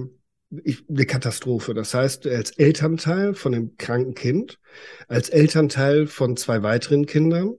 eine 0.53 1.07
Katastrophe. 1.07 1.75
Das 1.75 1.95
heißt, 1.95 2.27
als 2.27 2.51
Elternteil 2.53 3.35
von 3.35 3.53
dem 3.53 3.77
kranken 3.77 4.15
Kind, 4.15 4.59
als 5.09 5.29
Elternteil 5.29 6.07
von 6.07 6.37
zwei 6.37 6.63
weiteren 6.63 7.07
Kindern, 7.07 7.55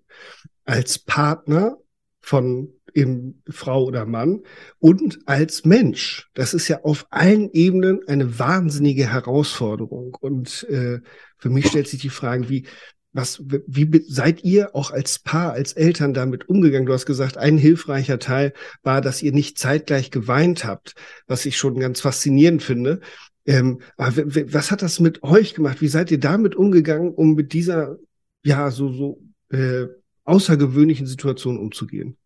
als 0.66 0.99
Partner 0.99 1.78
von 2.22 2.74
eben 2.96 3.42
Frau 3.50 3.86
oder 3.86 4.06
Mann 4.06 4.42
und 4.80 5.20
als 5.26 5.66
Mensch. 5.66 6.30
Das 6.34 6.54
ist 6.54 6.68
ja 6.68 6.82
auf 6.84 7.06
allen 7.10 7.50
Ebenen 7.52 8.02
eine 8.08 8.39
wahnsinnige 8.39 9.12
Herausforderung. 9.12 10.18
Und 10.20 10.64
äh, 10.70 11.00
für 11.38 11.50
mich 11.50 11.68
stellt 11.68 11.88
sich 11.88 12.02
die 12.02 12.10
Frage, 12.10 12.50
wie, 12.50 12.68
was, 13.14 13.44
wie 13.68 14.06
seid 14.08 14.44
ihr 14.44 14.76
auch 14.76 14.92
als 14.92 15.20
Paar, 15.20 15.52
als 15.52 15.74
Eltern 15.74 16.14
damit 16.14 16.48
umgegangen? 16.48 16.86
Du 16.86 16.94
hast 16.94 17.06
gesagt, 17.06 17.38
ein 17.38 17.58
hilfreicher 17.58 18.20
Teil 18.20 18.54
war, 18.84 19.02
dass 19.02 19.22
ihr 19.22 19.34
nicht 19.34 19.60
zeitgleich 19.60 20.12
geweint 20.12 20.66
habt, 20.66 20.96
was 21.28 21.46
ich 21.46 21.58
schon 21.58 21.80
ganz 21.80 22.02
faszinierend 22.02 22.64
finde. 22.64 23.02
Ähm, 23.46 23.82
aber 23.98 24.16
was 24.54 24.72
hat 24.72 24.82
das 24.82 25.00
mit 25.00 25.24
euch 25.24 25.54
gemacht? 25.56 25.82
Wie 25.82 25.88
seid 25.88 26.12
ihr 26.12 26.20
damit 26.20 26.56
umgegangen, 26.56 27.14
um 27.14 27.34
mit 27.34 27.54
dieser, 27.54 27.98
ja, 28.44 28.72
so, 28.72 28.94
so 28.94 29.22
äh, 29.50 29.88
außergewöhnlichen 30.24 31.08
Situation 31.08 31.58
umzugehen? 31.58 32.18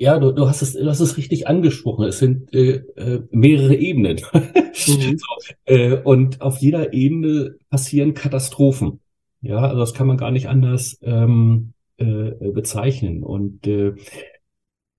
Ja, 0.00 0.18
du, 0.18 0.32
du 0.32 0.48
hast 0.48 0.62
es, 0.62 0.72
du 0.72 0.86
hast 0.86 1.00
es 1.00 1.18
richtig 1.18 1.46
angesprochen. 1.46 2.06
Es 2.06 2.18
sind 2.18 2.54
äh, 2.54 2.76
äh, 2.96 3.22
mehrere 3.30 3.76
Ebenen. 3.76 4.20
Mhm. 4.86 5.18
so, 5.18 5.26
äh, 5.66 5.96
und 5.96 6.40
auf 6.40 6.58
jeder 6.58 6.94
Ebene 6.94 7.56
passieren 7.68 8.14
Katastrophen. 8.14 9.00
Ja, 9.42 9.58
also 9.58 9.80
das 9.80 9.94
kann 9.94 10.06
man 10.06 10.16
gar 10.16 10.30
nicht 10.30 10.48
anders 10.48 10.96
ähm, 11.02 11.74
äh, 11.98 12.30
bezeichnen. 12.52 13.24
Und 13.24 13.66
äh, 13.66 13.94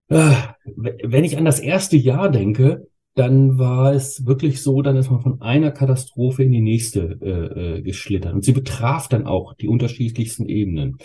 äh, 0.09 0.33
wenn 0.65 1.23
ich 1.23 1.37
an 1.37 1.45
das 1.45 1.59
erste 1.59 1.97
Jahr 1.97 2.29
denke, 2.29 2.85
dann 3.15 3.57
war 3.57 3.93
es 3.93 4.25
wirklich 4.27 4.61
so, 4.61 4.81
dann 4.81 4.97
ist 4.97 5.09
man 5.09 5.21
von 5.21 5.41
einer 5.41 5.71
Katastrophe 5.71 6.43
in 6.43 6.51
die 6.51 6.61
nächste 6.61 7.17
äh, 7.21 7.77
äh, 7.77 7.81
geschlittert. 7.81 8.33
Und 8.33 8.43
sie 8.43 8.53
betraf 8.53 9.07
dann 9.07 9.25
auch 9.25 9.55
die 9.55 9.69
unterschiedlichsten 9.69 10.47
Ebenen. 10.47 10.97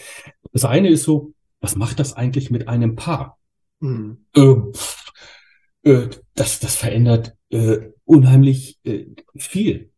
Das 0.53 0.67
eine 0.67 0.89
ist 0.89 1.05
so, 1.05 1.33
was 1.61 1.77
macht 1.77 2.01
das 2.01 2.15
eigentlich 2.15 2.51
mit 2.51 2.69
einem 2.69 2.97
Paar? 2.97 3.39
Mhm. 3.81 4.19
Äh, 4.35 5.91
äh, 5.91 6.09
das, 6.35 6.61
das 6.61 6.77
verändert 6.77 7.37
äh, 7.51 7.79
unheimlich 8.05 8.79
äh, 8.85 9.07
viel. 9.37 9.91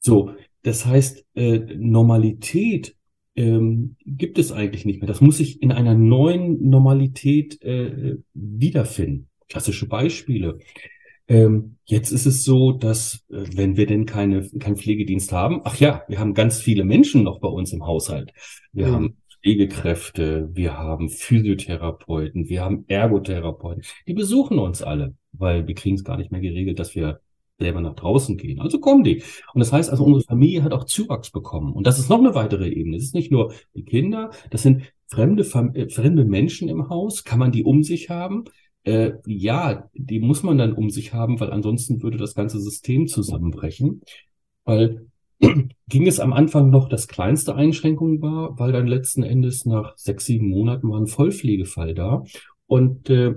So, 0.00 0.34
das 0.62 0.86
heißt, 0.86 1.24
äh, 1.34 1.58
Normalität 1.76 2.96
ähm, 3.36 3.96
gibt 4.04 4.38
es 4.38 4.52
eigentlich 4.52 4.84
nicht 4.84 5.00
mehr. 5.00 5.08
Das 5.08 5.20
muss 5.20 5.38
sich 5.38 5.62
in 5.62 5.72
einer 5.72 5.94
neuen 5.94 6.68
Normalität 6.68 7.62
äh, 7.62 8.16
wiederfinden. 8.34 9.28
Klassische 9.48 9.86
Beispiele. 9.86 10.58
Ähm, 11.28 11.76
jetzt 11.84 12.10
ist 12.10 12.26
es 12.26 12.44
so, 12.44 12.72
dass 12.72 13.24
äh, 13.30 13.44
wenn 13.54 13.76
wir 13.76 13.86
denn 13.86 14.04
keine 14.04 14.48
keinen 14.58 14.76
Pflegedienst 14.76 15.32
haben, 15.32 15.60
ach 15.64 15.76
ja, 15.76 16.02
wir 16.08 16.18
haben 16.18 16.34
ganz 16.34 16.60
viele 16.60 16.84
Menschen 16.84 17.22
noch 17.22 17.40
bei 17.40 17.48
uns 17.48 17.72
im 17.72 17.86
Haushalt. 17.86 18.32
Wir 18.72 18.88
mhm. 18.88 18.92
haben 18.92 19.16
Pflegekräfte, 19.42 20.50
wir 20.52 20.76
haben 20.76 21.08
Physiotherapeuten, 21.08 22.48
wir 22.48 22.62
haben 22.62 22.84
Ergotherapeuten. 22.88 23.82
Die 24.06 24.14
besuchen 24.14 24.58
uns 24.58 24.82
alle, 24.82 25.14
weil 25.32 25.66
wir 25.66 25.74
kriegen 25.74 25.96
es 25.96 26.04
gar 26.04 26.16
nicht 26.16 26.30
mehr 26.30 26.40
geregelt, 26.40 26.78
dass 26.78 26.94
wir 26.94 27.20
selber 27.58 27.80
nach 27.80 27.94
draußen 27.94 28.36
gehen. 28.36 28.60
Also 28.60 28.80
kommen 28.80 29.04
die. 29.04 29.22
Und 29.54 29.60
das 29.60 29.72
heißt 29.72 29.90
also, 29.90 30.04
unsere 30.04 30.24
Familie 30.24 30.62
hat 30.62 30.72
auch 30.72 30.84
Zuwachs 30.84 31.30
bekommen. 31.30 31.72
Und 31.72 31.86
das 31.86 31.98
ist 31.98 32.08
noch 32.08 32.18
eine 32.18 32.34
weitere 32.34 32.68
Ebene. 32.68 32.96
Es 32.96 33.04
ist 33.04 33.14
nicht 33.14 33.30
nur 33.30 33.52
die 33.74 33.84
Kinder, 33.84 34.30
das 34.50 34.62
sind 34.62 34.92
fremde, 35.06 35.42
äh, 35.74 35.88
fremde 35.88 36.24
Menschen 36.24 36.68
im 36.68 36.88
Haus. 36.88 37.24
Kann 37.24 37.38
man 37.38 37.52
die 37.52 37.64
um 37.64 37.82
sich 37.82 38.10
haben? 38.10 38.44
Äh, 38.82 39.12
ja, 39.26 39.88
die 39.94 40.20
muss 40.20 40.42
man 40.42 40.58
dann 40.58 40.72
um 40.72 40.90
sich 40.90 41.12
haben, 41.12 41.38
weil 41.38 41.52
ansonsten 41.52 42.02
würde 42.02 42.16
das 42.16 42.34
ganze 42.34 42.60
System 42.60 43.06
zusammenbrechen. 43.06 44.00
Weil 44.64 45.09
ging 45.40 46.06
es 46.06 46.20
am 46.20 46.32
Anfang 46.32 46.70
noch, 46.70 46.88
dass 46.88 47.08
kleinste 47.08 47.54
Einschränkung 47.54 48.20
war, 48.20 48.58
weil 48.58 48.72
dann 48.72 48.86
letzten 48.86 49.22
Endes 49.22 49.64
nach 49.64 49.96
sechs, 49.96 50.26
sieben 50.26 50.48
Monaten 50.48 50.90
war 50.90 51.00
ein 51.00 51.06
Vollpflegefall 51.06 51.94
da. 51.94 52.24
Und 52.66 53.10
äh, 53.10 53.34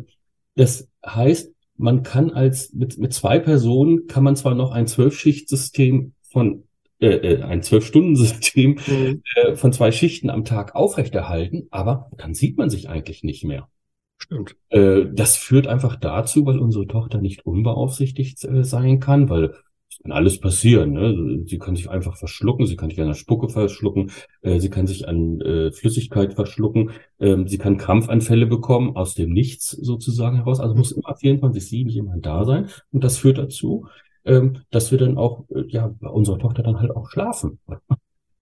das 0.55 0.89
heißt, 1.05 1.53
man 1.77 2.03
kann 2.03 2.29
als 2.29 2.73
mit, 2.73 2.97
mit 2.97 3.13
zwei 3.13 3.39
Personen 3.39 4.07
kann 4.07 4.23
man 4.23 4.35
zwar 4.35 4.53
noch 4.53 4.71
ein 4.71 4.87
Zwölfschichtsystem 4.87 6.13
von 6.21 6.63
äh, 6.99 7.07
äh 7.07 7.41
ein 7.41 7.63
Zwölf-Stunden-System 7.63 8.79
mhm. 8.87 9.23
äh, 9.35 9.55
von 9.55 9.73
zwei 9.73 9.91
Schichten 9.91 10.29
am 10.29 10.45
Tag 10.45 10.75
aufrechterhalten, 10.75 11.67
aber 11.71 12.11
dann 12.17 12.33
sieht 12.33 12.57
man 12.57 12.69
sich 12.69 12.89
eigentlich 12.89 13.23
nicht 13.23 13.43
mehr. 13.43 13.69
Stimmt. 14.17 14.55
Äh, 14.69 15.05
das 15.11 15.35
führt 15.35 15.67
einfach 15.67 15.95
dazu, 15.95 16.45
weil 16.45 16.59
unsere 16.59 16.87
Tochter 16.87 17.19
nicht 17.19 17.45
unbeaufsichtigt 17.45 18.43
äh, 18.45 18.63
sein 18.63 18.99
kann, 18.99 19.29
weil 19.29 19.55
kann 20.03 20.11
alles 20.11 20.39
passieren. 20.39 20.91
Ne? 20.91 21.43
Sie 21.45 21.57
kann 21.57 21.75
sich 21.75 21.89
einfach 21.89 22.17
verschlucken, 22.17 22.67
sie 22.67 22.75
kann 22.75 22.89
sich 22.89 22.99
an 23.01 23.07
der 23.07 23.13
Spucke 23.13 23.49
verschlucken, 23.49 24.11
äh, 24.41 24.59
sie 24.59 24.69
kann 24.69 24.85
sich 24.85 25.07
an 25.07 25.41
äh, 25.41 25.71
Flüssigkeit 25.71 26.33
verschlucken, 26.33 26.91
ähm, 27.19 27.47
sie 27.47 27.57
kann 27.57 27.77
Krampfanfälle 27.77 28.45
bekommen, 28.45 28.95
aus 28.95 29.15
dem 29.15 29.31
Nichts 29.31 29.71
sozusagen 29.71 30.35
heraus. 30.35 30.59
Also 30.59 30.75
muss 30.75 30.91
immer 30.91 31.15
24-7 31.15 31.89
jemand 31.89 32.25
da 32.25 32.43
sein. 32.45 32.67
Und 32.91 33.03
das 33.03 33.17
führt 33.17 33.37
dazu, 33.37 33.87
ähm, 34.25 34.59
dass 34.71 34.91
wir 34.91 34.97
dann 34.97 35.17
auch, 35.17 35.45
äh, 35.49 35.63
ja, 35.67 35.95
bei 35.99 36.09
unserer 36.09 36.39
Tochter 36.39 36.63
dann 36.63 36.79
halt 36.79 36.91
auch 36.95 37.09
schlafen. 37.09 37.59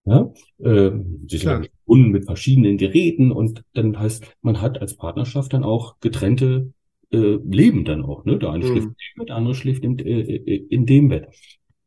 Ja, 0.03 0.33
ähm, 0.59 1.27
sie 1.29 1.37
sind 1.37 1.69
verbunden 1.85 2.09
mit 2.09 2.25
verschiedenen 2.25 2.77
Geräten 2.77 3.31
und 3.31 3.63
dann 3.75 3.99
heißt, 3.99 4.35
man 4.41 4.59
hat 4.59 4.81
als 4.81 4.97
Partnerschaft 4.97 5.53
dann 5.53 5.63
auch 5.63 5.99
getrennte 5.99 6.73
äh, 7.11 7.39
leben 7.43 7.85
dann 7.85 8.03
auch. 8.03 8.25
Ne? 8.25 8.37
Der 8.37 8.51
eine 8.51 8.65
mhm. 8.65 8.69
schläft 8.69 8.87
in 8.87 8.95
dem 8.95 9.15
Bett, 9.17 9.29
der 9.29 9.35
andere 9.35 9.55
schläft 9.55 9.83
in, 9.83 9.99
äh, 9.99 10.21
äh, 10.21 10.67
in 10.69 10.85
dem 10.85 11.07
Bett. 11.09 11.27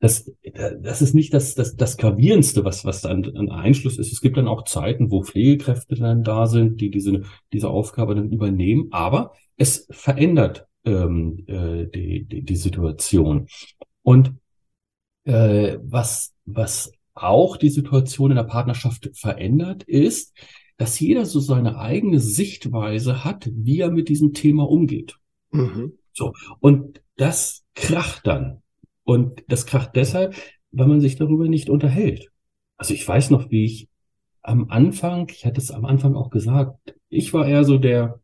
Das, 0.01 0.31
das 0.83 1.01
ist 1.01 1.15
nicht 1.15 1.33
das, 1.33 1.55
das, 1.55 1.77
das 1.77 1.97
Gravierendste, 1.97 2.63
was, 2.63 2.85
was 2.85 3.01
dann 3.01 3.25
ein 3.25 3.51
Einschluss 3.51 3.99
ist. 3.99 4.13
Es 4.13 4.21
gibt 4.21 4.37
dann 4.37 4.49
auch 4.49 4.65
Zeiten, 4.65 5.11
wo 5.11 5.23
Pflegekräfte 5.23 5.95
dann 5.95 6.23
da 6.23 6.47
sind, 6.47 6.83
die 6.83 6.91
diese, 6.91 7.23
diese 7.55 7.71
Aufgabe 7.71 8.15
dann 8.15 8.31
übernehmen. 8.31 8.89
Aber 8.91 9.33
es 9.57 9.87
verändert 9.91 10.67
ähm, 10.85 11.45
äh, 11.47 11.87
die, 11.87 12.25
die, 12.25 12.43
die 12.43 12.57
Situation. 12.57 13.47
Und 14.03 14.35
äh, 15.25 15.79
was, 15.83 16.35
was 16.45 16.93
auch 17.15 17.57
die 17.57 17.71
Situation 17.71 18.31
in 18.31 18.37
der 18.37 18.45
Partnerschaft 18.45 19.11
verändert, 19.15 19.85
ist, 19.85 20.37
dass 20.77 20.99
jeder 20.99 21.25
so 21.25 21.41
seine 21.41 21.79
eigene 21.79 22.21
Sichtweise 22.21 23.25
hat, 23.25 23.49
wie 23.53 23.81
er 23.81 23.91
mit 23.91 24.09
diesem 24.09 24.33
Thema 24.33 24.69
umgeht. 24.69 25.17
Mhm. 25.51 25.99
So. 26.13 26.33
Und 26.61 27.03
das 27.17 27.65
kracht 27.75 28.27
dann. 28.27 28.63
Und 29.05 29.45
das 29.49 29.67
kracht 29.67 29.91
deshalb, 29.95 30.35
weil 30.73 30.89
man 30.89 31.01
sich 31.01 31.17
darüber 31.17 31.49
nicht 31.49 31.71
unterhält. 31.71 32.31
Also 32.77 32.95
ich 32.95 33.07
weiß 33.07 33.31
noch, 33.31 33.51
wie 33.51 33.65
ich 33.65 33.89
am 34.43 34.71
Anfang, 34.71 35.29
ich 35.31 35.47
hatte 35.47 35.61
es 35.61 35.71
am 35.71 35.85
Anfang 35.85 36.17
auch 36.17 36.31
gesagt, 36.31 36.95
ich 37.09 37.33
war 37.33 37.47
eher 37.47 37.65
so 37.65 37.79
der 37.79 38.21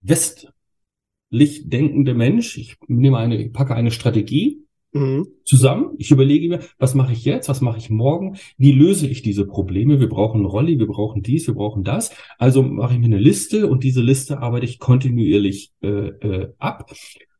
westlich 0.00 1.68
denkende 1.68 2.14
Mensch. 2.14 2.56
Ich 2.56 2.76
nehme 2.86 3.18
eine, 3.18 3.36
ich 3.42 3.52
packe 3.52 3.74
eine 3.74 3.90
Strategie 3.90 4.67
mhm. 4.92 5.26
zusammen. 5.44 5.94
Ich 5.98 6.10
überlege 6.10 6.48
mir, 6.48 6.60
was 6.78 6.94
mache 6.94 7.12
ich 7.12 7.24
jetzt, 7.24 7.48
was 7.48 7.60
mache 7.60 7.78
ich 7.78 7.90
morgen, 7.90 8.36
wie 8.56 8.72
löse 8.72 9.06
ich 9.06 9.22
diese 9.22 9.46
Probleme. 9.46 10.00
Wir 10.00 10.08
brauchen 10.08 10.44
Rolli, 10.44 10.78
wir 10.78 10.86
brauchen 10.86 11.22
dies, 11.22 11.46
wir 11.46 11.54
brauchen 11.54 11.84
das. 11.84 12.10
Also 12.38 12.62
mache 12.62 12.94
ich 12.94 12.98
mir 12.98 13.06
eine 13.06 13.18
Liste 13.18 13.66
und 13.66 13.84
diese 13.84 14.02
Liste 14.02 14.40
arbeite 14.40 14.66
ich 14.66 14.78
kontinuierlich 14.78 15.72
äh, 15.82 15.88
äh, 15.88 16.52
ab. 16.58 16.90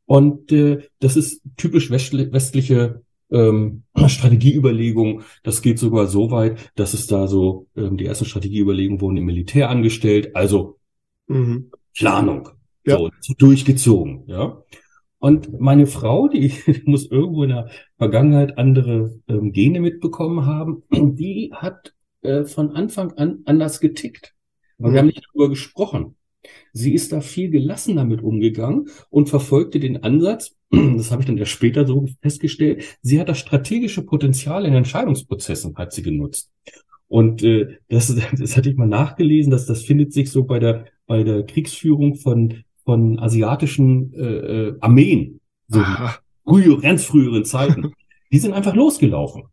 Und 0.05 0.51
äh, 0.51 0.79
das 0.99 1.15
ist 1.15 1.41
typisch 1.57 1.91
westliche 1.91 3.01
ähm, 3.31 3.83
Strategieüberlegung. 4.07 5.23
Das 5.43 5.61
geht 5.61 5.79
sogar 5.79 6.07
so 6.07 6.31
weit, 6.31 6.71
dass 6.75 6.93
es 6.93 7.07
da 7.07 7.27
so, 7.27 7.67
ähm, 7.75 7.97
die 7.97 8.05
ersten 8.05 8.25
Strategieüberlegungen 8.25 9.01
wurden 9.01 9.17
im 9.17 9.25
Militär 9.25 9.69
angestellt, 9.69 10.35
also 10.35 10.79
mhm. 11.27 11.71
Planung. 11.95 12.49
Ja. 12.85 12.97
So, 12.97 13.11
durchgezogen, 13.37 14.23
ja. 14.27 14.63
Und 15.19 15.59
meine 15.59 15.85
Frau, 15.85 16.27
die 16.27 16.53
muss 16.85 17.09
irgendwo 17.11 17.43
in 17.43 17.49
der 17.49 17.69
Vergangenheit 17.97 18.57
andere 18.57 19.19
ähm, 19.27 19.51
Gene 19.51 19.81
mitbekommen 19.81 20.45
haben, 20.45 20.83
die 20.91 21.51
hat 21.53 21.93
äh, 22.21 22.43
von 22.43 22.71
Anfang 22.71 23.13
an 23.13 23.39
anders 23.45 23.79
getickt. 23.79 24.33
Aber 24.77 24.89
mhm. 24.89 24.93
wir 24.93 24.99
haben 24.99 25.07
nicht 25.07 25.25
darüber 25.27 25.49
gesprochen. 25.49 26.15
Sie 26.71 26.93
ist 26.93 27.11
da 27.11 27.19
viel 27.19 27.49
gelassener 27.49 28.05
mit 28.05 28.21
umgegangen 28.21 28.89
und 29.09 29.29
verfolgte 29.29 29.79
den 29.79 30.03
Ansatz, 30.03 30.55
das 30.71 31.11
habe 31.11 31.21
ich 31.21 31.27
dann 31.27 31.37
erst 31.37 31.51
später 31.51 31.85
so 31.85 32.07
festgestellt, 32.21 32.83
sie 33.01 33.19
hat 33.19 33.27
das 33.27 33.39
strategische 33.39 34.05
Potenzial 34.05 34.65
in 34.65 34.73
Entscheidungsprozessen, 34.73 35.75
hat 35.75 35.91
sie 35.91 36.03
genutzt. 36.03 36.51
Und 37.09 37.43
äh, 37.43 37.79
das, 37.89 38.15
das 38.37 38.55
hatte 38.55 38.69
ich 38.69 38.77
mal 38.77 38.87
nachgelesen, 38.87 39.51
dass 39.51 39.65
das 39.65 39.83
findet 39.83 40.13
sich 40.13 40.31
so 40.31 40.45
bei 40.45 40.59
der, 40.59 40.85
bei 41.07 41.23
der 41.23 41.43
Kriegsführung 41.43 42.15
von, 42.15 42.63
von 42.89 43.19
asiatischen 43.19 44.11
äh, 44.15 44.69
äh 44.69 44.77
Armeen, 44.79 45.41
so 45.67 45.83
früher, 46.43 46.81
ganz 46.81 47.03
früheren 47.03 47.45
Zeiten. 47.45 47.93
Die 48.31 48.39
sind 48.39 48.53
einfach 48.53 48.73
losgelaufen. 48.73 49.43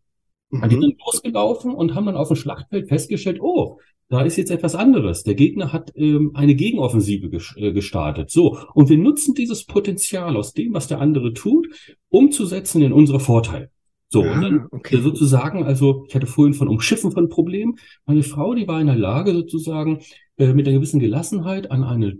Mhm. 0.48 0.68
Die 0.70 0.80
sind 0.80 0.96
losgelaufen 1.04 1.74
und 1.74 1.94
haben 1.94 2.06
dann 2.06 2.16
auf 2.16 2.28
dem 2.28 2.36
Schlachtfeld 2.38 2.88
festgestellt, 2.88 3.42
oh, 3.42 3.78
da 4.08 4.22
ist 4.22 4.38
jetzt 4.38 4.50
etwas 4.50 4.74
anderes. 4.74 5.22
Der 5.22 5.34
Gegner 5.34 5.70
hat 5.74 5.92
ähm, 5.96 6.30
eine 6.32 6.54
Gegenoffensive 6.54 7.26
äh, 7.56 7.72
gestartet. 7.72 8.30
So, 8.30 8.58
und 8.72 8.88
wir 8.88 8.96
nutzen 8.96 9.34
dieses 9.34 9.66
Potenzial 9.66 10.34
aus 10.34 10.54
dem, 10.54 10.72
was 10.72 10.88
der 10.88 11.02
andere 11.02 11.34
tut, 11.34 11.68
umzusetzen 12.08 12.80
in 12.80 12.94
unsere 12.94 13.20
Vorteil. 13.20 13.70
So, 14.08 14.24
ja, 14.24 14.32
und 14.32 14.40
dann 14.40 14.66
okay. 14.70 14.98
sozusagen, 15.02 15.64
also 15.64 16.06
ich 16.08 16.14
hatte 16.14 16.26
vorhin 16.26 16.54
von 16.54 16.68
Umschiffen 16.68 17.12
von 17.12 17.28
Problemen. 17.28 17.74
Meine 18.06 18.22
Frau, 18.22 18.54
die 18.54 18.66
war 18.66 18.80
in 18.80 18.86
der 18.86 18.96
Lage, 18.96 19.34
sozusagen 19.34 20.00
äh, 20.38 20.54
mit 20.54 20.66
einer 20.66 20.78
gewissen 20.78 21.00
Gelassenheit 21.00 21.70
an 21.70 21.84
eine 21.84 22.06
äh, 22.08 22.18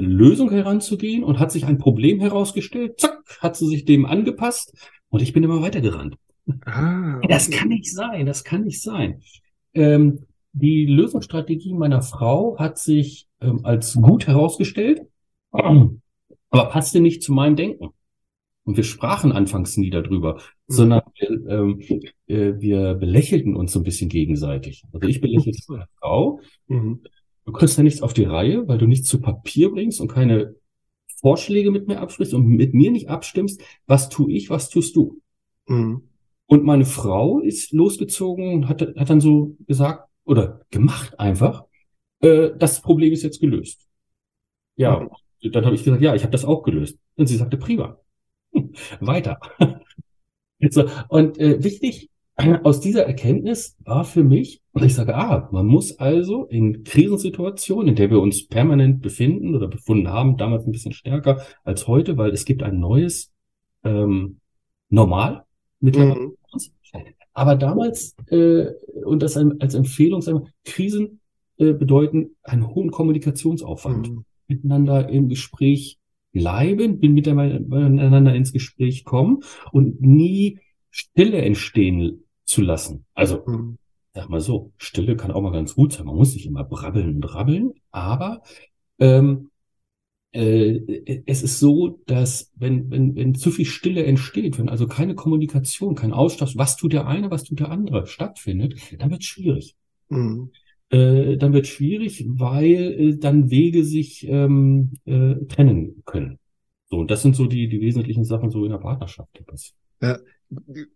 Lösung 0.00 0.50
heranzugehen 0.50 1.24
und 1.24 1.38
hat 1.38 1.52
sich 1.52 1.66
ein 1.66 1.78
Problem 1.78 2.20
herausgestellt. 2.20 3.00
Zack, 3.00 3.22
hat 3.40 3.56
sie 3.56 3.66
sich 3.66 3.84
dem 3.84 4.06
angepasst 4.06 4.74
und 5.08 5.22
ich 5.22 5.32
bin 5.32 5.42
immer 5.42 5.62
weitergerannt. 5.62 6.16
Ah, 6.64 7.18
okay. 7.18 7.28
Das 7.28 7.50
kann 7.50 7.68
nicht 7.68 7.90
sein, 7.92 8.26
das 8.26 8.44
kann 8.44 8.64
nicht 8.64 8.82
sein. 8.82 9.20
Ähm, 9.74 10.26
die 10.52 10.86
Lösungsstrategie 10.86 11.74
meiner 11.74 12.02
Frau 12.02 12.58
hat 12.58 12.78
sich 12.78 13.26
ähm, 13.40 13.60
als 13.64 13.94
gut 13.94 14.26
herausgestellt, 14.26 15.02
aber 15.50 16.68
passte 16.68 17.00
nicht 17.00 17.22
zu 17.22 17.32
meinem 17.32 17.56
Denken. 17.56 17.88
Und 18.64 18.76
wir 18.76 18.84
sprachen 18.84 19.32
anfangs 19.32 19.76
nie 19.76 19.90
darüber, 19.90 20.34
mhm. 20.34 20.38
sondern 20.68 21.02
wir, 21.18 21.30
ähm, 21.48 21.80
äh, 22.26 22.60
wir 22.60 22.94
belächelten 22.94 23.56
uns 23.56 23.72
so 23.72 23.80
ein 23.80 23.84
bisschen 23.84 24.08
gegenseitig. 24.08 24.84
Also 24.92 25.08
ich 25.08 25.20
belächelte 25.20 25.58
meine 25.68 25.88
Frau. 25.98 26.40
Mhm. 26.68 27.02
Du 27.44 27.52
kriegst 27.52 27.76
ja 27.76 27.82
nichts 27.82 28.02
auf 28.02 28.12
die 28.12 28.24
Reihe, 28.24 28.66
weil 28.68 28.78
du 28.78 28.86
nichts 28.86 29.08
zu 29.08 29.20
Papier 29.20 29.70
bringst 29.70 30.00
und 30.00 30.08
keine 30.08 30.54
Vorschläge 31.20 31.70
mit 31.70 31.88
mir 31.88 32.00
absprichst 32.00 32.34
und 32.34 32.46
mit 32.46 32.74
mir 32.74 32.90
nicht 32.90 33.08
abstimmst. 33.08 33.62
Was 33.86 34.08
tue 34.08 34.32
ich, 34.32 34.50
was 34.50 34.70
tust 34.70 34.96
du? 34.96 35.20
Mhm. 35.66 36.08
Und 36.46 36.64
meine 36.64 36.84
Frau 36.84 37.40
ist 37.40 37.72
losgezogen 37.72 38.52
und 38.52 38.68
hat, 38.68 38.82
hat 38.82 39.10
dann 39.10 39.20
so 39.20 39.56
gesagt 39.66 40.08
oder 40.24 40.60
gemacht 40.70 41.18
einfach, 41.18 41.64
äh, 42.20 42.50
das 42.56 42.80
Problem 42.80 43.12
ist 43.12 43.22
jetzt 43.22 43.40
gelöst. 43.40 43.88
Ja, 44.76 45.00
mhm. 45.00 45.52
dann 45.52 45.64
habe 45.64 45.74
ich 45.74 45.84
gesagt, 45.84 46.02
ja, 46.02 46.14
ich 46.14 46.22
habe 46.22 46.32
das 46.32 46.44
auch 46.44 46.62
gelöst. 46.62 46.98
Und 47.16 47.26
sie 47.26 47.36
sagte, 47.36 47.56
prima. 47.56 47.98
weiter. 49.00 49.40
so, 50.70 50.88
und 51.08 51.38
äh, 51.38 51.62
wichtig 51.62 52.10
aus 52.36 52.80
dieser 52.80 53.06
Erkenntnis 53.06 53.76
war 53.84 54.04
für 54.04 54.24
mich, 54.24 54.62
und 54.72 54.84
ich 54.84 54.94
sage, 54.94 55.14
ah, 55.14 55.48
man 55.52 55.66
muss 55.66 55.98
also 55.98 56.44
in 56.46 56.82
Krisensituationen, 56.82 57.88
in 57.88 57.94
der 57.94 58.10
wir 58.10 58.20
uns 58.20 58.46
permanent 58.48 59.02
befinden 59.02 59.54
oder 59.54 59.68
befunden 59.68 60.08
haben, 60.08 60.38
damals 60.38 60.66
ein 60.66 60.72
bisschen 60.72 60.92
stärker 60.92 61.42
als 61.62 61.86
heute, 61.86 62.16
weil 62.16 62.30
es 62.30 62.44
gibt 62.44 62.62
ein 62.62 62.80
neues 62.80 63.32
ähm, 63.84 64.38
Normal 64.88 65.44
mittlerweile. 65.80 66.20
Mhm. 66.20 66.36
Aber 67.34 67.56
damals, 67.56 68.14
äh, 68.28 68.66
und 69.04 69.22
das 69.22 69.36
als 69.36 69.74
Empfehlung, 69.74 70.20
sagen 70.20 70.40
wir, 70.40 70.50
Krisen 70.64 71.20
äh, 71.56 71.72
bedeuten 71.72 72.36
einen 72.42 72.74
hohen 72.74 72.90
Kommunikationsaufwand. 72.90 74.10
Mhm. 74.10 74.24
Miteinander 74.48 75.08
im 75.08 75.28
Gespräch 75.28 75.98
bleiben, 76.32 76.98
bin 76.98 77.14
miteinander 77.14 78.34
ins 78.34 78.52
Gespräch 78.52 79.04
kommen 79.04 79.42
und 79.70 80.00
nie 80.00 80.58
Stille 80.90 81.38
entstehen 81.38 82.21
zu 82.52 82.62
lassen. 82.62 83.04
Also, 83.14 83.42
mhm. 83.46 83.78
sag 84.14 84.28
mal 84.28 84.40
so, 84.40 84.72
Stille 84.76 85.16
kann 85.16 85.32
auch 85.32 85.42
mal 85.42 85.52
ganz 85.52 85.74
gut 85.74 85.92
sein. 85.92 86.06
Man 86.06 86.16
muss 86.16 86.34
nicht 86.34 86.46
immer 86.46 86.64
brabbeln 86.64 87.16
und 87.16 87.34
rabbeln, 87.34 87.72
aber 87.90 88.42
ähm, 88.98 89.50
äh, 90.32 91.22
es 91.26 91.42
ist 91.42 91.58
so, 91.58 92.00
dass 92.06 92.52
wenn, 92.54 92.90
wenn, 92.90 93.16
wenn 93.16 93.34
zu 93.34 93.50
viel 93.50 93.66
Stille 93.66 94.04
entsteht, 94.04 94.58
wenn 94.58 94.68
also 94.68 94.86
keine 94.86 95.14
Kommunikation, 95.14 95.94
kein 95.94 96.12
Austausch, 96.12 96.56
was 96.56 96.76
tut 96.76 96.92
der 96.92 97.06
eine, 97.06 97.30
was 97.30 97.44
tut 97.44 97.60
der 97.60 97.70
andere, 97.70 98.06
stattfindet, 98.06 98.74
dann 98.98 99.10
wird 99.10 99.22
es 99.22 99.26
schwierig. 99.26 99.76
Mhm 100.08 100.50
äh, 100.92 101.38
dann 101.38 101.52
wird 101.52 101.66
schwierig, 101.66 102.24
weil 102.28 102.92
äh, 102.92 103.16
dann 103.16 103.50
Wege 103.50 103.82
sich 103.82 104.28
ähm, 104.28 104.92
äh, 105.06 105.36
trennen 105.46 106.02
können. 106.04 106.38
So, 106.90 107.04
das 107.04 107.22
sind 107.22 107.34
so 107.34 107.46
die, 107.46 107.68
die 107.68 107.80
wesentlichen 107.80 108.24
Sachen 108.24 108.50
so 108.50 108.64
in 108.64 108.70
der 108.70 108.78
Partnerschaft. 108.78 109.30
Ja, 110.02 110.18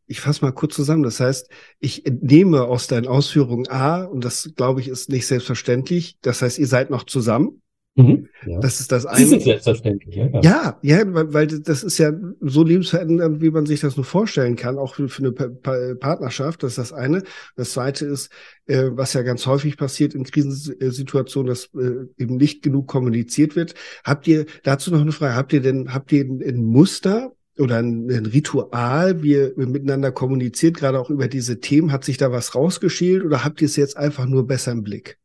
ich 0.06 0.20
fasse 0.20 0.44
mal 0.44 0.52
kurz 0.52 0.74
zusammen. 0.74 1.02
Das 1.02 1.20
heißt, 1.20 1.48
ich 1.78 2.06
entnehme 2.06 2.64
aus 2.64 2.86
deinen 2.86 3.06
Ausführungen 3.06 3.68
A, 3.68 4.04
und 4.04 4.24
das 4.24 4.52
glaube 4.56 4.80
ich 4.80 4.88
ist 4.88 5.08
nicht 5.08 5.26
selbstverständlich. 5.26 6.18
Das 6.22 6.42
heißt, 6.42 6.58
ihr 6.58 6.66
seid 6.66 6.90
noch 6.90 7.04
zusammen. 7.04 7.62
Mhm, 7.98 8.28
ja. 8.46 8.60
Das 8.60 8.80
ist 8.80 8.92
das 8.92 9.06
eine. 9.06 9.24
Das 9.24 9.32
ist 9.32 9.44
selbstverständlich, 9.44 10.14
ja. 10.14 10.28
Ja, 10.42 10.78
ja, 10.82 11.14
weil, 11.14 11.32
weil 11.32 11.46
das 11.46 11.82
ist 11.82 11.96
ja 11.96 12.12
so 12.40 12.62
lebensverändernd, 12.62 13.40
wie 13.40 13.50
man 13.50 13.64
sich 13.64 13.80
das 13.80 13.96
nur 13.96 14.04
vorstellen 14.04 14.54
kann, 14.54 14.76
auch 14.76 14.96
für, 14.96 15.08
für 15.08 15.22
eine 15.22 15.32
pa 15.32 15.48
pa 15.48 15.94
Partnerschaft. 15.98 16.62
Das 16.62 16.72
ist 16.72 16.78
das 16.78 16.92
eine. 16.92 17.22
Das 17.56 17.72
zweite 17.72 18.04
ist, 18.04 18.30
äh, 18.66 18.90
was 18.90 19.14
ja 19.14 19.22
ganz 19.22 19.46
häufig 19.46 19.78
passiert 19.78 20.14
in 20.14 20.24
Krisensituationen, 20.24 21.48
dass 21.48 21.70
äh, 21.74 22.06
eben 22.18 22.36
nicht 22.36 22.62
genug 22.62 22.86
kommuniziert 22.86 23.56
wird. 23.56 23.74
Habt 24.04 24.28
ihr 24.28 24.44
dazu 24.62 24.90
noch 24.90 25.00
eine 25.00 25.12
Frage? 25.12 25.34
Habt 25.34 25.54
ihr 25.54 25.62
denn, 25.62 25.94
habt 25.94 26.12
ihr 26.12 26.22
ein, 26.22 26.42
ein 26.46 26.64
Muster 26.64 27.32
oder 27.58 27.78
ein, 27.78 28.10
ein 28.10 28.26
Ritual, 28.26 29.22
wie 29.22 29.32
ihr 29.32 29.52
miteinander 29.56 30.12
kommuniziert, 30.12 30.76
gerade 30.76 31.00
auch 31.00 31.10
über 31.10 31.28
diese 31.28 31.60
Themen? 31.60 31.92
Hat 31.92 32.04
sich 32.04 32.18
da 32.18 32.32
was 32.32 32.54
rausgeschält 32.54 33.24
oder 33.24 33.44
habt 33.44 33.60
ihr 33.60 33.66
es 33.66 33.76
jetzt 33.76 33.96
einfach 33.96 34.26
nur 34.26 34.46
besser 34.46 34.72
im 34.72 34.82
Blick? 34.82 35.18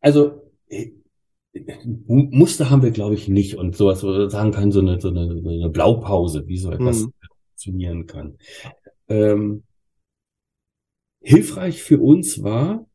Also 0.00 0.42
äh, 0.68 0.90
Muster 2.06 2.70
haben 2.70 2.82
wir, 2.82 2.90
glaube 2.90 3.14
ich, 3.14 3.28
nicht 3.28 3.56
und 3.56 3.76
sowas, 3.76 4.02
wo 4.02 4.08
wir 4.08 4.28
sagen 4.28 4.50
kann, 4.50 4.72
so 4.72 4.80
eine, 4.80 5.00
so 5.00 5.08
eine, 5.08 5.40
so 5.40 5.48
eine 5.48 5.70
Blaupause, 5.70 6.46
wie 6.46 6.58
so 6.58 6.72
etwas 6.72 7.02
mhm. 7.02 7.12
funktionieren 7.46 8.06
kann. 8.06 8.38
Ähm, 9.08 9.62
hilfreich 11.20 11.82
für 11.82 12.00
uns 12.00 12.42
war, 12.42 12.86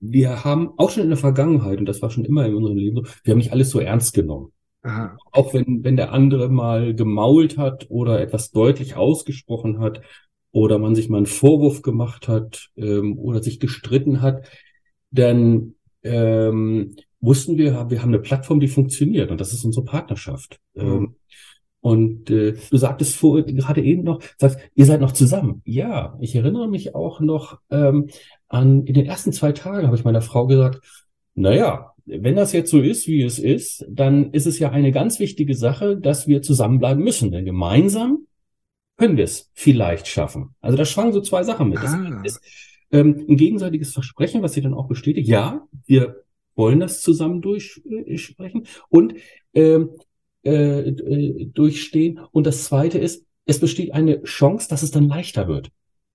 wir 0.00 0.44
haben 0.44 0.72
auch 0.78 0.90
schon 0.90 1.04
in 1.04 1.10
der 1.10 1.18
Vergangenheit, 1.18 1.78
und 1.78 1.86
das 1.86 2.02
war 2.02 2.10
schon 2.10 2.24
immer 2.24 2.44
in 2.44 2.54
unserem 2.54 2.76
Leben 2.76 2.96
so, 2.96 3.04
wir 3.22 3.32
haben 3.32 3.38
nicht 3.38 3.52
alles 3.52 3.70
so 3.70 3.78
ernst 3.78 4.14
genommen. 4.14 4.52
Aha. 4.82 5.16
Auch 5.30 5.54
wenn, 5.54 5.84
wenn 5.84 5.96
der 5.96 6.12
andere 6.12 6.48
mal 6.48 6.94
gemault 6.94 7.56
hat 7.56 7.86
oder 7.88 8.20
etwas 8.20 8.50
deutlich 8.50 8.96
ausgesprochen 8.96 9.78
hat 9.78 10.02
oder 10.50 10.78
man 10.78 10.94
sich 10.94 11.08
mal 11.08 11.18
einen 11.18 11.26
Vorwurf 11.26 11.82
gemacht 11.82 12.28
hat 12.28 12.70
ähm, 12.76 13.18
oder 13.18 13.42
sich 13.42 13.60
gestritten 13.60 14.20
hat, 14.22 14.48
dann 15.10 15.74
ähm, 16.02 16.96
wussten 17.20 17.56
wir, 17.56 17.90
wir 17.90 18.02
haben 18.02 18.08
eine 18.08 18.18
Plattform, 18.18 18.60
die 18.60 18.68
funktioniert 18.68 19.30
und 19.30 19.40
das 19.40 19.52
ist 19.52 19.64
unsere 19.64 19.84
Partnerschaft. 19.84 20.58
Mhm. 20.74 20.82
Ähm, 20.82 21.16
und 21.80 22.30
äh, 22.30 22.54
du 22.70 22.76
sagtest 22.76 23.16
vor, 23.16 23.42
gerade 23.42 23.82
eben 23.82 24.04
noch, 24.04 24.20
sagst, 24.38 24.58
ihr 24.74 24.86
seid 24.86 25.00
noch 25.00 25.12
zusammen. 25.12 25.62
Ja, 25.64 26.16
ich 26.20 26.34
erinnere 26.36 26.68
mich 26.68 26.94
auch 26.94 27.18
noch 27.20 27.58
ähm, 27.70 28.08
an, 28.48 28.84
in 28.84 28.94
den 28.94 29.06
ersten 29.06 29.32
zwei 29.32 29.50
Tagen 29.52 29.86
habe 29.86 29.96
ich 29.96 30.04
meiner 30.04 30.22
Frau 30.22 30.46
gesagt, 30.46 30.80
naja, 31.34 31.91
wenn 32.06 32.36
das 32.36 32.52
jetzt 32.52 32.70
so 32.70 32.80
ist, 32.80 33.06
wie 33.06 33.22
es 33.22 33.38
ist, 33.38 33.84
dann 33.88 34.32
ist 34.32 34.46
es 34.46 34.58
ja 34.58 34.70
eine 34.70 34.92
ganz 34.92 35.18
wichtige 35.20 35.54
Sache, 35.54 35.96
dass 35.96 36.26
wir 36.26 36.42
zusammenbleiben 36.42 37.02
müssen. 37.02 37.30
Denn 37.30 37.44
gemeinsam 37.44 38.26
können 38.96 39.16
wir 39.16 39.24
es 39.24 39.50
vielleicht 39.54 40.06
schaffen. 40.08 40.54
Also 40.60 40.76
da 40.76 40.84
schwangen 40.84 41.12
so 41.12 41.20
zwei 41.20 41.42
Sachen 41.42 41.68
mit. 41.68 41.78
Das 41.78 41.92
ah. 41.92 42.22
ist, 42.24 42.40
ähm, 42.92 43.24
ein 43.28 43.36
gegenseitiges 43.36 43.92
Versprechen, 43.92 44.42
was 44.42 44.52
sie 44.52 44.60
dann 44.60 44.74
auch 44.74 44.86
bestätigt. 44.86 45.28
Ja, 45.28 45.66
wir 45.86 46.22
wollen 46.54 46.80
das 46.80 47.00
zusammen 47.00 47.40
durchsprechen 47.40 48.66
und 48.88 49.14
ähm, 49.54 49.90
äh, 50.42 50.92
durchstehen. 50.92 52.20
Und 52.30 52.46
das 52.46 52.64
Zweite 52.64 52.98
ist, 52.98 53.24
es 53.46 53.58
besteht 53.58 53.92
eine 53.92 54.22
Chance, 54.22 54.68
dass 54.68 54.82
es 54.82 54.90
dann 54.90 55.08
leichter 55.08 55.48
wird 55.48 55.70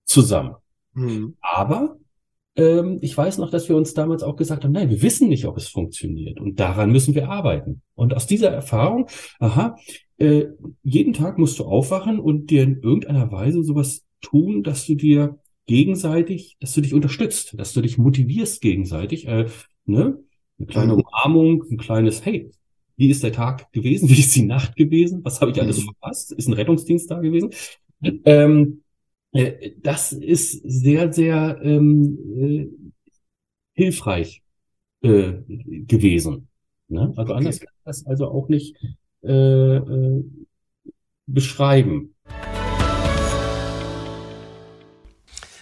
zusammen. 0.05 0.55
Mhm. 0.93 1.35
Aber 1.41 1.97
ähm, 2.58 2.97
ich 3.01 3.16
weiß 3.16 3.38
noch, 3.38 3.51
dass 3.51 3.70
wir 3.70 3.76
uns 3.76 3.93
damals 3.93 4.24
auch 4.24 4.36
gesagt 4.36 4.64
haben, 4.64 4.72
nein, 4.72 4.89
wir 4.89 5.01
wissen 5.01 5.30
nicht, 5.30 5.45
ob 5.45 5.58
es 5.58 5.68
funktioniert. 5.68 6.41
Und 6.41 6.60
daran 6.60 6.91
müssen 6.91 7.16
wir 7.16 7.30
arbeiten. 7.30 7.82
Und 7.95 8.14
aus 8.16 8.26
dieser 8.26 8.49
Erfahrung, 8.49 9.08
aha, 9.39 9.78
äh, 10.18 10.45
jeden 10.84 11.14
Tag 11.14 11.38
musst 11.38 11.60
du 11.60 11.66
aufwachen 11.66 12.20
und 12.20 12.49
dir 12.49 12.64
in 12.64 12.82
irgendeiner 12.82 13.32
Weise 13.32 13.64
sowas 13.64 14.05
tun, 14.22 14.64
dass 14.64 14.86
du 14.88 14.95
dir 14.95 15.38
gegenseitig, 15.68 16.58
dass 16.60 16.74
du 16.74 16.82
dich 16.82 16.95
unterstützt, 16.95 17.53
dass 17.58 17.74
du 17.74 17.82
dich 17.82 17.99
motivierst 17.99 18.60
gegenseitig. 18.62 19.28
Äh, 19.28 19.45
ne? 19.86 20.18
Eine 20.58 20.68
kleine 20.68 20.93
mhm. 20.93 21.01
Umarmung, 21.01 21.64
ein 21.70 21.78
kleines 21.78 22.26
Hey, 22.26 22.49
wie 22.95 23.12
ist 23.12 23.22
der 23.22 23.34
Tag 23.34 23.72
gewesen? 23.72 24.10
Wie 24.10 24.20
ist 24.20 24.36
die 24.36 24.43
Nacht 24.43 24.76
gewesen? 24.76 25.24
Was 25.24 25.39
habe 25.41 25.51
ich 25.51 25.62
alles 25.62 25.78
mhm. 25.80 25.84
verpasst? 25.84 26.32
Ist 26.32 26.47
ein 26.47 26.53
Rettungsdienst 26.53 27.12
da 27.12 27.20
gewesen? 27.20 27.51
Ähm, 28.01 28.24
Äh, 28.26 28.86
das 29.81 30.13
ist 30.13 30.61
sehr, 30.63 31.13
sehr 31.13 31.59
ähm, 31.63 32.17
äh, 32.39 32.67
hilfreich 33.73 34.41
äh, 35.01 35.33
gewesen. 35.47 36.47
Ne? 36.88 37.13
Also 37.15 37.33
okay. 37.33 37.33
anders 37.33 37.59
kann 37.59 37.73
ich 37.75 37.83
das 37.83 38.05
also 38.05 38.29
auch 38.29 38.49
nicht 38.49 38.75
äh, 39.23 39.75
äh, 39.77 40.23
beschreiben. 41.25 42.15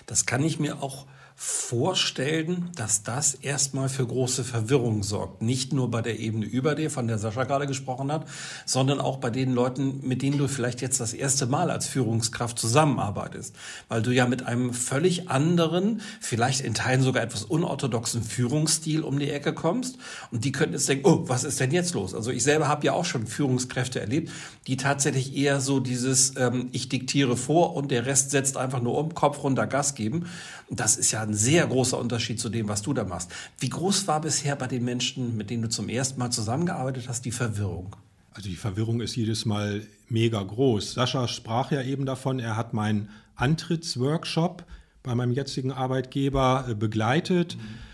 Das 0.05 0.25
kann 0.25 0.43
ich 0.43 0.59
mir 0.59 0.81
auch 0.81 1.07
vorstellen, 1.37 2.71
dass 2.75 3.03
das 3.03 3.33
erstmal 3.33 3.89
für 3.89 4.07
große 4.07 4.45
Verwirrung 4.45 5.03
sorgt. 5.03 5.41
Nicht 5.41 5.73
nur 5.73 5.91
bei 5.91 6.01
der 6.01 6.17
Ebene 6.17 6.45
über 6.45 6.75
dir, 6.75 6.89
von 6.89 7.07
der 7.07 7.17
Sascha 7.17 7.43
gerade 7.43 7.67
gesprochen 7.67 8.09
hat, 8.09 8.25
sondern 8.65 9.01
auch 9.01 9.17
bei 9.17 9.29
den 9.29 9.53
Leuten, 9.53 9.99
mit 10.07 10.21
denen 10.21 10.37
du 10.37 10.47
vielleicht 10.47 10.81
jetzt 10.81 11.01
das 11.01 11.13
erste 11.13 11.45
Mal 11.45 11.71
als 11.71 11.87
Führungskraft 11.87 12.57
zusammenarbeitest. 12.57 13.53
Weil 13.89 14.01
du 14.01 14.11
ja 14.11 14.27
mit 14.27 14.45
einem 14.45 14.73
völlig 14.73 15.29
anderen, 15.29 15.99
vielleicht 16.21 16.61
in 16.61 16.73
Teilen 16.73 17.01
sogar 17.01 17.21
etwas 17.21 17.43
unorthodoxen 17.43 18.23
Führungsstil 18.23 19.03
um 19.03 19.19
die 19.19 19.29
Ecke 19.29 19.53
kommst. 19.53 19.97
Und 20.31 20.45
die 20.45 20.53
könnten 20.53 20.73
jetzt 20.73 20.87
denken, 20.87 21.05
oh, 21.05 21.27
was 21.27 21.43
ist 21.43 21.59
denn 21.59 21.71
jetzt 21.71 21.93
los? 21.93 22.15
Also 22.15 22.31
ich 22.31 22.43
selber 22.43 22.69
habe 22.69 22.85
ja 22.85 22.93
auch 22.93 23.05
schon 23.05 23.27
Führungskräfte 23.27 23.99
erlebt, 23.99 24.31
die 24.67 24.77
tatsächlich 24.77 25.35
eher 25.35 25.59
so 25.59 25.81
dieses, 25.81 26.37
ähm, 26.37 26.69
ich 26.71 26.87
diktiere 26.87 27.35
vor 27.35 27.75
und 27.75 27.91
der 27.91 28.05
Rest 28.05 28.31
setzt 28.31 28.55
einfach 28.55 28.81
nur 28.81 28.97
um, 28.97 29.13
Kopf 29.13 29.43
runter, 29.43 29.67
Gas 29.67 29.95
geben. 29.95 30.27
Das 30.69 30.95
ist 30.95 31.11
ja 31.11 31.24
ein 31.25 31.33
sehr 31.33 31.67
großer 31.67 31.97
Unterschied 31.97 32.39
zu 32.39 32.49
dem, 32.49 32.67
was 32.67 32.81
du 32.81 32.93
da 32.93 33.03
machst. 33.03 33.31
Wie 33.59 33.69
groß 33.69 34.07
war 34.07 34.21
bisher 34.21 34.55
bei 34.55 34.67
den 34.67 34.83
Menschen, 34.83 35.35
mit 35.37 35.49
denen 35.49 35.63
du 35.63 35.69
zum 35.69 35.89
ersten 35.89 36.19
Mal 36.19 36.31
zusammengearbeitet 36.31 37.07
hast, 37.07 37.25
die 37.25 37.31
Verwirrung? 37.31 37.95
Also 38.31 38.49
die 38.49 38.55
Verwirrung 38.55 39.01
ist 39.01 39.15
jedes 39.15 39.45
Mal 39.45 39.85
mega 40.09 40.41
groß. 40.41 40.93
Sascha 40.93 41.27
sprach 41.27 41.71
ja 41.71 41.81
eben 41.81 42.05
davon, 42.05 42.39
er 42.39 42.57
hat 42.57 42.73
meinen 42.73 43.09
Antrittsworkshop 43.35 44.65
bei 45.03 45.15
meinem 45.15 45.31
jetzigen 45.31 45.71
Arbeitgeber 45.71 46.65
äh, 46.69 46.73
begleitet. 46.73 47.57
Mhm 47.57 47.85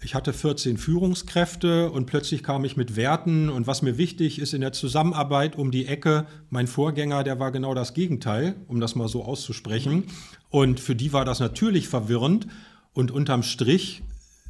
ich 0.00 0.14
hatte 0.14 0.32
14 0.32 0.78
Führungskräfte 0.78 1.90
und 1.90 2.06
plötzlich 2.06 2.44
kam 2.44 2.64
ich 2.64 2.76
mit 2.76 2.94
Werten 2.94 3.48
und 3.48 3.66
was 3.66 3.82
mir 3.82 3.98
wichtig 3.98 4.38
ist 4.38 4.54
in 4.54 4.60
der 4.60 4.72
Zusammenarbeit 4.72 5.56
um 5.56 5.72
die 5.72 5.86
Ecke. 5.86 6.26
Mein 6.50 6.68
Vorgänger, 6.68 7.24
der 7.24 7.40
war 7.40 7.50
genau 7.50 7.74
das 7.74 7.94
Gegenteil, 7.94 8.54
um 8.68 8.78
das 8.78 8.94
mal 8.94 9.08
so 9.08 9.24
auszusprechen. 9.24 10.04
Und 10.50 10.78
für 10.78 10.94
die 10.94 11.12
war 11.12 11.24
das 11.24 11.40
natürlich 11.40 11.88
verwirrend. 11.88 12.46
Und 12.98 13.12
unterm 13.12 13.44
Strich 13.44 14.02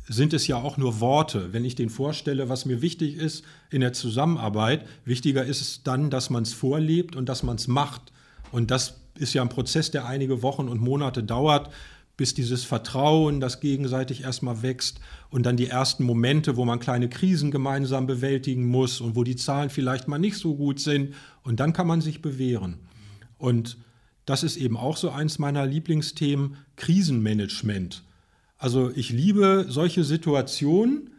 sind 0.09 0.33
es 0.33 0.47
ja 0.47 0.57
auch 0.57 0.79
nur 0.79 1.01
Worte. 1.01 1.53
Wenn 1.53 1.67
ich 1.67 1.75
denen 1.75 1.91
vorstelle, 1.91 2.49
was 2.49 2.65
mir 2.65 2.81
wichtig 2.81 3.17
ist 3.17 3.45
in 3.71 3.83
der 3.83 3.93
Zusammenarbeit, 3.93 4.87
wichtiger 5.05 5.45
ist 5.45 5.61
es 5.61 5.83
dann, 5.83 6.09
dass 6.09 6.31
man 6.31 6.45
es 6.45 6.55
vorlebt 6.55 7.15
und 7.15 7.29
dass 7.29 7.43
man 7.43 7.57
es 7.57 7.69
macht. 7.69 8.11
Und 8.51 8.71
das 8.71 9.01
ist 9.19 9.35
ja 9.35 9.43
ein 9.43 9.51
Prozess, 9.51 9.91
der 9.91 10.07
einige 10.07 10.41
Wochen 10.41 10.67
und 10.67 10.81
Monate 10.81 11.23
dauert 11.23 11.71
bis 12.17 12.33
dieses 12.33 12.65
Vertrauen, 12.65 13.39
das 13.41 13.61
gegenseitig 13.61 14.23
erstmal 14.23 14.63
wächst 14.63 14.99
und 15.29 15.45
dann 15.45 15.59
die 15.59 15.69
ersten 15.69 16.05
Momente, 16.05 16.57
wo 16.57 16.65
man 16.65 16.81
kleine 16.81 17.11
Krisen 17.11 17.51
gemeinsam 17.51 18.07
bewältigen 18.07 18.67
muss 18.67 19.03
und 19.03 19.15
wo 19.15 19.25
die 19.25 19.37
Zahlen 19.37 19.69
vielleicht 19.69 20.09
mal 20.09 20.19
nicht 20.19 20.39
so 20.39 20.57
gut 20.57 20.81
sind 20.81 21.13
und 21.43 21.61
dann 21.61 21.75
kann 21.75 21.87
man 21.87 22.01
sich 22.01 22.23
bewähren. 22.23 22.79
Und 23.37 23.77
das 24.25 24.43
ist 24.43 24.57
eben 24.57 24.79
auch 24.79 24.97
so 24.97 25.11
eins 25.11 25.39
meiner 25.39 25.67
Lieblingsthemen, 25.67 26.57
Krisenmanagement. 26.77 28.05
Also 28.59 28.91
ich 28.95 29.11
liebe 29.11 29.67
solche 29.69 30.05
Situationen, 30.05 31.11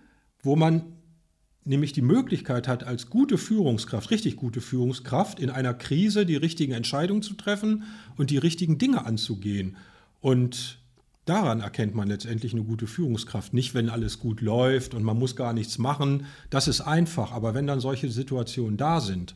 wo 0.43 0.55
man 0.55 0.83
nämlich 1.63 1.93
die 1.93 2.01
Möglichkeit 2.01 2.67
hat, 2.67 2.83
als 2.83 3.09
gute 3.09 3.37
Führungskraft, 3.37 4.11
richtig 4.11 4.35
gute 4.35 4.61
Führungskraft, 4.61 5.39
in 5.39 5.49
einer 5.49 5.73
Krise 5.73 6.25
die 6.25 6.35
richtigen 6.35 6.73
Entscheidungen 6.73 7.21
zu 7.21 7.33
treffen 7.35 7.83
und 8.17 8.29
die 8.29 8.37
richtigen 8.37 8.77
Dinge 8.77 9.05
anzugehen. 9.05 9.77
Und 10.19 10.79
Daran 11.29 11.59
erkennt 11.59 11.93
man 11.93 12.07
letztendlich 12.07 12.53
eine 12.53 12.63
gute 12.63 12.87
Führungskraft. 12.87 13.53
Nicht, 13.53 13.75
wenn 13.75 13.91
alles 13.91 14.17
gut 14.17 14.41
läuft 14.41 14.95
und 14.95 15.03
man 15.03 15.19
muss 15.19 15.35
gar 15.35 15.53
nichts 15.53 15.77
machen. 15.77 16.25
Das 16.49 16.67
ist 16.67 16.81
einfach. 16.81 17.33
Aber 17.33 17.53
wenn 17.53 17.67
dann 17.67 17.79
solche 17.79 18.09
Situationen 18.09 18.77
da 18.77 18.99
sind, 18.99 19.35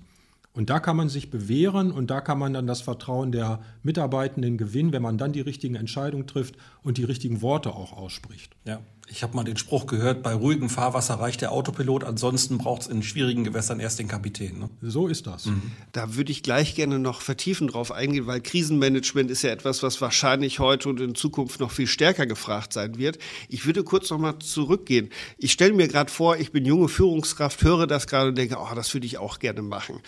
und 0.53 0.69
da 0.69 0.79
kann 0.79 0.95
man 0.95 1.09
sich 1.09 1.31
bewähren 1.31 1.91
und 1.91 2.11
da 2.11 2.21
kann 2.21 2.37
man 2.37 2.53
dann 2.53 2.67
das 2.67 2.81
Vertrauen 2.81 3.31
der 3.31 3.61
Mitarbeitenden 3.81 4.57
gewinnen, 4.57 4.93
wenn 4.93 5.01
man 5.01 5.17
dann 5.17 5.33
die 5.33 5.41
richtigen 5.41 5.75
Entscheidungen 5.75 6.27
trifft 6.27 6.55
und 6.83 6.97
die 6.97 7.03
richtigen 7.03 7.41
Worte 7.41 7.73
auch 7.73 7.93
ausspricht. 7.93 8.55
Ja. 8.65 8.81
Ich 9.09 9.21
habe 9.21 9.35
mal 9.35 9.43
den 9.43 9.57
Spruch 9.57 9.85
gehört, 9.85 10.23
bei 10.23 10.33
ruhigem 10.33 10.69
Fahrwasser 10.69 11.15
reicht 11.15 11.41
der 11.41 11.51
Autopilot, 11.51 12.03
ansonsten 12.03 12.57
braucht 12.57 12.83
es 12.83 12.87
in 12.87 13.03
schwierigen 13.03 13.43
Gewässern 13.43 13.79
erst 13.79 13.99
den 13.99 14.07
Kapitän. 14.07 14.59
Ne? 14.59 14.69
So 14.81 15.07
ist 15.07 15.27
das. 15.27 15.45
Mhm. 15.45 15.71
Da 15.91 16.15
würde 16.15 16.31
ich 16.31 16.41
gleich 16.41 16.73
gerne 16.73 16.99
noch 16.99 17.21
vertiefen 17.21 17.67
drauf 17.67 17.91
eingehen, 17.91 18.27
weil 18.27 18.39
Krisenmanagement 18.39 19.29
ist 19.29 19.41
ja 19.41 19.51
etwas, 19.51 19.83
was 19.83 19.99
wahrscheinlich 19.99 20.59
heute 20.59 20.87
und 20.89 21.01
in 21.01 21.15
Zukunft 21.15 21.59
noch 21.59 21.71
viel 21.71 21.87
stärker 21.87 22.25
gefragt 22.25 22.71
sein 22.71 22.97
wird. 22.97 23.19
Ich 23.49 23.65
würde 23.65 23.83
kurz 23.83 24.09
noch 24.09 24.19
mal 24.19 24.39
zurückgehen. 24.39 25.09
Ich 25.37 25.51
stelle 25.51 25.73
mir 25.73 25.89
gerade 25.89 26.11
vor, 26.11 26.37
ich 26.37 26.51
bin 26.51 26.65
junge 26.65 26.87
Führungskraft, 26.87 27.61
höre 27.61 27.87
das 27.87 28.07
gerade 28.07 28.29
und 28.29 28.37
denke, 28.37 28.57
oh, 28.57 28.73
das 28.73 28.93
würde 28.93 29.05
ich 29.05 29.17
auch 29.17 29.39
gerne 29.39 29.61
machen. 29.61 29.99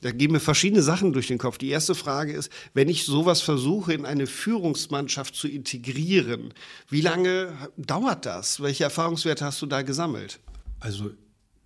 Da 0.00 0.12
gehen 0.12 0.30
mir 0.30 0.40
verschiedene 0.40 0.82
Sachen 0.82 1.12
durch 1.12 1.26
den 1.26 1.38
Kopf. 1.38 1.58
Die 1.58 1.70
erste 1.70 1.94
Frage 1.94 2.32
ist, 2.32 2.50
wenn 2.72 2.88
ich 2.88 3.04
sowas 3.04 3.40
versuche, 3.40 3.92
in 3.92 4.06
eine 4.06 4.28
Führungsmannschaft 4.28 5.34
zu 5.34 5.48
integrieren, 5.48 6.54
wie 6.88 7.00
lange 7.00 7.52
dauert 7.76 8.26
das? 8.26 8.43
Das? 8.44 8.62
Welche 8.62 8.84
Erfahrungswerte 8.84 9.44
hast 9.44 9.62
du 9.62 9.66
da 9.66 9.80
gesammelt? 9.80 10.38
Also 10.78 11.10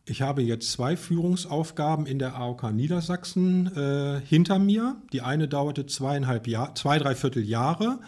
ich 0.05 0.23
habe 0.23 0.43
jetzt 0.43 0.71
zwei 0.71 0.97
Führungsaufgaben 0.97 2.07
in 2.07 2.21
der 2.21 2.37
AOK 2.37 2.73
Niedersachsen 2.73 3.67
äh, 3.77 4.21
hinter 4.25 4.61
mir. 4.61 4.97
Die 5.13 5.21
eine 5.21 5.49
dauerte 5.49 5.87
zweieinhalb 5.87 6.47
Jahr, 6.47 6.77
zwei, 6.77 6.99
dreiviertel 6.99 7.45
Jahre. 7.45 7.99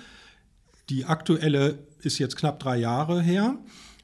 Die 0.89 1.05
aktuelle 1.05 1.81
ist 2.01 2.19
jetzt 2.19 2.37
knapp 2.37 2.61
drei 2.61 2.79
Jahre 2.79 3.21
her. 3.21 3.59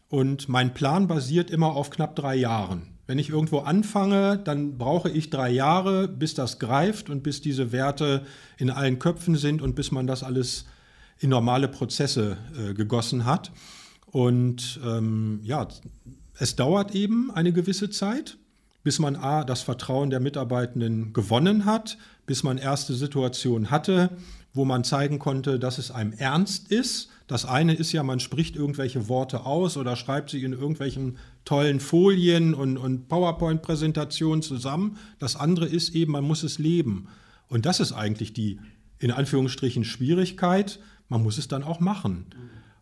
Und 0.08 0.48
mein 0.48 0.74
Plan 0.74 1.06
basiert 1.06 1.50
immer 1.50 1.76
auf 1.76 1.90
knapp 1.90 2.16
drei 2.16 2.34
Jahren. 2.34 2.88
Wenn 3.06 3.20
ich 3.20 3.30
irgendwo 3.30 3.60
anfange, 3.60 4.36
dann 4.36 4.78
brauche 4.78 5.10
ich 5.10 5.30
drei 5.30 5.50
Jahre, 5.50 6.08
bis 6.08 6.34
das 6.34 6.58
greift 6.58 7.08
und 7.08 7.22
bis 7.22 7.40
diese 7.40 7.70
Werte 7.70 8.26
in 8.58 8.70
allen 8.70 8.98
Köpfen 8.98 9.36
sind 9.36 9.62
und 9.62 9.76
bis 9.76 9.92
man 9.92 10.08
das 10.08 10.24
alles 10.24 10.64
in 11.20 11.30
normale 11.30 11.68
Prozesse 11.68 12.36
äh, 12.58 12.74
gegossen 12.74 13.24
hat. 13.26 13.52
Und 14.06 14.80
ähm, 14.84 15.40
ja, 15.42 15.68
es 16.38 16.56
dauert 16.56 16.94
eben 16.94 17.30
eine 17.30 17.52
gewisse 17.52 17.90
Zeit, 17.90 18.38
bis 18.82 18.98
man 18.98 19.16
A, 19.16 19.44
das 19.44 19.62
Vertrauen 19.62 20.10
der 20.10 20.20
Mitarbeitenden 20.20 21.12
gewonnen 21.12 21.64
hat, 21.64 21.98
bis 22.24 22.42
man 22.42 22.58
erste 22.58 22.94
Situationen 22.94 23.70
hatte, 23.70 24.10
wo 24.54 24.64
man 24.64 24.84
zeigen 24.84 25.18
konnte, 25.18 25.58
dass 25.58 25.78
es 25.78 25.90
einem 25.90 26.12
ernst 26.12 26.70
ist. 26.70 27.10
Das 27.26 27.44
eine 27.44 27.74
ist 27.74 27.92
ja, 27.92 28.02
man 28.02 28.20
spricht 28.20 28.54
irgendwelche 28.54 29.08
Worte 29.08 29.44
aus 29.44 29.76
oder 29.76 29.96
schreibt 29.96 30.30
sie 30.30 30.42
in 30.42 30.52
irgendwelchen 30.52 31.18
tollen 31.44 31.80
Folien 31.80 32.54
und, 32.54 32.76
und 32.78 33.08
PowerPoint-Präsentationen 33.08 34.42
zusammen. 34.42 34.98
Das 35.18 35.36
andere 35.36 35.66
ist 35.66 35.94
eben, 35.94 36.12
man 36.12 36.24
muss 36.24 36.42
es 36.42 36.58
leben. 36.58 37.08
Und 37.48 37.66
das 37.66 37.80
ist 37.80 37.92
eigentlich 37.92 38.32
die, 38.32 38.60
in 38.98 39.10
Anführungsstrichen, 39.10 39.84
Schwierigkeit. 39.84 40.78
Man 41.08 41.22
muss 41.22 41.38
es 41.38 41.48
dann 41.48 41.64
auch 41.64 41.80
machen. 41.80 42.26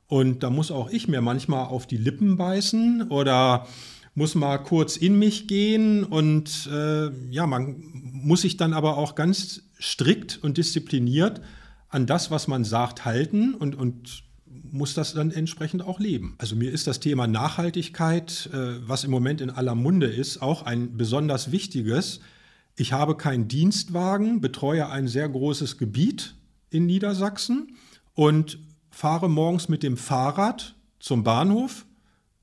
Und 0.06 0.42
da 0.42 0.50
muss 0.50 0.70
auch 0.70 0.90
ich 0.90 1.08
mir 1.08 1.20
manchmal 1.20 1.66
auf 1.66 1.86
die 1.86 1.96
Lippen 1.96 2.36
beißen 2.36 3.08
oder 3.08 3.66
muss 4.14 4.34
mal 4.34 4.58
kurz 4.58 4.96
in 4.96 5.18
mich 5.18 5.48
gehen 5.48 6.04
und 6.04 6.68
äh, 6.72 7.10
ja, 7.30 7.46
man 7.46 7.82
muss 7.92 8.42
sich 8.42 8.56
dann 8.56 8.72
aber 8.72 8.96
auch 8.96 9.16
ganz 9.16 9.62
strikt 9.80 10.38
und 10.42 10.56
diszipliniert 10.56 11.40
an 11.88 12.06
das, 12.06 12.30
was 12.30 12.46
man 12.46 12.64
sagt, 12.64 13.04
halten 13.04 13.54
und, 13.54 13.74
und 13.74 14.22
muss 14.46 14.94
das 14.94 15.14
dann 15.14 15.30
entsprechend 15.30 15.82
auch 15.82 15.98
leben. 15.98 16.36
Also 16.38 16.54
mir 16.54 16.70
ist 16.70 16.86
das 16.86 17.00
Thema 17.00 17.26
Nachhaltigkeit, 17.26 18.50
äh, 18.52 18.88
was 18.88 19.04
im 19.04 19.10
Moment 19.10 19.40
in 19.40 19.50
aller 19.50 19.74
Munde 19.74 20.06
ist, 20.06 20.42
auch 20.42 20.62
ein 20.62 20.96
besonders 20.96 21.50
wichtiges. 21.50 22.20
Ich 22.76 22.92
habe 22.92 23.16
keinen 23.16 23.48
Dienstwagen, 23.48 24.40
betreue 24.40 24.88
ein 24.88 25.08
sehr 25.08 25.28
großes 25.28 25.78
Gebiet 25.78 26.34
in 26.70 26.86
Niedersachsen 26.86 27.76
und 28.14 28.58
fahre 28.94 29.28
morgens 29.28 29.68
mit 29.68 29.82
dem 29.82 29.96
Fahrrad 29.96 30.76
zum 31.00 31.24
Bahnhof, 31.24 31.84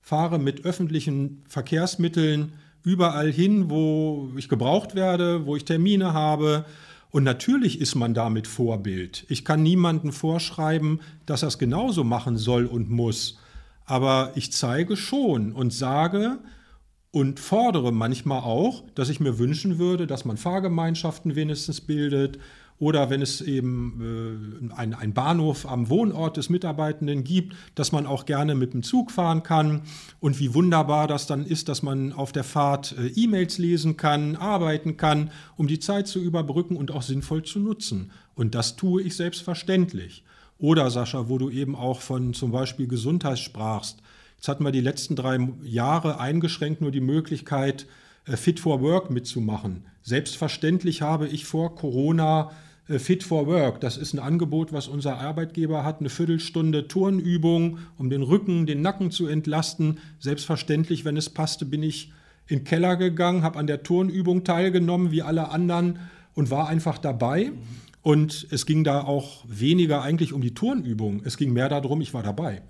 fahre 0.02 0.38
mit 0.38 0.66
öffentlichen 0.66 1.44
Verkehrsmitteln 1.48 2.52
überall 2.84 3.32
hin, 3.32 3.70
wo 3.70 4.30
ich 4.36 4.50
gebraucht 4.50 4.94
werde, 4.94 5.46
wo 5.46 5.56
ich 5.56 5.64
Termine 5.64 6.14
habe. 6.14 6.66
Und 7.10 7.24
natürlich 7.24 7.80
ist 7.80 7.96
man 7.96 8.14
damit 8.14 8.48
Vorbild. 8.48 9.26
Ich 9.30 9.46
kann 9.46 9.64
niemandem 9.64 10.12
vorschreiben, 10.12 11.00
dass 11.26 11.42
er 11.42 11.48
es 11.48 11.58
genauso 11.58 12.04
machen 12.04 12.38
soll 12.38 12.66
und 12.66 12.90
muss. 12.90 13.40
Aber 13.86 14.34
ich 14.36 14.52
zeige 14.52 14.98
schon 14.98 15.54
und 15.54 15.72
sage 15.72 16.38
und 17.12 17.40
fordere 17.40 17.94
manchmal 17.94 18.42
auch, 18.42 18.84
dass 18.94 19.10
ich 19.10 19.22
mir 19.22 19.40
wünschen 19.40 19.80
würde, 19.80 20.06
dass 20.06 20.26
man 20.26 20.38
Fahrgemeinschaften 20.38 21.36
wenigstens 21.36 21.80
bildet, 21.80 22.40
oder 22.82 23.12
wenn 23.12 23.22
es 23.22 23.42
eben 23.42 24.72
äh, 24.72 24.74
einen 24.74 25.14
Bahnhof 25.14 25.68
am 25.68 25.90
Wohnort 25.90 26.38
des 26.38 26.50
Mitarbeitenden 26.50 27.24
gibt, 27.24 27.56
dass 27.76 27.92
man 27.92 28.08
auch 28.08 28.26
gerne 28.26 28.56
mit 28.56 28.74
dem 28.74 28.82
Zug 28.82 29.12
fahren 29.12 29.44
kann 29.44 29.84
und 30.20 30.40
wie 30.40 30.56
wunderbar 30.56 31.08
das 31.08 31.28
dann 31.28 31.46
ist, 31.46 31.70
dass 31.70 31.84
man 31.84 32.12
auf 32.12 32.32
der 32.32 32.44
Fahrt 32.44 32.96
äh, 32.98 33.06
E-Mails 33.10 33.60
lesen 33.60 33.98
kann, 33.98 34.36
arbeiten 34.36 34.98
kann, 34.98 35.30
um 35.58 35.68
die 35.68 35.78
Zeit 35.78 36.08
zu 36.08 36.20
überbrücken 36.20 36.76
und 36.76 36.90
auch 36.90 37.04
sinnvoll 37.04 37.44
zu 37.44 37.60
nutzen. 37.60 38.10
Und 38.34 38.56
das 38.56 38.78
tue 38.78 39.04
ich 39.04 39.16
selbstverständlich. 39.16 40.24
Oder 40.58 40.90
Sascha, 40.90 41.30
wo 41.30 41.38
du 41.38 41.52
eben 41.52 41.76
auch 41.76 42.02
von 42.02 42.34
zum 42.34 42.52
Beispiel 42.52 42.88
Gesundheit 42.88 43.38
sprachst. 43.38 44.00
Jetzt 44.38 44.48
hatten 44.48 44.64
wir 44.64 44.72
die 44.72 44.82
letzten 44.82 45.16
drei 45.16 45.38
Jahre 45.62 46.20
eingeschränkt 46.20 46.82
nur 46.82 46.90
die 46.90 47.00
Möglichkeit, 47.00 47.86
äh, 48.26 48.38
Fit 48.38 48.60
for 48.60 48.82
Work 48.82 49.12
mitzumachen. 49.12 49.86
Selbstverständlich 50.02 51.04
habe 51.04 51.28
ich 51.28 51.46
vor 51.46 51.76
Corona 51.76 52.50
Fit 53.00 53.24
for 53.24 53.48
Work. 53.48 53.82
Das 53.82 53.98
ist 53.98 54.14
ein 54.14 54.20
Angebot, 54.20 54.74
was 54.74 54.88
unser 54.88 55.20
Arbeitgeber 55.20 55.84
hat. 55.84 56.00
Eine 56.00 56.10
Viertelstunde 56.10 56.88
Turnübung, 56.88 57.80
um 57.98 58.10
den 58.10 58.22
Rücken, 58.22 58.66
den 58.66 58.82
Nacken 58.82 59.12
zu 59.12 59.28
entlasten. 59.28 60.00
Selbstverständlich, 60.20 61.06
wenn 61.06 61.18
es 61.18 61.30
passte, 61.30 61.66
bin 61.66 61.84
ich 61.84 62.12
in 62.48 62.60
den 62.60 62.64
Keller 62.66 62.98
gegangen, 62.98 63.44
habe 63.44 63.60
an 63.60 63.68
der 63.68 63.84
Turnübung 63.84 64.44
teilgenommen, 64.44 65.12
wie 65.12 65.22
alle 65.22 65.50
anderen, 65.50 66.00
und 66.34 66.50
war 66.50 66.68
einfach 66.68 66.98
dabei. 66.98 67.52
Und 68.02 68.48
es 68.50 68.66
ging 68.66 68.84
da 68.84 69.02
auch 69.02 69.44
weniger 69.48 70.02
eigentlich 70.02 70.34
um 70.34 70.42
die 70.42 70.54
Turnübung. 70.54 71.22
Es 71.24 71.38
ging 71.38 71.54
mehr 71.54 71.70
darum, 71.70 72.02
ich 72.02 72.14
war 72.14 72.24
dabei. 72.24 72.62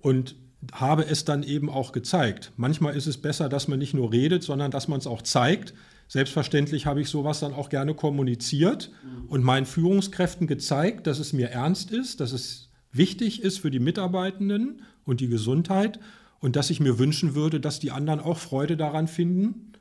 Und 0.00 0.36
habe 0.72 1.04
es 1.06 1.24
dann 1.24 1.42
eben 1.42 1.68
auch 1.68 1.92
gezeigt. 1.92 2.52
Manchmal 2.56 2.96
ist 2.96 3.06
es 3.06 3.18
besser, 3.18 3.48
dass 3.48 3.68
man 3.68 3.78
nicht 3.78 3.94
nur 3.94 4.12
redet, 4.12 4.42
sondern 4.42 4.70
dass 4.70 4.88
man 4.88 4.98
es 4.98 5.06
auch 5.06 5.22
zeigt. 5.22 5.74
Selbstverständlich 6.08 6.86
habe 6.86 7.00
ich 7.00 7.08
sowas 7.08 7.40
dann 7.40 7.54
auch 7.54 7.68
gerne 7.68 7.94
kommuniziert 7.94 8.92
und 9.28 9.42
meinen 9.42 9.66
Führungskräften 9.66 10.46
gezeigt, 10.46 11.06
dass 11.06 11.18
es 11.18 11.32
mir 11.32 11.50
ernst 11.50 11.90
ist, 11.90 12.20
dass 12.20 12.32
es 12.32 12.70
wichtig 12.92 13.42
ist 13.42 13.58
für 13.58 13.70
die 13.70 13.80
Mitarbeitenden 13.80 14.82
und 15.04 15.20
die 15.20 15.28
Gesundheit 15.28 15.98
und 16.40 16.56
dass 16.56 16.70
ich 16.70 16.80
mir 16.80 16.98
wünschen 16.98 17.34
würde, 17.34 17.60
dass 17.60 17.80
die 17.80 17.90
anderen 17.90 18.20
auch 18.20 18.38
Freude 18.38 18.76
daran 18.76 19.08
finden, 19.08 19.72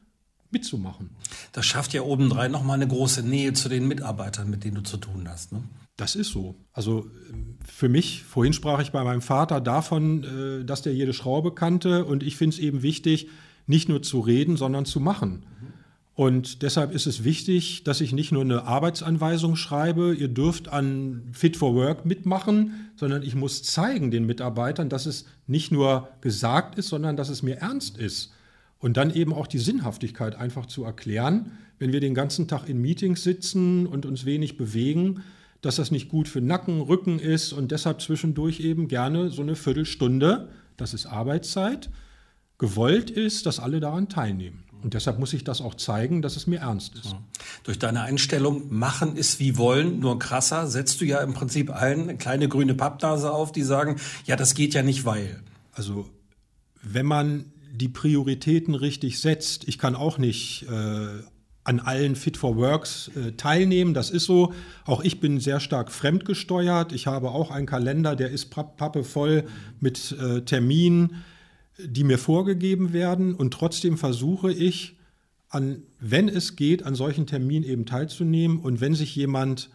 mitzumachen. 0.49 1.09
Das 1.51 1.65
schafft 1.65 1.93
ja 1.93 2.03
obendrein 2.03 2.51
nochmal 2.51 2.75
eine 2.75 2.87
große 2.87 3.23
Nähe 3.23 3.53
zu 3.53 3.69
den 3.69 3.87
Mitarbeitern, 3.87 4.49
mit 4.49 4.63
denen 4.63 4.75
du 4.75 4.83
zu 4.83 4.97
tun 4.97 5.27
hast. 5.27 5.51
Ne? 5.51 5.63
Das 5.97 6.15
ist 6.15 6.29
so. 6.29 6.55
Also 6.71 7.07
für 7.65 7.89
mich, 7.89 8.23
vorhin 8.23 8.53
sprach 8.53 8.79
ich 8.81 8.91
bei 8.91 9.03
meinem 9.03 9.21
Vater 9.21 9.61
davon, 9.61 10.23
äh, 10.23 10.65
dass 10.65 10.81
der 10.81 10.93
jede 10.93 11.13
Schraube 11.13 11.53
kannte 11.53 12.05
und 12.05 12.23
ich 12.23 12.37
finde 12.37 12.55
es 12.55 12.59
eben 12.59 12.81
wichtig, 12.81 13.27
nicht 13.67 13.89
nur 13.89 14.01
zu 14.01 14.19
reden, 14.19 14.57
sondern 14.57 14.85
zu 14.85 14.99
machen. 14.99 15.45
Und 16.15 16.61
deshalb 16.61 16.93
ist 16.93 17.07
es 17.07 17.23
wichtig, 17.23 17.83
dass 17.85 17.99
ich 17.99 18.13
nicht 18.13 18.31
nur 18.31 18.43
eine 18.43 18.63
Arbeitsanweisung 18.65 19.55
schreibe, 19.55 20.13
ihr 20.13 20.27
dürft 20.27 20.69
an 20.69 21.23
Fit 21.31 21.57
for 21.57 21.73
Work 21.73 22.05
mitmachen, 22.05 22.91
sondern 22.95 23.23
ich 23.23 23.33
muss 23.33 23.63
zeigen 23.63 24.11
den 24.11 24.25
Mitarbeitern, 24.25 24.89
dass 24.89 25.07
es 25.07 25.25
nicht 25.47 25.71
nur 25.71 26.09
gesagt 26.21 26.77
ist, 26.77 26.89
sondern 26.89 27.17
dass 27.17 27.29
es 27.29 27.41
mir 27.41 27.57
ernst 27.57 27.97
ist. 27.97 28.31
Und 28.77 28.97
dann 28.97 29.13
eben 29.13 29.33
auch 29.33 29.47
die 29.47 29.59
Sinnhaftigkeit 29.59 30.35
einfach 30.35 30.67
zu 30.67 30.83
erklären, 30.83 31.53
wenn 31.79 31.93
wir 31.93 31.99
den 31.99 32.13
ganzen 32.13 32.47
Tag 32.47 32.69
in 32.69 32.79
Meetings 32.79 33.23
sitzen 33.23 33.87
und 33.87 34.05
uns 34.05 34.25
wenig 34.25 34.55
bewegen, 34.55 35.23
dass 35.61 35.77
das 35.77 35.89
nicht 35.89 36.09
gut 36.09 36.27
für 36.27 36.41
Nacken, 36.41 36.81
Rücken 36.81 37.17
ist 37.17 37.53
und 37.53 37.71
deshalb 37.71 38.01
zwischendurch 38.01 38.59
eben 38.59 38.87
gerne 38.87 39.29
so 39.29 39.41
eine 39.41 39.55
Viertelstunde, 39.55 40.49
das 40.77 40.93
ist 40.93 41.07
Arbeitszeit, 41.07 41.89
gewollt 42.59 43.09
ist, 43.09 43.45
dass 43.47 43.59
alle 43.59 43.79
daran 43.79 44.09
teilnehmen. 44.09 44.62
Und 44.83 44.93
deshalb 44.93 45.17
muss 45.17 45.31
ich 45.31 45.45
das 45.45 45.61
auch 45.61 45.75
zeigen, 45.75 46.21
dass 46.21 46.35
es 46.35 46.45
mir 46.45 46.59
ernst 46.59 46.95
ist. 46.95 47.15
Durch 47.63 47.79
deine 47.79 48.01
Einstellung, 48.01 48.63
machen 48.69 49.15
ist 49.15 49.39
wie 49.39 49.57
wollen, 49.57 49.99
nur 49.99 50.19
krasser, 50.19 50.67
setzt 50.67 50.99
du 50.99 51.05
ja 51.05 51.19
im 51.21 51.33
Prinzip 51.33 51.73
allen 51.73 52.01
eine 52.03 52.17
kleine 52.17 52.49
grüne 52.49 52.75
Pappnase 52.75 53.31
auf, 53.31 53.53
die 53.53 53.63
sagen, 53.63 53.95
ja, 54.25 54.35
das 54.35 54.55
geht 54.55 54.73
ja 54.73 54.83
nicht, 54.83 55.05
weil. 55.05 55.41
Also, 55.71 56.09
wenn 56.81 57.05
man 57.05 57.45
die 57.71 57.87
Prioritäten 57.87 58.75
richtig 58.75 59.19
setzt, 59.21 59.67
ich 59.67 59.79
kann 59.79 59.95
auch 59.95 60.17
nicht 60.17 60.67
äh, 60.69 61.07
an 61.63 61.79
allen 61.79 62.15
Fit 62.15 62.35
for 62.35 62.57
Works 62.57 63.09
äh, 63.15 63.31
teilnehmen. 63.31 63.93
Das 63.93 64.09
ist 64.09 64.25
so. 64.25 64.53
Auch 64.85 65.01
ich 65.01 65.21
bin 65.21 65.39
sehr 65.39 65.59
stark 65.59 65.91
fremdgesteuert. 65.91 66.91
Ich 66.91 67.07
habe 67.07 67.31
auch 67.31 67.51
einen 67.51 67.65
Kalender, 67.65 68.15
der 68.15 68.29
ist 68.29 68.51
pappe 68.51 69.03
voll 69.03 69.45
mit 69.79 70.11
äh, 70.19 70.41
Terminen 70.41 71.23
die 71.77 72.03
mir 72.03 72.17
vorgegeben 72.17 72.93
werden 72.93 73.35
und 73.35 73.53
trotzdem 73.53 73.97
versuche 73.97 74.51
ich, 74.51 74.97
an, 75.49 75.83
wenn 75.99 76.29
es 76.29 76.55
geht, 76.55 76.83
an 76.83 76.95
solchen 76.95 77.27
Terminen 77.27 77.63
eben 77.63 77.85
teilzunehmen 77.85 78.59
und 78.59 78.81
wenn 78.81 78.95
sich 78.95 79.15
jemand 79.15 79.69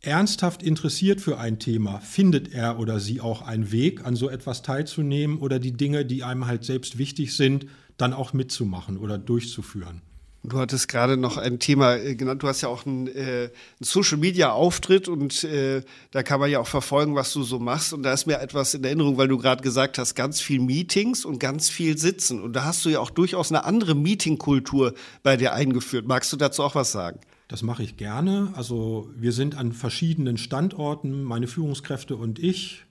ernsthaft 0.00 0.62
interessiert 0.62 1.20
für 1.20 1.38
ein 1.38 1.58
Thema, 1.58 1.98
findet 2.00 2.52
er 2.52 2.78
oder 2.78 3.00
sie 3.00 3.20
auch 3.20 3.42
einen 3.42 3.72
Weg, 3.72 4.04
an 4.04 4.16
so 4.16 4.28
etwas 4.28 4.62
teilzunehmen 4.62 5.38
oder 5.38 5.58
die 5.58 5.72
Dinge, 5.72 6.04
die 6.04 6.22
einem 6.22 6.46
halt 6.46 6.64
selbst 6.64 6.98
wichtig 6.98 7.36
sind, 7.36 7.66
dann 7.96 8.12
auch 8.12 8.32
mitzumachen 8.32 8.96
oder 8.96 9.18
durchzuführen. 9.18 10.02
Du 10.46 10.58
hattest 10.58 10.88
gerade 10.88 11.16
noch 11.16 11.38
ein 11.38 11.58
Thema 11.58 11.96
äh, 11.96 12.14
genannt. 12.14 12.42
Du 12.42 12.48
hast 12.48 12.60
ja 12.60 12.68
auch 12.68 12.84
einen, 12.84 13.06
äh, 13.08 13.48
Social 13.80 14.18
Media 14.18 14.52
Auftritt 14.52 15.08
und 15.08 15.42
äh, 15.44 15.82
da 16.10 16.22
kann 16.22 16.38
man 16.38 16.50
ja 16.50 16.60
auch 16.60 16.66
verfolgen, 16.66 17.14
was 17.14 17.32
du 17.32 17.42
so 17.44 17.58
machst. 17.58 17.94
Und 17.94 18.02
da 18.02 18.12
ist 18.12 18.26
mir 18.26 18.38
etwas 18.40 18.74
in 18.74 18.84
Erinnerung, 18.84 19.16
weil 19.16 19.28
du 19.28 19.38
gerade 19.38 19.62
gesagt 19.62 19.96
hast, 19.96 20.14
ganz 20.14 20.42
viel 20.42 20.60
Meetings 20.60 21.24
und 21.24 21.38
ganz 21.38 21.70
viel 21.70 21.96
Sitzen. 21.96 22.42
Und 22.42 22.52
da 22.52 22.64
hast 22.64 22.84
du 22.84 22.90
ja 22.90 23.00
auch 23.00 23.08
durchaus 23.08 23.50
eine 23.50 23.64
andere 23.64 23.94
Meetingkultur 23.94 24.92
bei 25.22 25.38
dir 25.38 25.54
eingeführt. 25.54 26.06
Magst 26.06 26.30
du 26.30 26.36
dazu 26.36 26.62
auch 26.62 26.74
was 26.74 26.92
sagen? 26.92 27.20
Das 27.48 27.62
mache 27.62 27.82
ich 27.82 27.96
gerne. 27.96 28.52
Also 28.54 29.10
wir 29.16 29.32
sind 29.32 29.56
an 29.56 29.72
verschiedenen 29.72 30.36
Standorten, 30.36 31.22
meine 31.22 31.46
Führungskräfte 31.46 32.16
und 32.16 32.38
ich, 32.38 32.84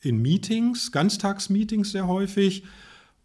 in 0.00 0.20
Meetings, 0.20 0.90
Ganztagsmeetings 0.90 1.92
sehr 1.92 2.08
häufig. 2.08 2.64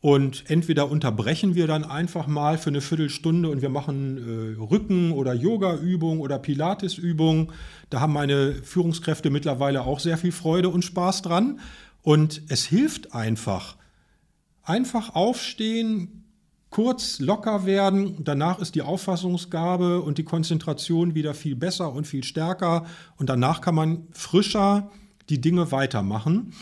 Und 0.02 0.50
entweder 0.50 0.90
unterbrechen 0.90 1.54
wir 1.54 1.68
dann 1.68 1.84
einfach 1.84 2.26
mal 2.26 2.58
für 2.58 2.72
eine 2.72 2.82
Viertelstunde 2.82 3.50
und 3.50 3.62
wir 3.62 3.70
machen 3.70 4.18
äh, 4.18 4.60
Rücken- 4.60 5.12
oder 5.12 5.36
Yoga-Übungen 5.36 6.22
oder 6.22 6.40
Pilates-Übungen. 6.40 7.52
Da 7.92 8.00
haben 8.00 8.14
meine 8.14 8.56
Führungskräfte 8.56 9.30
mittlerweile 9.30 9.84
auch 9.84 10.00
sehr 10.00 10.18
viel 10.18 10.32
Freude 10.32 10.70
und 10.70 10.84
Spaß 10.84 11.22
dran. 11.22 11.60
Und 12.02 12.42
es 12.50 12.66
hilft 12.66 13.14
einfach. 13.14 13.78
Einfach 14.64 15.14
aufstehen, 15.14 16.24
kurz 16.72 17.20
locker 17.20 17.68
werden. 17.68 18.24
Danach 18.24 18.58
ist 18.58 18.74
die 18.74 18.82
Auffassungsgabe 18.82 20.02
und 20.02 20.18
die 20.18 20.24
Konzentration 20.24 21.14
wieder 21.14 21.36
viel 21.36 21.56
besser 21.56 21.94
und 21.94 22.08
viel 22.08 22.24
stärker. 22.24 22.88
Und 23.18 23.30
danach 23.30 23.62
kann 23.62 23.76
man 23.76 24.08
frischer 24.14 24.90
die 25.30 25.40
Dinge 25.40 25.72
weitermachen. 25.72 26.54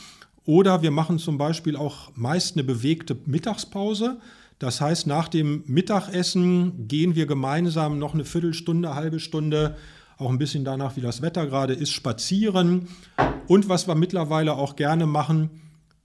Oder 0.45 0.81
wir 0.81 0.91
machen 0.91 1.19
zum 1.19 1.37
Beispiel 1.37 1.75
auch 1.75 2.11
meist 2.15 2.55
eine 2.55 2.63
bewegte 2.63 3.17
Mittagspause. 3.25 4.19
Das 4.57 4.81
heißt, 4.81 5.07
nach 5.07 5.27
dem 5.27 5.63
Mittagessen 5.67 6.87
gehen 6.87 7.15
wir 7.15 7.25
gemeinsam 7.25 7.99
noch 7.99 8.13
eine 8.13 8.25
Viertelstunde, 8.25 8.95
halbe 8.95 9.19
Stunde, 9.19 9.77
auch 10.17 10.29
ein 10.29 10.37
bisschen 10.37 10.65
danach, 10.65 10.97
wie 10.97 11.01
das 11.01 11.21
Wetter 11.21 11.47
gerade 11.47 11.73
ist, 11.73 11.91
spazieren. 11.91 12.89
Und 13.47 13.69
was 13.69 13.87
wir 13.87 13.95
mittlerweile 13.95 14.53
auch 14.53 14.75
gerne 14.75 15.05
machen, 15.05 15.49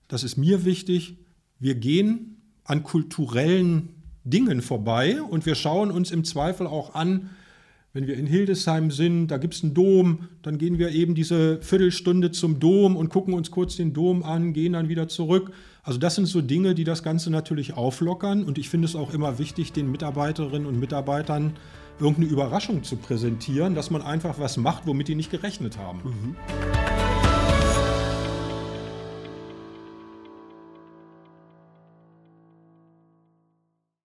das 0.07 0.23
ist 0.23 0.37
mir 0.37 0.63
wichtig, 0.63 1.17
wir 1.59 1.75
gehen 1.75 2.41
an 2.63 2.83
kulturellen 2.83 3.89
Dingen 4.23 4.61
vorbei 4.61 5.21
und 5.21 5.45
wir 5.45 5.55
schauen 5.55 5.91
uns 5.91 6.11
im 6.11 6.23
Zweifel 6.23 6.65
auch 6.65 6.95
an, 6.95 7.29
wenn 7.95 8.07
wir 8.07 8.17
in 8.17 8.27
Hildesheim 8.27 8.91
sind, 8.91 9.27
da 9.27 9.37
gibt 9.37 9.53
es 9.53 9.63
einen 9.63 9.73
Dom, 9.73 10.27
dann 10.41 10.57
gehen 10.57 10.77
wir 10.77 10.89
eben 10.89 11.15
diese 11.15 11.61
Viertelstunde 11.61 12.29
zum 12.31 12.59
Dom 12.59 12.97
und 12.97 13.07
gucken 13.07 13.33
uns 13.33 13.51
kurz 13.51 13.77
den 13.77 13.93
Dom 13.93 14.21
an, 14.21 14.51
gehen 14.51 14.73
dann 14.73 14.89
wieder 14.89 15.07
zurück. 15.07 15.53
Also 15.81 15.97
das 15.97 16.15
sind 16.15 16.25
so 16.25 16.41
Dinge, 16.41 16.75
die 16.75 16.83
das 16.83 17.03
Ganze 17.03 17.31
natürlich 17.31 17.77
auflockern 17.77 18.43
und 18.43 18.57
ich 18.57 18.67
finde 18.67 18.85
es 18.85 18.97
auch 18.97 19.13
immer 19.13 19.39
wichtig, 19.39 19.71
den 19.71 19.89
Mitarbeiterinnen 19.89 20.67
und 20.67 20.77
Mitarbeitern 20.77 21.53
irgendeine 21.97 22.27
Überraschung 22.27 22.83
zu 22.83 22.97
präsentieren, 22.97 23.75
dass 23.75 23.91
man 23.91 24.01
einfach 24.01 24.39
was 24.39 24.57
macht, 24.57 24.85
womit 24.87 25.07
die 25.07 25.15
nicht 25.15 25.31
gerechnet 25.31 25.77
haben. 25.77 26.01
Mhm. 26.03 26.94